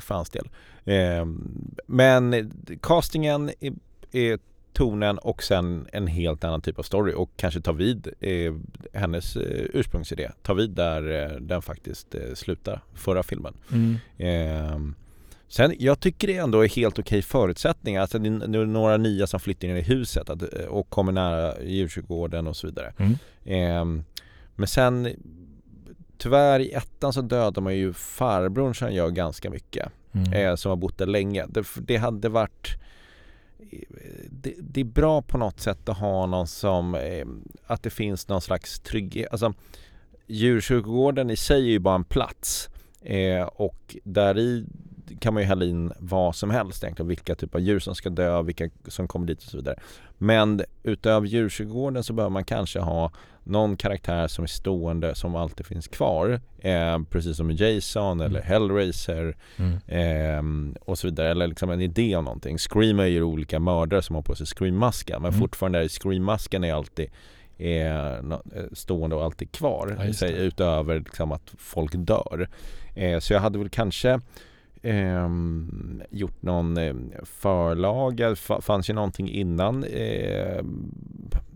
för 0.00 0.14
hans 0.14 0.30
del. 0.30 0.48
Eh, 0.88 1.26
men 1.86 2.52
castingen 2.80 3.50
är, 3.60 3.72
är 4.12 4.38
tonen 4.72 5.18
och 5.18 5.42
sen 5.42 5.86
en 5.92 6.06
helt 6.06 6.44
annan 6.44 6.60
typ 6.60 6.78
av 6.78 6.82
story 6.82 7.12
och 7.16 7.30
kanske 7.36 7.60
ta 7.60 7.72
vid 7.72 8.08
eh, 8.20 8.54
hennes 8.92 9.36
eh, 9.36 9.64
ursprungsidé. 9.72 10.30
Ta 10.42 10.54
vid 10.54 10.70
där 10.70 11.22
eh, 11.22 11.36
den 11.40 11.62
faktiskt 11.62 12.14
eh, 12.14 12.34
slutar, 12.34 12.80
förra 12.94 13.22
filmen. 13.22 13.54
Mm. 13.72 13.96
Eh, 14.18 14.78
sen, 15.48 15.74
jag 15.78 16.00
tycker 16.00 16.28
det 16.28 16.36
ändå 16.36 16.64
är 16.64 16.68
helt 16.68 16.98
okej 16.98 17.22
förutsättningar. 17.22 18.00
Alltså 18.00 18.18
det 18.18 18.28
är 18.28 18.66
några 18.66 18.96
nya 18.96 19.26
som 19.26 19.40
flyttar 19.40 19.68
in 19.68 19.76
i 19.76 19.82
huset 19.82 20.30
att, 20.30 20.42
eh, 20.42 20.66
och 20.68 20.90
kommer 20.90 21.12
nära 21.12 21.62
djurkyrkogården 21.62 22.46
och 22.46 22.56
så 22.56 22.66
vidare. 22.66 22.92
Mm. 22.98 23.16
Ehm, 23.44 24.04
men 24.56 24.68
sen 24.68 25.08
Tyvärr 26.18 26.60
i 26.60 26.72
ettan 26.72 27.12
så 27.12 27.20
dödar 27.22 27.62
man 27.62 27.76
ju 27.76 27.92
farbrorn 27.92 28.74
som 28.74 28.92
gör 28.92 29.10
ganska 29.10 29.50
mycket 29.50 29.88
Mm. 30.12 30.32
eh, 30.32 30.54
Som 30.54 30.68
har 30.70 30.76
bott 30.76 30.98
där 30.98 31.06
länge. 31.06 31.46
Det, 31.48 31.66
det 31.76 31.96
hade 31.96 32.28
varit 32.28 32.68
eh, 33.58 33.78
det, 34.30 34.54
det 34.58 34.80
är 34.80 34.84
bra 34.84 35.22
på 35.22 35.38
något 35.38 35.60
sätt 35.60 35.88
att 35.88 35.98
ha 35.98 36.26
någon 36.26 36.46
som 36.46 36.94
eh, 36.94 37.26
Att 37.66 37.82
det 37.82 37.90
finns 37.90 38.28
någon 38.28 38.40
slags 38.40 38.80
trygghet. 38.80 39.28
Alltså 39.30 39.54
Djurkyrkogården 40.26 41.30
i 41.30 41.36
sig 41.36 41.62
är 41.62 41.70
ju 41.70 41.78
bara 41.78 41.94
en 41.94 42.04
plats 42.04 42.68
eh, 43.02 43.42
Och 43.42 43.96
där 44.04 44.38
i 44.38 44.64
kan 45.20 45.34
man 45.34 45.42
ju 45.42 45.46
hälla 45.46 45.64
in 45.64 45.92
vad 45.98 46.34
som 46.34 46.50
helst 46.50 46.84
egentligen. 46.84 47.08
Vilka 47.08 47.34
typer 47.34 47.58
av 47.58 47.64
djur 47.64 47.78
som 47.78 47.94
ska 47.94 48.10
dö, 48.10 48.42
vilka 48.42 48.70
som 48.88 49.08
kommer 49.08 49.26
dit 49.26 49.38
och 49.38 49.50
så 49.50 49.56
vidare. 49.56 49.80
Men 50.18 50.62
utöver 50.82 51.26
djurkyrkogården 51.26 52.04
så 52.04 52.12
behöver 52.12 52.32
man 52.32 52.44
kanske 52.44 52.80
ha 52.80 53.12
någon 53.48 53.76
karaktär 53.76 54.28
som 54.28 54.42
är 54.44 54.48
stående 54.48 55.14
som 55.14 55.36
alltid 55.36 55.66
finns 55.66 55.88
kvar 55.88 56.40
eh, 56.58 56.98
Precis 57.10 57.36
som 57.36 57.50
Jason 57.50 58.20
eller 58.20 58.40
Mm. 58.40 58.48
Hellraiser 58.48 59.36
Mm. 59.56 59.78
Ehm, 59.88 60.74
och 60.80 60.98
så 60.98 61.06
vidare, 61.06 61.30
eller 61.30 61.46
liksom 61.46 61.70
en 61.70 61.80
idé 61.80 62.16
om 62.16 62.24
någonting. 62.24 62.58
Scream 62.58 62.98
är 63.00 63.04
ju 63.06 63.22
olika 63.22 63.58
mördare 63.60 64.02
som 64.02 64.14
har 64.16 64.22
på 64.22 64.34
sig 64.34 64.46
Scream-masken 64.46 65.22
men 65.22 65.28
Mm. 65.30 65.40
fortfarande 65.40 65.78
är 65.78 65.88
Scream-masken 65.88 66.64
är 66.64 66.72
alltid 66.74 67.10
eh, 67.58 68.22
nå- 68.22 68.42
eh, 68.56 68.64
stående 68.72 69.16
och 69.16 69.24
alltid 69.24 69.52
kvar 69.52 70.12
Ja, 70.20 70.26
utöver 70.26 70.98
liksom 70.98 71.32
att 71.32 71.54
folk 71.58 71.92
dör. 71.94 72.48
Eh, 72.94 73.18
så 73.18 73.32
jag 73.32 73.40
hade 73.40 73.58
väl 73.58 73.68
kanske 73.68 74.20
ehm, 74.82 76.02
gjort 76.10 76.42
någon 76.42 76.76
eh, 76.76 76.94
förlaga, 77.24 78.30
F- 78.32 78.50
fanns 78.60 78.90
ju 78.90 78.94
någonting 78.94 79.30
innan 79.30 79.84
eh, 79.84 80.62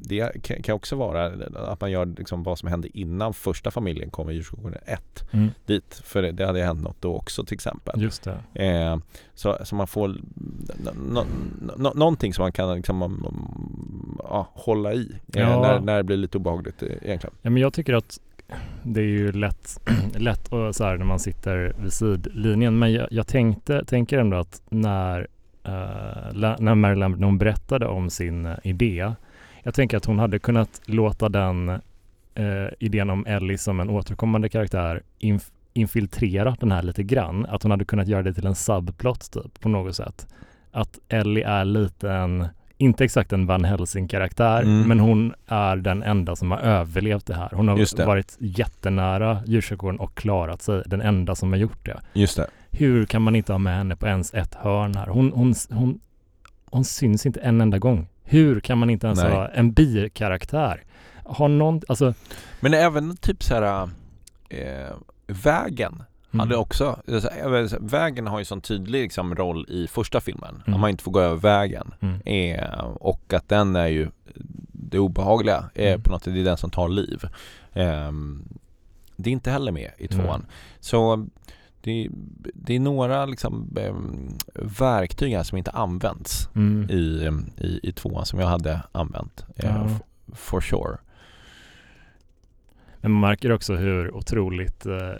det 0.05 0.43
kan, 0.43 0.63
kan 0.63 0.75
också 0.75 0.97
vara 0.97 1.27
att 1.73 1.81
man 1.81 1.91
gör 1.91 2.07
liksom 2.07 2.43
vad 2.43 2.59
som 2.59 2.69
hände 2.69 2.99
innan 2.99 3.35
första 3.35 3.71
familjen 3.71 4.11
kom 4.11 4.31
i 4.31 4.33
djurskogården 4.35 4.79
1 4.87 5.01
Mm. 5.33 5.49
dit. 5.67 6.01
För 6.05 6.23
det, 6.23 6.33
det 6.33 6.47
hade 6.47 6.63
hänt 6.63 6.83
något 6.83 6.97
då 7.01 7.17
också 7.17 7.45
till 7.45 7.55
exempel. 7.55 8.03
Just 8.03 8.23
det. 8.53 8.65
Eh, 8.67 8.97
så, 9.35 9.59
så 9.65 9.75
man 9.75 9.87
får 9.87 10.09
nå- 10.09 10.93
nå- 11.11 11.25
nå- 11.77 11.93
någonting 11.95 12.35
som 12.35 12.43
man 12.43 12.53
kan 12.53 12.77
liksom, 12.77 13.27
ja, 14.19 14.49
hålla 14.53 14.93
i 14.93 15.11
eh, 15.35 15.43
Ja. 15.43 15.61
när, 15.63 15.81
när 15.81 15.97
det 15.97 16.03
blir 16.05 16.17
lite 16.17 16.39
obehagligt 16.39 16.83
eh, 16.83 16.89
egentligen. 17.03 17.35
Ja, 17.43 17.51
men 17.51 17.63
jag 17.63 17.73
tycker 17.73 17.95
att 17.95 18.21
det 18.83 19.01
är 19.01 19.05
ju 19.05 19.33
lätt, 19.33 19.81
lätt 20.17 20.49
och 20.49 20.75
så 20.75 20.85
här 20.85 20.97
när 20.97 21.05
man 21.05 21.19
sitter 21.19 21.75
vid 21.79 21.93
sidlinjen. 21.93 22.79
Men 22.79 22.93
jag, 22.93 23.09
jag 23.11 23.27
tänkte, 23.27 23.85
tänker 23.85 24.19
ändå 24.19 24.37
att 24.37 24.63
när, 24.69 25.21
uh, 25.69 26.57
när 26.59 26.75
Mary 26.75 26.95
Lambert, 26.95 27.21
när 27.21 27.27
hon 27.27 27.39
berättade 27.39 27.87
om 27.87 28.11
sin 28.11 28.47
eh, 28.47 28.57
idé, 28.63 29.13
jag 29.63 29.75
tänker 29.75 29.97
att 29.97 30.05
hon 30.05 30.19
hade 30.19 30.39
kunnat 30.39 30.81
låta 30.85 31.29
den 31.29 31.69
uh, 32.39 32.69
idén 32.79 33.11
om 33.11 33.27
Ellie 33.27 33.59
som 33.59 33.81
en 33.81 33.91
återkommande 33.91 34.49
karaktär 34.49 35.03
inf, 35.19 35.51
infiltrera 35.73 36.57
den 36.61 36.73
här 36.73 36.83
lite 36.83 37.03
grann. 37.03 37.47
Att 37.47 37.63
hon 37.63 37.71
hade 37.71 37.85
kunnat 37.85 38.09
göra 38.09 38.23
det 38.23 38.35
till 38.35 38.47
en 38.47 38.55
subplot 38.55 39.33
typ 39.33 39.61
på 39.61 39.69
något 39.69 39.97
sätt. 39.97 40.27
Att 40.73 40.99
Ellie 41.09 41.45
är 41.45 41.65
lite 41.65 42.11
en, 42.11 42.47
inte 42.79 43.05
exakt 43.05 43.33
en 43.33 43.47
Van 43.47 43.65
Helsing-karaktär, 43.65 44.63
Mm. 44.63 44.89
men 44.89 45.01
hon 45.01 45.35
är 45.47 45.77
den 45.77 46.03
enda 46.03 46.37
som 46.37 46.51
har 46.51 46.59
överlevt 46.59 47.27
det 47.27 47.35
här. 47.35 47.51
Hon 47.53 47.69
har 47.69 48.05
varit 48.07 48.37
jättenära 48.41 49.43
djurkyrkogården 49.47 50.01
och 50.01 50.15
klarat 50.15 50.63
sig. 50.63 50.83
Den 50.87 51.01
enda 51.01 51.35
som 51.35 51.53
har 51.53 51.59
gjort 51.59 51.87
det. 51.87 52.01
Just 52.13 52.37
det. 52.37 52.47
Hur 52.71 53.07
kan 53.07 53.23
man 53.23 53.37
inte 53.37 53.53
ha 53.53 53.59
med 53.59 53.77
henne 53.77 53.97
på 53.97 54.07
ens 54.07 54.35
ett 54.35 54.55
hörn 54.55 54.95
här? 54.95 55.07
Hon, 55.07 55.33
hon, 55.33 55.55
hon, 55.71 56.01
hon 56.71 56.85
syns 56.85 57.27
inte 57.27 57.41
en 57.41 57.61
enda 57.61 57.79
gång. 57.79 58.09
Hur 58.25 58.61
kan 58.61 58.79
man 58.79 58.91
inte 58.91 59.07
ens 59.07 59.23
Nej. 59.23 59.33
ha 59.33 59.49
en 59.49 59.73
bikaraktär? 59.73 60.83
Har 61.25 61.49
någon, 61.49 61.81
alltså... 61.89 62.15
Men 62.61 62.75
även 62.75 63.17
typ 63.17 63.43
så 63.43 63.55
här 63.55 63.89
eh, 64.49 64.93
vägen 65.27 66.03
hade 66.41 66.55
Mm. 66.55 66.61
också, 66.61 67.03
vet 67.51 67.73
inte, 67.73 67.79
vägen 67.81 68.27
har 68.27 68.39
ju 68.39 68.45
sån 68.45 68.61
tydlig 68.61 69.03
liksom, 69.03 69.35
roll 69.35 69.67
i 69.69 69.87
första 69.87 70.21
filmen. 70.21 70.63
Mm. 70.67 70.75
Att 70.75 70.81
man 70.81 70.91
inte 70.91 71.05
får 71.05 71.13
gå 71.13 71.21
över 71.21 71.37
vägen. 71.37 71.95
Mm. 72.01 72.21
Eh, 72.25 72.79
och 72.85 73.33
att 73.33 73.49
den 73.49 73.77
är 73.77 73.87
ju 73.87 74.11
det 74.73 74.99
obehagliga 74.99 75.71
eh, 75.75 76.01
på 76.01 76.11
något 76.11 76.25
sätt, 76.25 76.35
det 76.35 76.41
är 76.41 76.45
den 76.45 76.57
som 76.57 76.71
tar 76.71 76.89
liv. 76.89 77.23
Ehm, 77.73 78.43
det 79.17 79.31
är 79.31 79.33
inte 79.33 79.51
heller 79.51 79.73
med 79.73 79.91
i 79.99 80.09
tvåan. 80.09 80.29
Mm. 80.41 80.47
Så 80.81 81.27
det, 81.81 82.09
det 82.55 82.75
är 82.77 82.81
några 82.81 83.27
liksom, 83.27 83.77
ehm, 83.81 84.29
verktyg 84.79 85.35
här 85.37 85.43
som 85.43 85.59
inte 85.59 85.71
används 85.71 86.49
Mm. 86.55 86.91
i, 86.91 87.31
i, 87.57 87.81
i 87.83 87.93
tvåan 87.93 88.27
som 88.27 88.39
jag 88.41 88.47
hade 88.47 88.81
använt. 88.93 89.45
Eh, 89.57 89.67
Ja. 89.67 89.89
For 90.35 90.61
sure. 90.61 90.99
Men 93.01 93.11
man 93.13 93.21
märker 93.31 93.53
också 93.53 93.75
hur 93.77 94.15
otroligt 94.17 94.87
eh, 94.87 95.13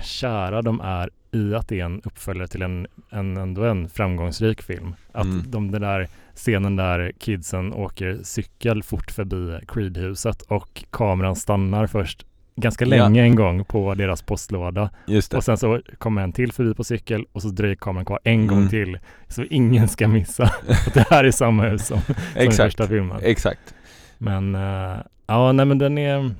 kära 0.00 0.62
de 0.62 0.80
är 0.80 1.10
i 1.32 1.54
att 1.54 1.68
det 1.68 1.80
är 1.80 1.84
en 1.84 2.00
uppföljare 2.04 2.48
till 2.48 2.62
en, 2.62 2.86
en 3.10 3.36
ändå 3.36 3.64
en 3.64 3.88
framgångsrik 3.88 4.62
film. 4.62 4.94
Att 5.12 5.24
Mm. 5.24 5.44
de, 5.50 5.70
den 5.70 5.82
där 5.82 6.08
scenen 6.34 6.76
där 6.76 7.12
kidsen 7.18 7.72
åker 7.72 8.18
cykel 8.22 8.82
fort 8.82 9.10
förbi 9.10 9.58
Creed-huset 9.68 10.42
och 10.42 10.84
kameran 10.90 11.36
stannar 11.36 11.86
först 11.86 12.26
ganska 12.56 12.84
Ja. 12.84 12.88
länge 12.88 13.22
en 13.22 13.34
gång 13.36 13.64
på 13.64 13.94
deras 13.94 14.22
postlåda 14.22 14.90
och 15.34 15.44
sen 15.44 15.56
så 15.56 15.80
kommer 15.98 16.22
en 16.22 16.32
till 16.32 16.52
förbi 16.52 16.74
på 16.74 16.84
cykel 16.84 17.24
och 17.32 17.42
så 17.42 17.48
dröjer 17.48 17.74
kameran 17.74 18.04
kvar 18.04 18.20
en 18.24 18.46
gång 18.46 18.58
Mm. 18.58 18.70
till 18.70 18.98
så 19.28 19.44
ingen 19.50 19.88
ska 19.88 20.08
missa 20.08 20.44
att 20.86 20.94
det 20.94 21.06
här 21.10 21.24
är 21.24 21.30
samma 21.30 21.62
hus 21.68 21.86
som, 21.86 22.00
som 22.00 22.14
Exakt. 22.34 22.56
första 22.56 22.86
filmen. 22.88 23.20
Exakt. 23.22 23.74
Men 24.18 24.54
uh, 24.54 24.96
ja, 25.26 25.52
nej 25.52 25.66
men 25.66 25.78
den 25.78 25.98
är 25.98 26.30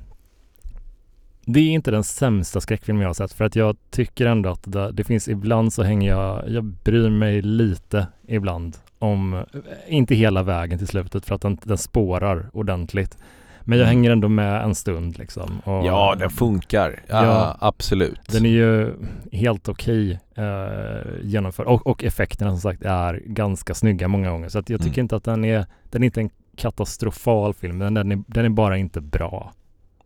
det 1.45 1.59
är 1.59 1.71
inte 1.71 1.91
den 1.91 2.03
sämsta 2.03 2.61
skräckfilm 2.61 3.01
jag 3.01 3.09
har 3.09 3.13
sett 3.13 3.33
för 3.33 3.45
att 3.45 3.55
jag 3.55 3.75
tycker 3.91 4.25
ändå 4.25 4.49
att 4.49 4.63
det, 4.63 4.91
det 4.91 5.03
finns 5.03 5.27
ibland 5.27 5.73
så 5.73 5.83
hänger 5.83 6.09
jag, 6.09 6.49
jag 6.49 6.63
bryr 6.63 7.09
mig 7.09 7.41
lite 7.41 8.07
ibland 8.27 8.77
om, 8.99 9.43
inte 9.87 10.15
hela 10.15 10.43
vägen 10.43 10.77
till 10.77 10.87
slutet 10.87 11.25
för 11.25 11.35
att 11.35 11.41
den, 11.41 11.57
den 11.63 11.77
spårar 11.77 12.49
ordentligt. 12.53 13.17
Men 13.65 13.77
jag 13.77 13.85
Mm. 13.87 13.95
hänger 13.97 14.11
ändå 14.11 14.27
med 14.29 14.63
en 14.63 14.75
stund 14.75 15.17
liksom. 15.19 15.59
Och 15.63 15.85
Ja, 15.85 16.15
den 16.19 16.29
funkar. 16.29 17.01
Ja, 17.07 17.25
Ja. 17.25 17.57
absolut. 17.59 18.19
Den 18.31 18.45
är 18.45 18.49
ju 18.49 18.93
helt 19.31 19.69
okej 19.69 20.19
eh, 20.35 21.07
genomförd 21.23 21.65
och, 21.67 21.87
och 21.87 22.03
effekterna 22.03 22.51
som 22.51 22.59
sagt 22.59 22.81
är 22.83 23.21
ganska 23.25 23.73
snygga 23.73 24.07
många 24.07 24.29
gånger. 24.31 24.49
Så 24.49 24.57
jag 24.57 24.65
tycker 24.65 24.83
Mm. 24.85 24.99
inte 24.99 25.15
att 25.15 25.23
den 25.23 25.45
är, 25.45 25.65
den 25.91 26.03
är 26.03 26.05
inte 26.05 26.21
en 26.21 26.29
katastrofal 26.55 27.53
film, 27.53 27.77
men 27.77 27.93
den 27.93 28.11
är, 28.11 28.23
den 28.27 28.45
är 28.45 28.49
bara 28.49 28.77
inte 28.77 29.01
bra. 29.01 29.51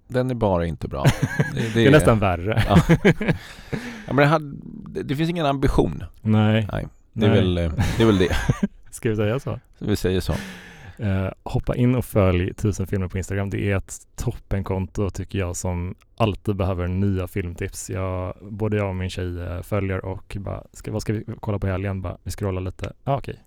Den 0.08 0.30
är 0.30 0.36
bara 0.36 0.66
inte 0.66 0.88
bra. 0.88 1.06
Det, 1.56 1.74
Det 1.74 1.88
är 1.88 1.92
nästan 1.92 2.20
värre. 2.20 2.64
Ja. 2.68 2.82
Ja, 4.08 4.14
men 4.14 4.16
det, 4.16 4.26
hade, 4.26 4.56
det, 4.88 5.04
det 5.04 5.16
finns 5.16 5.30
ingen 5.30 5.46
ambition. 5.46 6.04
Nej, 6.22 6.68
Det 7.14 7.26
är, 7.26 7.30
Nej. 7.30 7.40
väl, 7.40 7.58
eh, 7.58 7.72
det 7.98 8.04
är 8.04 8.08
väl 8.08 8.18
det. 8.18 8.36
ska 8.92 9.10
vi 9.10 9.16
säga 9.16 9.40
så? 9.40 9.60
Vi 9.80 9.96
säger 9.96 10.20
så. 10.20 10.34
Eh, 11.00 11.28
hoppa 11.44 11.76
in 11.76 11.96
och 11.96 12.06
följ 12.06 12.54
Tusen 12.54 12.88
filmer 12.88 13.08
på 13.08 13.18
Instagram. 13.18 13.50
Det 13.50 13.72
är 13.72 13.78
ett 13.78 13.94
toppenkonto 14.16 15.10
tycker 15.10 15.40
jag 15.40 15.56
som 15.56 15.96
alltid 16.18 16.56
behöver 16.56 16.88
nya 16.88 17.28
filmtips. 17.28 17.90
Jag, 17.90 18.34
både 18.42 18.78
jag 18.78 18.90
och 18.90 18.96
min 18.96 19.10
tjej 19.10 19.42
eh, 19.42 19.62
följer 19.62 20.06
och 20.06 20.38
bara, 20.40 20.64
ska, 20.74 20.92
vad 20.92 21.02
ska 21.02 21.14
vi 21.14 21.24
kolla 21.40 21.60
på 21.60 21.68
helgen? 21.68 22.02
Bara, 22.02 22.18
vi 22.24 22.32
scrollar 22.32 22.62
lite. 22.62 22.94
Ah, 23.04 23.18
okej, 23.18 23.44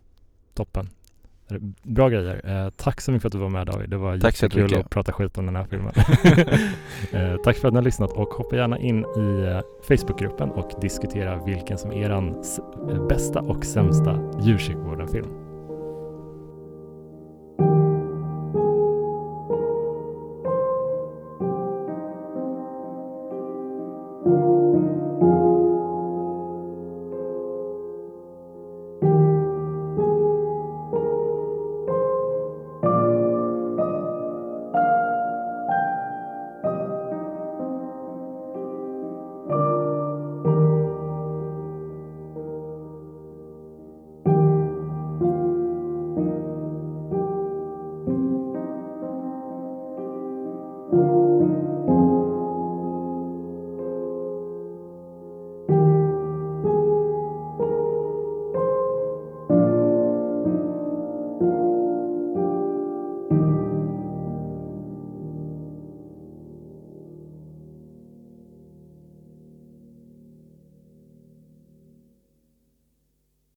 toppen. 0.54 0.88
Bra 1.82 2.08
grejer. 2.08 2.64
Eh, 2.64 2.70
tack 2.70 3.00
så 3.00 3.12
mycket 3.12 3.22
för 3.22 3.28
att 3.28 3.32
du 3.32 3.38
var 3.38 3.48
med 3.48 3.66
David. 3.66 3.90
Det 3.90 3.96
var 3.96 4.18
Tack 4.18 4.42
jättekul 4.42 4.78
att 4.78 4.90
prata 4.90 5.12
skit 5.12 5.38
om 5.38 5.46
den 5.46 5.56
här 5.56 5.64
filmen. 5.64 5.92
eh, 7.12 7.42
tack 7.44 7.56
för 7.56 7.68
att 7.68 7.74
ni 7.74 7.78
har 7.78 7.84
lyssnat 7.84 8.12
och 8.12 8.28
hoppa 8.28 8.56
gärna 8.56 8.78
in 8.78 8.98
i 8.98 9.46
eh, 9.48 9.60
Facebookgruppen 9.88 10.50
och 10.50 10.80
diskutera 10.80 11.44
vilken 11.44 11.78
som 11.78 11.92
är 11.92 11.96
er 11.96 12.10
eh, 12.10 13.06
bästa 13.06 13.40
och 13.40 13.64
sämsta 13.64 14.18
djurpsykvården-film. 14.42 15.49